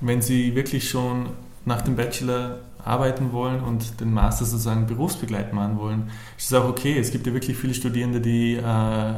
wenn 0.00 0.22
sie 0.22 0.54
wirklich 0.54 0.88
schon 0.88 1.30
nach 1.64 1.82
dem 1.82 1.96
Bachelor 1.96 2.60
arbeiten 2.84 3.32
wollen 3.32 3.60
und 3.60 4.00
den 4.00 4.12
Master 4.12 4.44
sozusagen 4.44 4.86
berufsbegleitend 4.86 5.54
machen 5.54 5.78
wollen, 5.78 6.10
ist 6.38 6.52
es 6.52 6.54
auch 6.54 6.68
okay. 6.68 6.98
Es 6.98 7.10
gibt 7.10 7.26
ja 7.26 7.32
wirklich 7.32 7.56
viele 7.56 7.74
Studierende, 7.74 8.20
die 8.20 8.54
äh, 8.54 9.14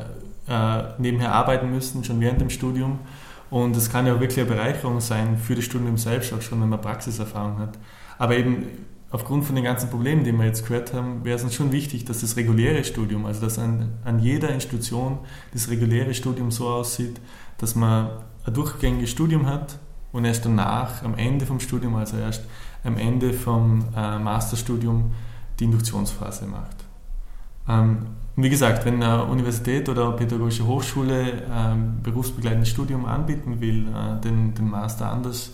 äh, 0.48 0.82
nebenher 0.98 1.32
arbeiten 1.32 1.70
müssen, 1.70 2.04
schon 2.04 2.20
während 2.20 2.40
dem 2.40 2.50
Studium. 2.50 2.98
Und 3.50 3.76
es 3.76 3.90
kann 3.90 4.06
ja 4.06 4.20
wirklich 4.20 4.40
eine 4.40 4.48
Bereicherung 4.48 5.00
sein 5.00 5.38
für 5.38 5.54
das 5.54 5.64
Studium 5.64 5.96
selbst, 5.96 6.32
auch 6.32 6.42
schon 6.42 6.60
wenn 6.60 6.68
man 6.68 6.80
Praxiserfahrung 6.80 7.58
hat. 7.58 7.78
Aber 8.18 8.36
eben 8.36 8.66
aufgrund 9.10 9.44
von 9.44 9.54
den 9.54 9.64
ganzen 9.64 9.88
Problemen, 9.88 10.24
die 10.24 10.32
wir 10.32 10.44
jetzt 10.44 10.66
gehört 10.66 10.92
haben, 10.92 11.24
wäre 11.24 11.36
es 11.36 11.44
uns 11.44 11.54
schon 11.54 11.72
wichtig, 11.72 12.04
dass 12.04 12.20
das 12.20 12.36
reguläre 12.36 12.84
Studium, 12.84 13.24
also 13.24 13.40
dass 13.40 13.58
an, 13.58 13.94
an 14.04 14.18
jeder 14.18 14.50
Institution 14.50 15.20
das 15.52 15.70
reguläre 15.70 16.12
Studium 16.12 16.50
so 16.50 16.68
aussieht, 16.68 17.20
dass 17.56 17.74
man 17.74 18.10
ein 18.44 18.54
durchgängiges 18.54 19.10
Studium 19.10 19.46
hat 19.46 19.78
und 20.12 20.24
erst 20.24 20.44
danach, 20.44 21.02
am 21.02 21.14
Ende 21.14 21.46
vom 21.46 21.60
Studium, 21.60 21.94
also 21.94 22.18
erst 22.18 22.44
am 22.84 22.96
Ende 22.98 23.32
vom 23.32 23.86
äh, 23.96 24.18
Masterstudium, 24.18 25.12
die 25.58 25.64
Induktionsphase 25.64 26.46
macht. 26.46 26.84
Ähm, 27.68 28.06
wie 28.42 28.50
gesagt, 28.50 28.84
wenn 28.84 29.02
eine 29.02 29.24
Universität 29.24 29.88
oder 29.88 30.08
eine 30.08 30.16
pädagogische 30.16 30.66
Hochschule 30.66 31.42
ähm, 31.52 31.96
berufsbegleitendes 32.02 32.68
Studium 32.68 33.04
anbieten 33.04 33.60
will, 33.60 33.88
äh, 33.88 34.20
den, 34.20 34.54
den 34.54 34.70
Master 34.70 35.10
anders 35.10 35.52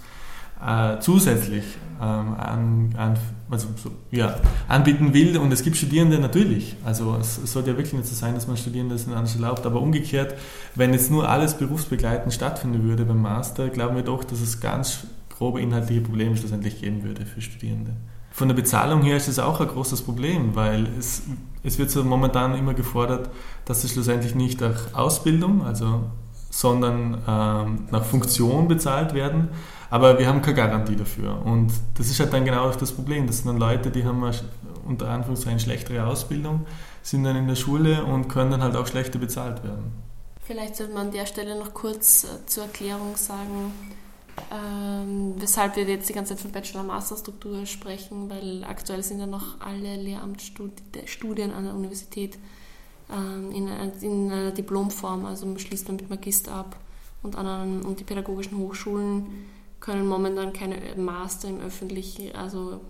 äh, 0.64 0.98
zusätzlich 1.00 1.64
ähm, 2.00 2.34
an, 2.34 2.94
an, 2.96 3.18
also, 3.50 3.68
so, 3.82 3.90
ja, 4.10 4.36
anbieten 4.68 5.14
will. 5.14 5.38
Und 5.38 5.52
es 5.52 5.62
gibt 5.62 5.76
Studierende 5.76 6.18
natürlich. 6.18 6.76
Also 6.84 7.16
es, 7.18 7.38
es 7.38 7.52
sollte 7.52 7.70
ja 7.70 7.76
wirklich 7.76 7.94
nicht 7.94 8.06
so 8.06 8.14
sein, 8.14 8.34
dass 8.34 8.46
man 8.46 8.56
Studierende 8.56 8.94
das 8.94 9.06
nicht 9.06 9.34
erlaubt. 9.34 9.64
Aber 9.64 9.80
umgekehrt, 9.80 10.34
wenn 10.74 10.92
jetzt 10.92 11.10
nur 11.10 11.28
alles 11.28 11.54
berufsbegleitend 11.54 12.32
stattfinden 12.34 12.82
würde 12.82 13.04
beim 13.04 13.22
Master, 13.22 13.68
glauben 13.68 13.96
wir 13.96 14.02
doch, 14.02 14.24
dass 14.24 14.40
es 14.40 14.60
ganz 14.60 15.06
grobe 15.30 15.60
inhaltliche 15.60 16.02
Probleme 16.02 16.36
schlussendlich 16.36 16.80
geben 16.80 17.02
würde 17.02 17.26
für 17.26 17.40
Studierende. 17.40 17.92
Von 18.30 18.48
der 18.48 18.54
Bezahlung 18.54 19.02
her 19.02 19.16
ist 19.16 19.28
das 19.28 19.38
auch 19.38 19.60
ein 19.60 19.68
großes 19.68 20.02
Problem, 20.02 20.54
weil 20.54 20.88
es, 20.98 21.22
es 21.64 21.78
wird 21.78 21.90
so 21.90 22.04
momentan 22.04 22.54
immer 22.54 22.74
gefordert, 22.74 23.30
dass 23.64 23.82
es 23.82 23.92
schlussendlich 23.92 24.34
nicht 24.34 24.60
nach 24.60 24.94
Ausbildung, 24.94 25.64
also 25.64 26.04
sondern 26.50 27.20
ähm, 27.26 27.88
nach 27.90 28.04
Funktion 28.04 28.68
bezahlt 28.68 29.12
werden. 29.12 29.48
Aber 29.90 30.18
wir 30.18 30.28
haben 30.28 30.40
keine 30.40 30.56
Garantie 30.56 30.94
dafür. 30.94 31.44
Und 31.44 31.72
das 31.94 32.08
ist 32.08 32.20
halt 32.20 32.32
dann 32.32 32.44
genau 32.44 32.70
das 32.70 32.92
Problem. 32.92 33.26
Das 33.26 33.38
sind 33.38 33.48
dann 33.48 33.58
Leute, 33.58 33.90
die 33.90 34.04
haben 34.04 34.22
unter 34.86 35.08
Anführungszeichen 35.08 35.58
schlechtere 35.58 36.06
Ausbildung, 36.06 36.66
sind 37.02 37.24
dann 37.24 37.36
in 37.36 37.48
der 37.48 37.56
Schule 37.56 38.04
und 38.04 38.28
können 38.28 38.52
dann 38.52 38.62
halt 38.62 38.76
auch 38.76 38.86
schlechter 38.86 39.18
bezahlt 39.18 39.64
werden. 39.64 39.92
Vielleicht 40.42 40.76
sollte 40.76 40.92
man 40.92 41.06
an 41.06 41.12
der 41.12 41.26
Stelle 41.26 41.58
noch 41.58 41.72
kurz 41.72 42.24
äh, 42.24 42.46
zur 42.46 42.64
Erklärung 42.64 43.16
sagen, 43.16 43.72
ähm, 44.52 45.34
weshalb 45.38 45.76
wir 45.76 45.84
jetzt 45.84 46.08
die 46.08 46.12
ganze 46.12 46.34
Zeit 46.34 46.42
von 46.42 46.52
Bachelor-Master-Struktur 46.52 47.66
sprechen, 47.66 48.28
weil 48.30 48.64
aktuell 48.64 49.02
sind 49.02 49.20
ja 49.20 49.26
noch 49.26 49.60
alle 49.60 49.96
Lehramtsstudien 49.96 51.52
an 51.52 51.64
der 51.64 51.74
Universität 51.74 52.38
ähm, 53.10 53.50
in, 53.52 53.68
in, 54.00 54.32
einer 54.32 54.50
Diplomform, 54.50 55.26
also 55.26 55.56
schließt 55.56 55.88
man 55.88 55.96
mit 55.96 56.10
Magister 56.10 56.52
ab 56.52 56.76
und, 57.22 57.36
an, 57.36 57.82
und 57.82 58.00
die 58.00 58.04
pädagogischen 58.04 58.58
Hochschulen 58.58 59.46
können 59.80 60.06
momentan 60.06 60.54
keine 60.54 60.78
Master 60.96 61.48
im 61.48 61.60
öffentlich, 61.60 62.34
also 62.34 62.80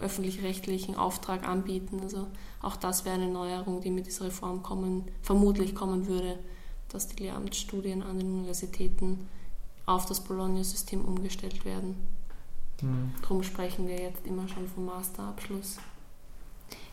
öffentlich-rechtlichen 0.00 0.94
Auftrag 0.94 1.46
anbieten. 1.46 2.00
Also 2.02 2.26
auch 2.62 2.76
das 2.76 3.04
wäre 3.04 3.16
eine 3.16 3.28
Neuerung, 3.28 3.82
die 3.82 3.90
mit 3.90 4.06
dieser 4.06 4.26
Reform 4.26 4.62
kommen, 4.62 5.04
vermutlich 5.20 5.74
kommen 5.74 6.06
würde, 6.06 6.38
dass 6.88 7.08
die 7.08 7.24
Lehramtsstudien 7.24 8.02
an 8.02 8.18
den 8.18 8.32
Universitäten 8.32 9.28
auf 9.88 10.06
das 10.06 10.20
Bologna-System 10.20 11.04
umgestellt 11.04 11.64
werden. 11.64 11.96
Mhm. 12.82 13.12
Darum 13.22 13.42
sprechen 13.42 13.88
wir 13.88 14.00
jetzt 14.00 14.26
immer 14.26 14.46
schon 14.48 14.68
vom 14.68 14.86
Masterabschluss. 14.86 15.78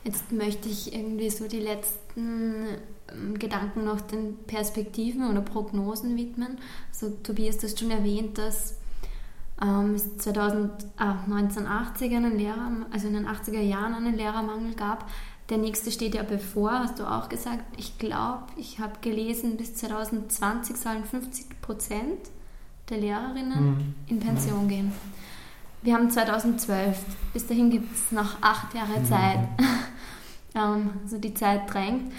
Jetzt 0.03 0.31
möchte 0.31 0.69
ich 0.69 0.93
irgendwie 0.93 1.29
so 1.29 1.47
die 1.47 1.59
letzten 1.59 2.67
ähm, 3.11 3.37
Gedanken 3.39 3.85
noch 3.85 4.01
den 4.01 4.37
Perspektiven 4.45 5.29
oder 5.29 5.41
Prognosen 5.41 6.15
widmen. 6.15 6.57
Also 6.89 7.09
Tobias, 7.23 7.57
du 7.57 7.63
hast 7.63 7.79
schon 7.79 7.91
erwähnt, 7.91 8.37
dass 8.37 8.77
ähm, 9.61 9.95
es 9.95 10.17
2000, 10.17 10.71
ah, 10.97 11.23
1980 11.25 12.15
einen 12.15 12.37
Lehrer, 12.37 12.71
also 12.91 13.07
in 13.07 13.13
den 13.13 13.27
80er 13.27 13.61
Jahren 13.61 13.93
einen 13.93 14.15
Lehrermangel 14.15 14.75
gab. 14.75 15.09
Der 15.49 15.57
nächste 15.57 15.91
steht 15.91 16.15
ja 16.15 16.23
bevor, 16.23 16.71
hast 16.71 16.99
du 16.99 17.03
auch 17.03 17.29
gesagt. 17.29 17.63
Ich 17.77 17.97
glaube, 17.97 18.45
ich 18.57 18.79
habe 18.79 18.99
gelesen, 19.01 19.57
bis 19.57 19.75
2020 19.75 20.75
sollen 20.75 21.03
50 21.03 21.61
Prozent 21.61 22.29
der 22.89 22.97
Lehrerinnen 22.97 23.65
mhm. 23.65 23.95
in 24.07 24.19
Pension 24.19 24.67
gehen. 24.67 24.91
Wir 25.81 25.93
haben 25.93 26.09
2012, 26.09 26.97
bis 27.33 27.45
dahin 27.47 27.69
gibt 27.69 27.93
es 27.93 28.11
noch 28.11 28.41
acht 28.41 28.73
Jahre 28.73 28.99
mhm. 28.99 29.05
Zeit. 29.05 29.39
ähm, 30.55 30.89
also 31.03 31.17
die 31.17 31.33
Zeit 31.33 31.71
drängt. 31.71 32.11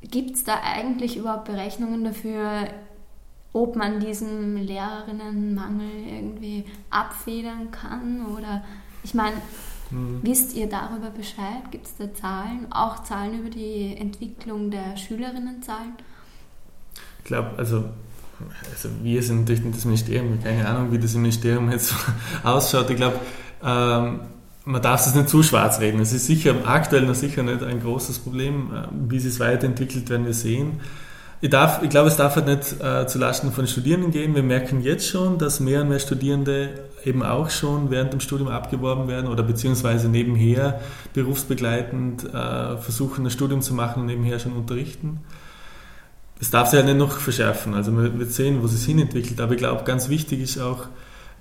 Gibt 0.00 0.34
es 0.34 0.44
da 0.44 0.60
eigentlich 0.64 1.16
überhaupt 1.16 1.44
Berechnungen 1.44 2.02
dafür, 2.02 2.68
ob 3.52 3.76
man 3.76 4.00
diesen 4.00 4.56
Lehrerinnenmangel 4.56 5.90
irgendwie 6.08 6.64
abfedern 6.90 7.70
kann? 7.70 8.26
Oder 8.26 8.64
ich 9.04 9.14
meine, 9.14 9.36
mhm. 9.90 10.20
wisst 10.22 10.56
ihr 10.56 10.68
darüber 10.68 11.10
Bescheid? 11.10 11.70
Gibt 11.70 11.86
es 11.86 11.96
da 11.96 12.12
Zahlen? 12.12 12.66
Auch 12.72 13.04
Zahlen 13.04 13.38
über 13.38 13.50
die 13.50 13.96
Entwicklung 13.96 14.70
der 14.70 14.96
Schülerinnenzahlen? 14.96 15.92
Ich 17.18 17.24
glaube, 17.24 17.52
also, 17.56 17.84
also 18.72 18.88
wir 19.02 19.22
sind 19.22 19.48
durch 19.48 19.60
das 19.72 19.84
Ministerium, 19.84 20.42
keine 20.42 20.66
Ahnung, 20.68 20.92
wie 20.92 20.98
das 20.98 21.14
im 21.14 21.22
Ministerium 21.22 21.70
jetzt 21.70 21.94
ausschaut. 22.42 22.90
Ich 22.90 22.96
glaube, 22.96 23.16
ähm, 23.64 24.20
man 24.64 24.82
darf 24.82 25.06
es 25.06 25.14
nicht 25.14 25.28
zu 25.28 25.42
schwarz 25.42 25.80
reden. 25.80 26.00
Es 26.00 26.12
ist 26.12 26.26
sicher 26.26 26.54
aktuell 26.64 27.02
noch 27.02 27.14
sicher 27.14 27.42
nicht 27.42 27.62
ein 27.62 27.80
großes 27.80 28.20
Problem. 28.20 28.70
Äh, 28.74 28.88
wie 29.08 29.16
es 29.16 29.24
sich 29.24 29.40
weiterentwickelt, 29.40 30.08
werden 30.10 30.26
wir 30.26 30.34
sehen. 30.34 30.80
Ich, 31.44 31.50
darf, 31.50 31.82
ich 31.82 31.90
glaube, 31.90 32.08
es 32.08 32.16
darf 32.16 32.36
halt 32.36 32.46
nicht 32.46 32.80
äh, 32.80 33.04
zulasten 33.08 33.50
von 33.50 33.66
Studierenden 33.66 34.12
gehen. 34.12 34.36
Wir 34.36 34.44
merken 34.44 34.80
jetzt 34.80 35.08
schon, 35.08 35.38
dass 35.38 35.58
mehr 35.58 35.82
und 35.82 35.88
mehr 35.88 35.98
Studierende 35.98 36.70
eben 37.04 37.24
auch 37.24 37.50
schon 37.50 37.90
während 37.90 38.12
dem 38.12 38.20
Studium 38.20 38.48
abgeworben 38.48 39.08
werden 39.08 39.28
oder 39.28 39.42
beziehungsweise 39.42 40.08
nebenher 40.08 40.80
berufsbegleitend 41.14 42.32
äh, 42.32 42.76
versuchen, 42.76 43.24
das 43.24 43.32
Studium 43.32 43.60
zu 43.60 43.74
machen 43.74 44.02
und 44.02 44.06
nebenher 44.06 44.38
schon 44.38 44.52
unterrichten. 44.52 45.18
Es 46.42 46.50
darf 46.50 46.70
sich 46.70 46.80
ja 46.80 46.84
nicht 46.84 46.98
noch 46.98 47.18
verschärfen. 47.18 47.72
Also 47.72 47.96
wir 47.96 48.18
wird 48.18 48.32
sehen, 48.32 48.62
wo 48.62 48.66
es 48.66 48.72
sich 48.72 48.84
hin 48.84 48.98
entwickelt. 48.98 49.40
Aber 49.40 49.52
ich 49.52 49.58
glaube, 49.58 49.84
ganz 49.84 50.08
wichtig 50.08 50.40
ist 50.40 50.58
auch, 50.58 50.88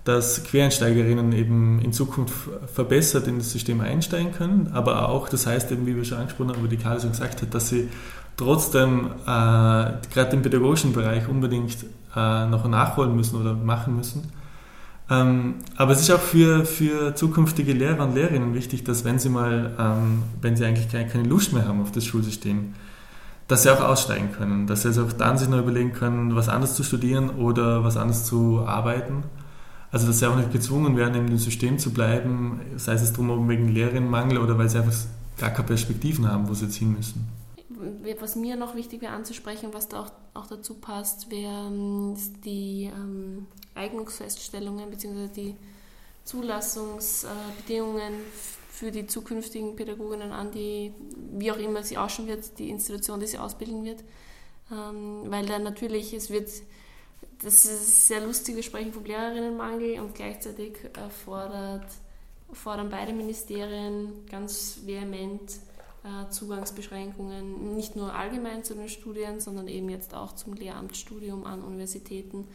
dass 0.04 0.44
Quereinsteigerinnen 0.44 1.32
eben 1.32 1.82
in 1.82 1.92
Zukunft 1.92 2.36
verbessert 2.72 3.26
in 3.28 3.40
das 3.40 3.52
System 3.52 3.82
einsteigen 3.82 4.32
können, 4.32 4.70
aber 4.74 5.10
auch, 5.10 5.28
das 5.28 5.48
heißt 5.48 5.72
eben, 5.72 5.88
wie 5.88 5.96
wir 5.96 6.06
schon 6.06 6.20
angesprochen 6.20 6.52
haben, 6.52 6.64
wie 6.64 6.76
die 6.76 6.78
Karl 6.78 7.02
schon 7.02 7.12
gesagt 7.12 7.42
hat, 7.42 7.54
dass 7.54 7.70
sie 7.70 7.90
trotzdem 8.38 9.08
äh, 9.26 9.26
gerade 9.26 10.30
im 10.34 10.44
pädagogischen 10.44 10.94
Bereich 10.94 11.28
unbedingt 11.28 11.78
äh, 12.16 12.46
noch 12.46 12.68
nachholen 12.68 13.16
müssen 13.16 13.42
oder 13.42 13.56
machen 13.56 13.96
müssen. 13.96 14.32
Ähm, 15.10 15.56
aber 15.78 15.94
es 15.94 16.02
ist 16.02 16.12
auch 16.12 16.20
für, 16.20 16.64
für 16.64 17.16
zukünftige 17.16 17.74
Lehrer 17.74 18.04
und 18.04 18.14
Lehrerinnen 18.14 18.54
wichtig, 18.54 18.84
dass 18.84 19.04
wenn 19.04 19.18
sie 19.18 19.30
mal, 19.30 19.72
ähm, 19.80 20.24
wenn 20.42 20.56
sie 20.56 20.64
eigentlich 20.64 20.90
keine 20.90 21.24
Lust 21.24 21.54
mehr 21.54 21.68
haben 21.68 21.82
auf 21.82 21.92
das 21.92 22.06
Schulsystem, 22.06 22.74
dass 23.52 23.64
sie 23.64 23.70
auch 23.70 23.82
aussteigen 23.82 24.32
können, 24.32 24.66
dass 24.66 24.84
sie 24.84 24.90
also 24.90 25.06
auch 25.06 25.12
dann 25.12 25.38
sich 25.38 25.50
noch 25.50 25.60
überlegen 25.60 25.92
können, 25.92 26.36
was 26.36 26.48
anderes 26.48 26.76
zu 26.76 26.84
studieren 26.84 27.30
oder 27.32 27.84
was 27.84 27.98
anderes 27.98 28.26
zu 28.26 28.66
arbeiten. 28.66 29.24
Also 29.92 30.08
dass 30.08 30.20
sie 30.20 30.28
auch 30.28 30.38
nicht 30.38 30.54
gezwungen 30.54 30.96
werden, 30.96 31.16
in 31.16 31.28
dem 31.28 31.38
System 31.38 31.78
zu 31.78 31.92
bleiben, 31.92 32.62
sei 32.78 32.94
es 32.94 33.12
drum 33.12 33.50
wegen 33.50 33.68
Lehrerinnenmangel 33.68 34.38
oder 34.38 34.58
weil 34.58 34.70
sie 34.70 34.78
einfach 34.78 34.96
gar 35.38 35.50
keine 35.50 35.68
Perspektiven 35.68 36.32
haben, 36.32 36.48
wo 36.48 36.54
sie 36.54 36.66
jetzt 36.66 36.76
hin 36.76 36.94
müssen 36.94 37.28
was 38.20 38.36
mir 38.36 38.56
noch 38.56 38.76
wichtig 38.76 39.02
wäre 39.02 39.14
anzusprechen, 39.14 39.74
was 39.74 39.88
da 39.88 40.02
auch, 40.02 40.12
auch 40.34 40.46
dazu 40.48 40.76
passt, 40.76 41.32
wäre 41.32 41.68
ähm, 41.68 42.16
die 42.46 42.92
ähm, 42.94 43.48
Eignungsfeststellungen 43.76 44.90
bzw. 44.90 45.28
die 45.36 45.56
Zulassungsbedingungen 46.24 48.14
für 48.82 48.90
die 48.90 49.06
zukünftigen 49.06 49.76
Pädagoginnen 49.76 50.32
an 50.32 50.50
die, 50.50 50.92
wie 51.34 51.52
auch 51.52 51.58
immer 51.58 51.84
sie 51.84 52.00
ausschauen 52.00 52.28
wird, 52.28 52.58
die 52.58 52.72
Institution, 52.72 53.20
die 53.20 53.28
sie 53.28 53.38
ausbilden 53.38 53.86
wird. 53.86 54.04
Ähm, 54.72 55.22
weil 55.26 55.46
dann 55.46 55.62
natürlich, 55.62 56.16
es 56.16 56.32
wird, 56.32 56.50
das 57.44 57.66
ist 57.66 58.08
sehr 58.08 58.26
lustig, 58.26 58.56
wir 58.56 58.64
sprechen 58.64 58.92
vom 58.92 59.06
Lehrerinnenmangel 59.06 60.00
und 60.00 60.16
gleichzeitig 60.16 60.80
fordert, 61.24 61.86
fordern 62.54 62.90
beide 62.90 63.14
Ministerien 63.14 64.26
ganz 64.28 64.80
vehement 64.84 65.52
äh, 66.04 66.32
Zugangsbeschränkungen, 66.32 67.76
nicht 67.76 67.96
nur 67.96 68.16
allgemein 68.16 68.64
zu 68.64 68.74
den 68.74 68.90
Studien, 68.90 69.40
sondern 69.40 69.68
eben 69.68 69.90
jetzt 69.90 70.16
auch 70.16 70.34
zum 70.34 70.54
Lehramtsstudium 70.54 71.46
an 71.46 71.62
Universitäten. 71.62 72.48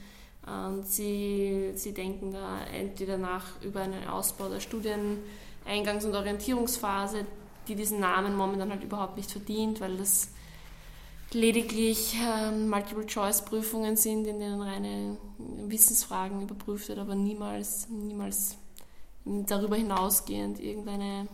Und 0.45 0.89
sie, 0.89 1.71
sie 1.75 1.95
denken 1.95 2.33
da 2.33 2.65
entweder 2.67 3.17
nach 3.17 3.63
über 3.63 3.81
einen 3.83 4.09
Ausbau 4.09 4.49
der 4.49 4.61
Studieneingangs- 5.67 6.07
und 6.07 6.15
Orientierungsphase, 6.15 7.27
die 7.69 7.75
diesen 7.75 8.01
Namen 8.01 8.37
momentan 8.37 8.71
halt 8.71 8.85
überhaupt 8.85 9.17
nicht 9.17 9.31
verdient, 9.31 9.81
weil 9.81 9.97
das 9.97 10.29
lediglich 11.33 12.17
ähm, 12.23 12.69
Multiple-Choice-Prüfungen 12.71 13.97
sind, 13.97 14.27
in 14.27 14.39
denen 14.39 14.63
reine 14.63 15.17
Wissensfragen 15.39 16.43
überprüft 16.43 16.89
wird, 16.89 16.99
aber 16.99 17.15
niemals, 17.15 17.89
niemals 17.89 18.57
darüber 19.25 19.77
hinausgehend 19.77 20.61
irgendeine 20.61 21.27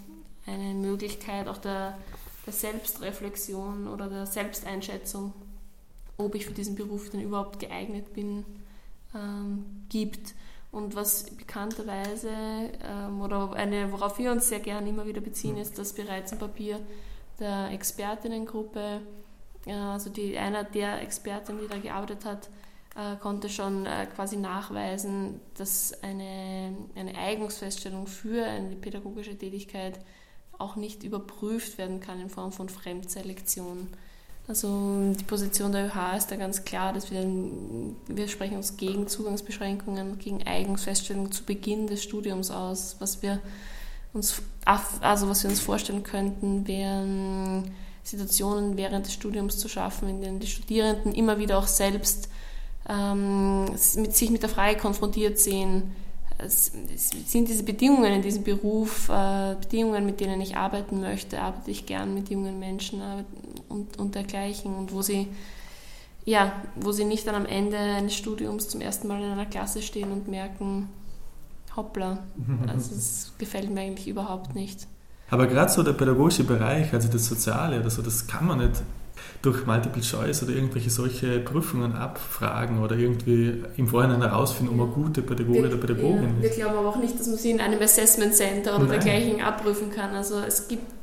eine 0.47 0.75
Möglichkeit 0.75 1.47
auch 1.47 1.59
der, 1.59 1.97
der 2.47 2.53
Selbstreflexion 2.53 3.87
oder 3.87 4.09
der 4.09 4.27
Selbsteinschätzung, 4.27 5.33
ob 6.17 6.35
ich 6.35 6.47
für 6.47 6.53
diesen 6.53 6.75
Beruf 6.75 7.11
denn 7.11 7.21
überhaupt 7.21 7.61
geeignet 7.61 8.13
bin, 8.13 8.45
ähm, 9.15 9.85
gibt. 9.89 10.35
Und 10.73 10.97
was 10.97 11.25
bekannterweise 11.25 12.31
ähm, 12.83 13.21
oder 13.21 13.53
eine, 13.53 13.93
worauf 13.93 14.19
wir 14.19 14.33
uns 14.33 14.49
sehr 14.49 14.61
gerne 14.61 14.89
immer 14.89 15.07
wieder 15.07 15.21
beziehen, 15.21 15.59
ist, 15.59 15.79
dass 15.79 15.93
bereits 15.93 16.33
im 16.33 16.39
Papier 16.39 16.81
der 17.39 17.71
Expertinnengruppe, 17.71 19.03
äh, 19.67 19.73
also 19.73 20.09
die, 20.09 20.37
einer 20.39 20.65
der 20.65 21.03
Experten, 21.03 21.59
die 21.61 21.69
da 21.69 21.77
gearbeitet 21.77 22.25
hat, 22.25 22.49
äh, 22.97 23.17
konnte 23.17 23.51
schon 23.51 23.85
äh, 23.85 24.07
quasi 24.15 24.39
nachweisen, 24.39 25.41
dass 25.59 26.03
eine, 26.03 26.75
eine 26.95 27.19
Eignungsfeststellung 27.19 28.07
für 28.07 28.47
eine 28.47 28.75
pädagogische 28.77 29.37
Tätigkeit 29.37 30.01
auch 30.57 30.77
nicht 30.77 31.03
überprüft 31.03 31.77
werden 31.77 32.01
kann 32.01 32.19
in 32.19 32.31
Form 32.31 32.51
von 32.51 32.71
Fremdselektion. 32.71 33.89
Also 34.49 35.13
die 35.19 35.25
Position 35.25 35.73
der 35.73 35.87
ÖH 35.87 36.17
ist 36.17 36.31
da 36.31 36.37
ganz 36.37 36.65
klar, 36.65 36.93
dass 36.93 37.11
wir, 37.11 37.25
wir 38.09 38.29
sprechen 38.29 38.57
uns 38.57 38.77
gegen 38.77 39.07
Zugangsbeschränkungen, 39.07 40.19
gegen 40.19 40.43
Eignungsfeststellungen 40.43 41.31
zu 41.31 41.45
Beginn 41.45 41.87
des 41.87 42.03
Studiums 42.03 42.51
aus. 42.51 42.97
Was 42.99 43.23
wir 43.23 43.41
uns, 44.13 44.43
also 45.01 45.29
was 45.29 45.43
wir 45.45 45.51
uns 45.51 45.61
vorstellen 45.61 46.03
könnten, 46.03 46.67
wären 46.67 47.71
Situationen 48.03 48.77
während 48.77 49.07
des 49.07 49.15
Studiums 49.15 49.59
zu 49.59 49.69
schaffen, 49.69 50.09
in 50.09 50.21
denen 50.21 50.41
die 50.41 50.49
Studierenden 50.49 51.15
immer 51.15 51.39
wieder 51.39 51.57
auch 51.59 51.69
selbst 51.69 52.29
ähm, 52.89 53.67
mit 53.97 54.17
sich 54.17 54.31
mit 54.31 54.43
der 54.43 54.51
Frage 54.51 54.77
konfrontiert 54.77 55.39
sehen, 55.39 55.93
sind 56.49 57.49
diese 57.49 57.63
Bedingungen 57.63 58.13
in 58.13 58.23
diesem 58.23 58.43
Beruf 58.43 59.09
äh, 59.09 59.55
Bedingungen, 59.61 60.05
mit 60.05 60.19
denen 60.19 60.41
ich 60.41 60.57
arbeiten 60.57 61.01
möchte, 61.01 61.41
arbeite 61.41 61.71
ich 61.71 61.87
gern 61.87 62.15
mit 62.15 62.31
jungen 62.31 62.59
Menschen 62.59 63.01
äh, 63.01 63.23
und, 63.73 63.99
und 63.99 64.15
dergleichen 64.15 64.75
und 64.75 64.93
wo 64.93 65.03
sie 65.03 65.29
ja, 66.25 66.53
wo 66.77 66.93
sie 66.93 67.05
nicht 67.05 67.27
dann 67.27 67.35
am 67.35 67.47
Ende 67.47 67.79
eines 67.79 68.15
Studiums 68.15 68.69
zum 68.69 68.81
ersten 68.81 69.09
Mal 69.09 69.21
in 69.23 69.31
einer 69.31 69.47
Klasse 69.47 69.83
stehen 69.83 70.13
und 70.13 70.29
merken, 70.29 70.89
hoppla, 71.77 72.19
also 72.69 72.95
es 72.95 73.33
gefällt 73.39 73.71
mir 73.71 73.81
eigentlich 73.81 74.09
überhaupt 74.09 74.55
nicht. 74.55 74.87
Aber 75.31 75.47
gerade 75.47 75.73
so 75.73 75.83
der 75.83 75.95
pädagogische 75.95 76.45
Bereich, 76.45 76.93
also 76.93 77.09
das 77.09 77.27
Soziale 77.27 77.81
oder 77.81 77.91
so, 77.91 78.03
das 78.03 78.27
kann 78.27 78.47
man 78.47 78.59
nicht 78.59 78.83
durch 79.41 79.67
Multiple 79.67 80.03
Choice 80.03 80.43
oder 80.43 80.53
irgendwelche 80.53 80.91
solche 80.91 81.41
Prüfungen 81.41 81.95
abfragen 81.95 82.79
oder 82.81 82.97
irgendwie 82.97 83.63
im 83.77 83.89
Vorhinein 83.89 84.21
herausfinden, 84.21 84.73
ob 84.73 84.77
man 84.79 84.93
gute 84.93 85.23
Pädagoge 85.23 85.67
oder 85.67 85.77
Pädagogin 85.77 86.23
ja, 86.41 86.49
ist. 86.49 86.57
Wir 86.57 86.65
glauben 86.65 86.79
aber 86.79 86.89
auch 86.91 86.97
nicht, 86.97 87.19
dass 87.19 87.27
man 87.27 87.37
sie 87.37 87.51
in 87.51 87.61
einem 87.61 87.81
Assessment 87.81 88.35
Center 88.35 88.77
oder 88.77 88.85
Nein. 88.85 89.01
dergleichen 89.01 89.41
abprüfen 89.41 89.91
kann. 89.91 90.15
Also 90.15 90.39
es 90.47 90.69
gibt 90.69 91.02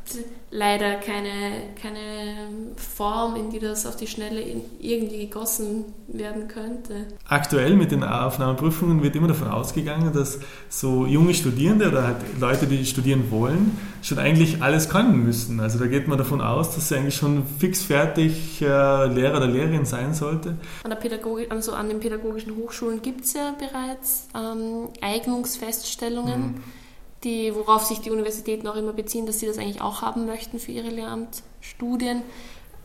leider 0.51 0.95
keine, 0.95 1.73
keine 1.81 2.47
Form, 2.75 3.35
in 3.35 3.49
die 3.49 3.59
das 3.59 3.85
auf 3.85 3.95
die 3.95 4.07
Schnelle 4.07 4.41
irgendwie 4.79 5.27
gegossen 5.27 5.85
werden 6.07 6.47
könnte. 6.47 7.07
Aktuell 7.27 7.75
mit 7.75 7.91
den 7.91 8.03
Aufnahmeprüfungen 8.03 9.03
wird 9.03 9.15
immer 9.15 9.27
davon 9.27 9.47
ausgegangen, 9.47 10.11
dass 10.13 10.39
so 10.69 11.05
junge 11.05 11.33
Studierende 11.33 11.89
oder 11.89 12.07
halt 12.07 12.17
Leute, 12.39 12.67
die 12.67 12.85
studieren 12.85 13.31
wollen, 13.31 13.77
schon 14.01 14.17
eigentlich 14.17 14.61
alles 14.61 14.89
können 14.89 15.23
müssen. 15.23 15.59
Also 15.59 15.77
da 15.79 15.87
geht 15.87 16.07
man 16.07 16.17
davon 16.17 16.41
aus, 16.41 16.75
dass 16.75 16.89
sie 16.89 16.95
eigentlich 16.95 17.15
schon 17.15 17.43
fix 17.59 17.83
fertig 17.83 18.61
äh, 18.61 18.65
Lehrer 18.65 19.37
oder 19.37 19.47
Lehrerin 19.47 19.85
sein 19.85 20.13
sollte. 20.13 20.57
An, 20.83 20.89
der 20.89 20.97
Pädagogik, 20.97 21.51
also 21.51 21.73
an 21.73 21.89
den 21.89 21.99
pädagogischen 21.99 22.55
Hochschulen 22.55 23.01
gibt 23.01 23.25
es 23.25 23.33
ja 23.33 23.55
bereits 23.57 24.27
ähm, 24.35 24.89
Eignungsfeststellungen. 25.01 26.41
Mhm 26.41 26.63
die, 27.23 27.53
worauf 27.53 27.83
sich 27.83 27.99
die 27.99 28.11
Universitäten 28.11 28.67
auch 28.67 28.75
immer 28.75 28.93
beziehen, 28.93 29.25
dass 29.25 29.39
sie 29.39 29.47
das 29.47 29.57
eigentlich 29.57 29.81
auch 29.81 30.01
haben 30.01 30.25
möchten 30.25 30.59
für 30.59 30.71
ihre 30.71 30.89
Lehramtsstudien. 30.89 32.21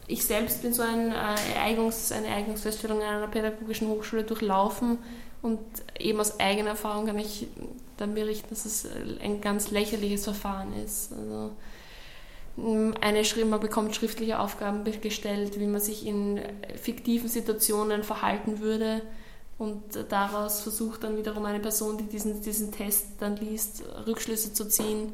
Ich 0.07 0.24
selbst 0.24 0.62
bin 0.62 0.72
so 0.72 0.82
ein, 0.82 1.12
äh, 1.12 1.59
Eignungs-, 1.59 2.12
eine 2.12 2.28
Eignungsfeststellung 2.28 3.01
an 3.01 3.16
einer 3.16 3.28
pädagogischen 3.28 3.89
Hochschule 3.89 4.24
durchlaufen 4.24 4.99
und 5.41 5.61
eben 5.99 6.20
aus 6.20 6.41
eigener 6.41 6.70
Erfahrung 6.70 7.07
kann 7.07 7.18
ich 7.18 7.47
dann 7.97 8.14
berichten, 8.14 8.49
dass 8.51 8.64
es 8.64 8.89
ein 9.22 9.41
ganz 9.41 9.70
lächerliches 9.70 10.24
Verfahren 10.24 10.72
ist. 10.85 11.12
Also, 11.12 11.51
eine, 13.01 13.22
man 13.47 13.61
bekommt 13.61 13.97
schriftliche 13.97 14.39
Aufgaben 14.39 14.85
gestellt, 15.01 15.59
wie 15.59 15.66
man 15.66 15.80
sich 15.80 16.07
in 16.07 16.41
fiktiven 16.80 17.28
Situationen 17.28 18.05
verhalten 18.05 18.61
würde 18.61 19.03
und 19.59 19.82
daraus 20.09 20.61
versucht 20.61 21.05
dann 21.05 21.16
wiederum 21.16 21.44
eine 21.44 21.61
Person, 21.61 21.96
die 21.96 22.05
diesen, 22.05 22.42
diesen 22.42 22.72
Test 22.72 23.07
dann 23.20 23.36
liest, 23.36 23.84
Rückschlüsse 24.07 24.52
zu 24.52 24.68
ziehen, 24.68 25.12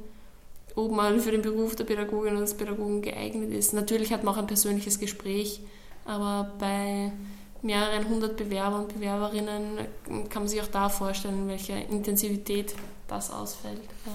ob 0.74 0.93
man 0.93 1.20
für 1.20 1.30
den 1.30 1.43
Beruf 1.43 1.76
der 1.76 1.84
Pädagogin 1.84 2.32
oder 2.32 2.43
des 2.43 2.55
Pädagogen 2.55 3.03
geeignet 3.03 3.53
ist. 3.53 3.72
Natürlich 3.72 4.12
hat 4.12 4.24
man 4.24 4.34
auch 4.34 4.38
ein 4.38 4.47
persönliches 4.47 4.99
Gespräch, 4.99 5.61
aber 6.05 6.53
bei 6.59 7.12
mehreren 7.62 8.09
hundert 8.09 8.36
Bewerber 8.36 8.78
und 8.78 8.95
Bewerberinnen 8.95 9.78
kann 10.30 10.43
man 10.43 10.49
sich 10.49 10.62
auch 10.62 10.68
da 10.68 10.88
vorstellen, 10.88 11.43
in 11.43 11.49
welcher 11.49 11.76
Intensivität 11.88 12.74
das 13.09 13.30
ausfällt. 13.30 13.82
Ja. 14.07 14.12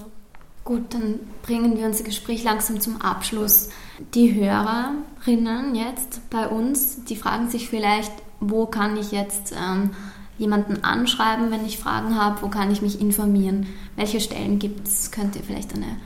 Gut, 0.64 0.94
dann 0.94 1.20
bringen 1.42 1.78
wir 1.78 1.86
unser 1.86 2.02
Gespräch 2.02 2.42
langsam 2.42 2.80
zum 2.80 3.00
Abschluss. 3.00 3.68
Die 4.14 4.34
Hörerinnen 4.34 5.76
jetzt 5.76 6.28
bei 6.28 6.48
uns, 6.48 7.04
die 7.04 7.14
fragen 7.14 7.48
sich 7.48 7.68
vielleicht, 7.68 8.10
wo 8.40 8.66
kann 8.66 8.96
ich 8.96 9.12
jetzt 9.12 9.54
ähm, 9.56 9.92
jemanden 10.38 10.84
anschreiben, 10.84 11.50
wenn 11.50 11.64
ich 11.64 11.78
Fragen 11.78 12.16
habe, 12.16 12.42
wo 12.42 12.48
kann 12.48 12.70
ich 12.70 12.82
mich 12.82 13.00
informieren, 13.00 13.66
welche 13.96 14.20
Stellen 14.20 14.58
gibt 14.58 14.86
es, 14.86 15.10
könnt 15.10 15.36
ihr 15.36 15.42
vielleicht 15.42 15.74
eine 15.74 15.96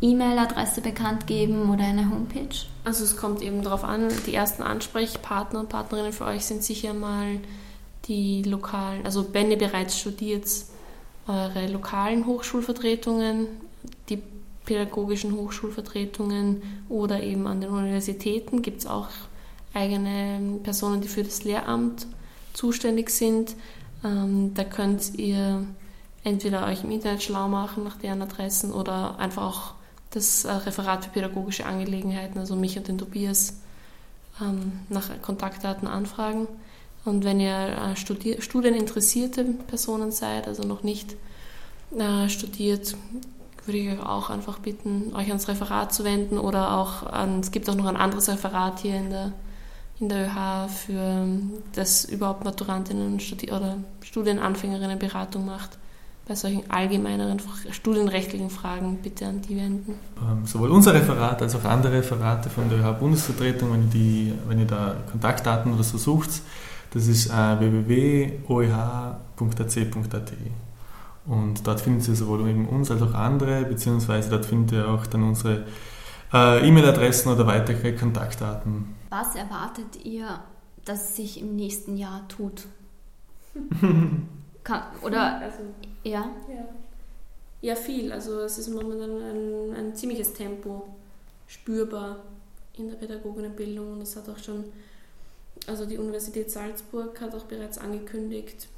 E-Mail-Adresse 0.00 0.80
bekannt 0.80 1.26
geben 1.26 1.70
oder 1.70 1.84
eine 1.84 2.10
Homepage? 2.10 2.56
Also 2.84 3.04
es 3.04 3.16
kommt 3.16 3.42
eben 3.42 3.62
darauf 3.62 3.84
an, 3.84 4.08
die 4.26 4.34
ersten 4.34 4.62
Ansprechpartner 4.62 5.60
und 5.60 5.68
Partnerinnen 5.68 6.12
für 6.12 6.24
euch 6.24 6.44
sind 6.44 6.62
sicher 6.62 6.94
mal 6.94 7.40
die 8.06 8.42
lokalen, 8.42 9.04
also 9.04 9.34
wenn 9.34 9.50
ihr 9.50 9.58
bereits 9.58 9.98
studiert, 9.98 10.46
eure 11.26 11.66
lokalen 11.66 12.26
Hochschulvertretungen, 12.26 13.46
die 14.08 14.22
pädagogischen 14.64 15.34
Hochschulvertretungen 15.36 16.62
oder 16.88 17.22
eben 17.22 17.46
an 17.46 17.60
den 17.60 17.70
Universitäten. 17.70 18.62
Gibt 18.62 18.80
es 18.80 18.86
auch 18.86 19.08
eigene 19.74 20.58
Personen, 20.62 21.00
die 21.00 21.08
für 21.08 21.24
das 21.24 21.44
Lehramt 21.44 22.06
zuständig 22.52 23.10
sind. 23.10 23.54
Ähm, 24.04 24.52
da 24.54 24.64
könnt 24.64 25.14
ihr 25.18 25.64
entweder 26.24 26.66
euch 26.66 26.84
im 26.84 26.90
Internet 26.90 27.22
schlau 27.22 27.48
machen 27.48 27.84
nach 27.84 27.96
deren 27.96 28.22
Adressen 28.22 28.72
oder 28.72 29.18
einfach 29.18 29.42
auch 29.42 29.74
das 30.10 30.44
äh, 30.44 30.52
Referat 30.52 31.04
für 31.04 31.10
pädagogische 31.10 31.66
Angelegenheiten, 31.66 32.38
also 32.38 32.56
mich 32.56 32.76
und 32.76 32.88
den 32.88 32.98
Tobias, 32.98 33.54
ähm, 34.40 34.72
nach 34.88 35.08
Kontaktdaten 35.22 35.86
anfragen. 35.88 36.48
Und 37.04 37.24
wenn 37.24 37.40
ihr 37.40 37.52
äh, 37.52 37.96
Studi 37.96 38.42
studieninteressierte 38.42 39.44
Personen 39.44 40.12
seid, 40.12 40.46
also 40.46 40.64
noch 40.64 40.82
nicht 40.82 41.16
äh, 41.96 42.28
studiert, 42.28 42.96
würde 43.64 43.78
ich 43.78 43.90
euch 43.92 44.04
auch 44.04 44.30
einfach 44.30 44.58
bitten, 44.58 45.14
euch 45.14 45.28
ans 45.28 45.48
Referat 45.48 45.94
zu 45.94 46.04
wenden 46.04 46.38
oder 46.38 46.76
auch 46.76 47.04
an, 47.04 47.40
es 47.40 47.52
gibt 47.52 47.68
auch 47.70 47.74
noch 47.74 47.86
ein 47.86 47.96
anderes 47.96 48.28
Referat 48.28 48.80
hier 48.80 48.96
in 48.96 49.10
der 49.10 49.32
in 50.00 50.08
der 50.08 50.26
ÖH 50.26 50.68
für 50.68 51.26
das 51.74 52.04
überhaupt 52.06 52.44
Maturantinnen 52.44 53.20
oder 53.52 53.76
Studienanfängerinnen 54.00 54.98
Beratung 54.98 55.44
macht. 55.44 55.78
Bei 56.26 56.34
solchen 56.34 56.70
allgemeineren 56.70 57.40
studienrechtlichen 57.70 58.50
Fragen 58.50 58.98
bitte 59.02 59.26
an 59.26 59.42
die 59.42 59.56
wenden. 59.56 59.94
Ähm, 60.20 60.46
sowohl 60.46 60.70
unser 60.70 60.94
Referat 60.94 61.42
als 61.42 61.56
auch 61.56 61.64
andere 61.64 61.94
Referate 61.94 62.48
von 62.50 62.68
der 62.68 62.78
ÖH-Bundesvertretung, 62.78 63.72
wenn, 63.72 63.90
wenn 64.48 64.58
ihr 64.60 64.66
da 64.66 64.96
Kontaktdaten 65.10 65.74
oder 65.74 65.82
so 65.82 65.98
sucht, 65.98 66.30
das 66.92 67.06
ist 67.08 67.30
äh, 67.30 67.58
www.oeh.ac.at. 67.58 68.72
Und 71.26 71.66
dort 71.66 71.80
findet 71.80 72.08
ihr 72.08 72.14
sowohl 72.14 72.48
eben 72.48 72.66
uns 72.68 72.90
als 72.90 73.02
auch 73.02 73.14
andere, 73.14 73.64
beziehungsweise 73.64 74.30
dort 74.30 74.46
findet 74.46 74.72
ihr 74.72 74.88
auch 74.88 75.06
dann 75.06 75.24
unsere 75.24 75.64
äh, 76.32 76.66
E-Mail-Adressen 76.66 77.32
oder 77.32 77.46
weitere 77.46 77.92
Kontaktdaten. 77.92 78.99
Was 79.10 79.34
erwartet 79.34 80.04
ihr, 80.04 80.42
dass 80.84 81.16
sich 81.16 81.40
im 81.40 81.56
nächsten 81.56 81.96
Jahr 81.96 82.26
tut? 82.28 82.66
Kann, 84.64 84.82
oder 85.02 85.40
also, 85.40 85.58
ja? 86.04 86.30
ja? 86.48 86.68
Ja, 87.62 87.74
viel. 87.74 88.12
Also 88.12 88.40
es 88.40 88.58
ist 88.58 88.70
momentan 88.70 89.10
ein, 89.10 89.74
ein 89.76 89.96
ziemliches 89.96 90.32
Tempo 90.32 90.88
spürbar 91.46 92.24
in 92.78 92.88
der 92.88 92.96
Pädagoginnenbildung 92.96 93.92
und 93.92 94.00
das 94.00 94.16
hat 94.16 94.28
auch 94.28 94.38
schon, 94.38 94.64
also 95.66 95.84
die 95.84 95.98
Universität 95.98 96.50
Salzburg 96.50 97.20
hat 97.20 97.34
auch 97.34 97.44
bereits 97.44 97.76
angekündigt, 97.78 98.68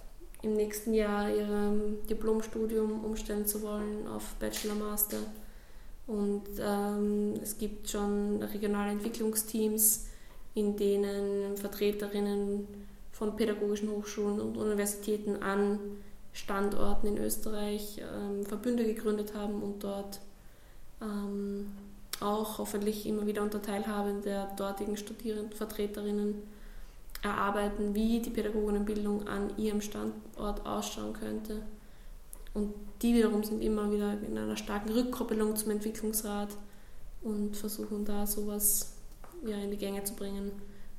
im 0.42 0.54
nächsten 0.54 0.92
Jahr 0.92 1.30
ihr 1.30 1.76
Diplomstudium 2.10 3.04
umstellen 3.04 3.46
zu 3.46 3.62
wollen 3.62 4.08
auf 4.08 4.34
Bachelor 4.40 4.74
Master. 4.74 5.18
Und 6.08 6.42
ähm, 6.58 7.34
es 7.40 7.56
gibt 7.58 7.88
schon 7.88 8.42
regionale 8.42 8.90
Entwicklungsteams, 8.90 10.06
in 10.54 10.76
denen 10.76 11.56
Vertreterinnen 11.56 12.66
von 13.12 13.36
pädagogischen 13.36 13.90
Hochschulen 13.90 14.40
und 14.40 14.56
Universitäten 14.56 15.42
an 15.42 15.78
Standorten 16.32 17.06
in 17.08 17.18
Österreich 17.18 18.00
ähm, 18.00 18.44
Verbünde 18.44 18.84
gegründet 18.84 19.34
haben 19.34 19.62
und 19.62 19.84
dort 19.84 20.20
ähm, 21.00 21.72
auch 22.20 22.58
hoffentlich 22.58 23.06
immer 23.06 23.26
wieder 23.26 23.42
unter 23.42 23.60
Teilhabe 23.60 24.14
der 24.24 24.46
dortigen 24.56 24.96
Studierenden, 24.96 25.52
Vertreterinnen 25.52 26.42
erarbeiten, 27.22 27.94
wie 27.94 28.20
die 28.20 28.30
Pädagoginnenbildung 28.30 29.28
an 29.28 29.56
ihrem 29.56 29.80
Standort 29.80 30.66
ausschauen 30.66 31.12
könnte. 31.12 31.62
Und 32.54 32.74
die 33.00 33.14
wiederum 33.14 33.44
sind 33.44 33.62
immer 33.62 33.90
wieder 33.90 34.16
in 34.26 34.36
einer 34.36 34.56
starken 34.56 34.90
Rückkoppelung 34.90 35.56
zum 35.56 35.70
Entwicklungsrat 35.70 36.50
und 37.22 37.56
versuchen 37.56 38.04
da 38.04 38.26
sowas 38.26 38.94
ja, 39.46 39.56
in 39.56 39.70
die 39.70 39.76
Gänge 39.76 40.04
zu 40.04 40.14
bringen. 40.14 40.52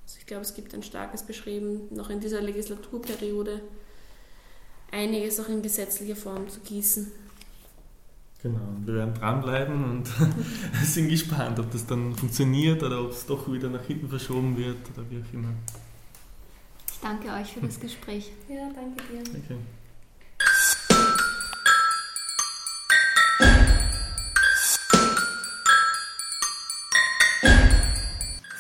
Also 0.04 0.18
ich 0.20 0.26
glaube, 0.26 0.44
es 0.44 0.54
gibt 0.54 0.74
ein 0.74 0.84
starkes 0.84 1.24
Beschrieben, 1.24 1.88
noch 1.92 2.10
in 2.10 2.20
dieser 2.20 2.42
Legislaturperiode 2.42 3.62
einiges 4.92 5.40
auch 5.40 5.50
in 5.50 5.62
gesetzlicher 5.62 6.16
Form 6.16 6.48
zu 6.50 6.60
gießen. 6.60 7.12
Genau, 8.42 8.60
wir 8.86 8.96
werden 8.96 9.14
dranbleiben 9.14 9.84
und 9.86 10.10
sind 10.84 11.08
gespannt, 11.08 11.60
ob 11.60 11.72
das 11.72 11.86
dann 11.86 12.14
funktioniert 12.14 12.84
oder 12.84 13.02
ob 13.02 13.12
es 13.12 13.26
doch 13.26 13.50
wieder 13.52 13.70
nach 13.70 13.86
hinten 13.86 14.10
verschoben 14.10 14.58
wird 14.58 14.78
oder 14.94 15.10
wie 15.10 15.22
auch 15.22 15.34
immer. 15.34 15.54
Ich 16.92 17.00
danke 17.00 17.30
euch 17.30 17.54
für 17.54 17.62
das 17.62 17.80
Gespräch. 17.80 18.32
Ja, 18.50 18.70
danke 18.76 19.02
dir. 19.12 19.24
Danke. 19.24 19.56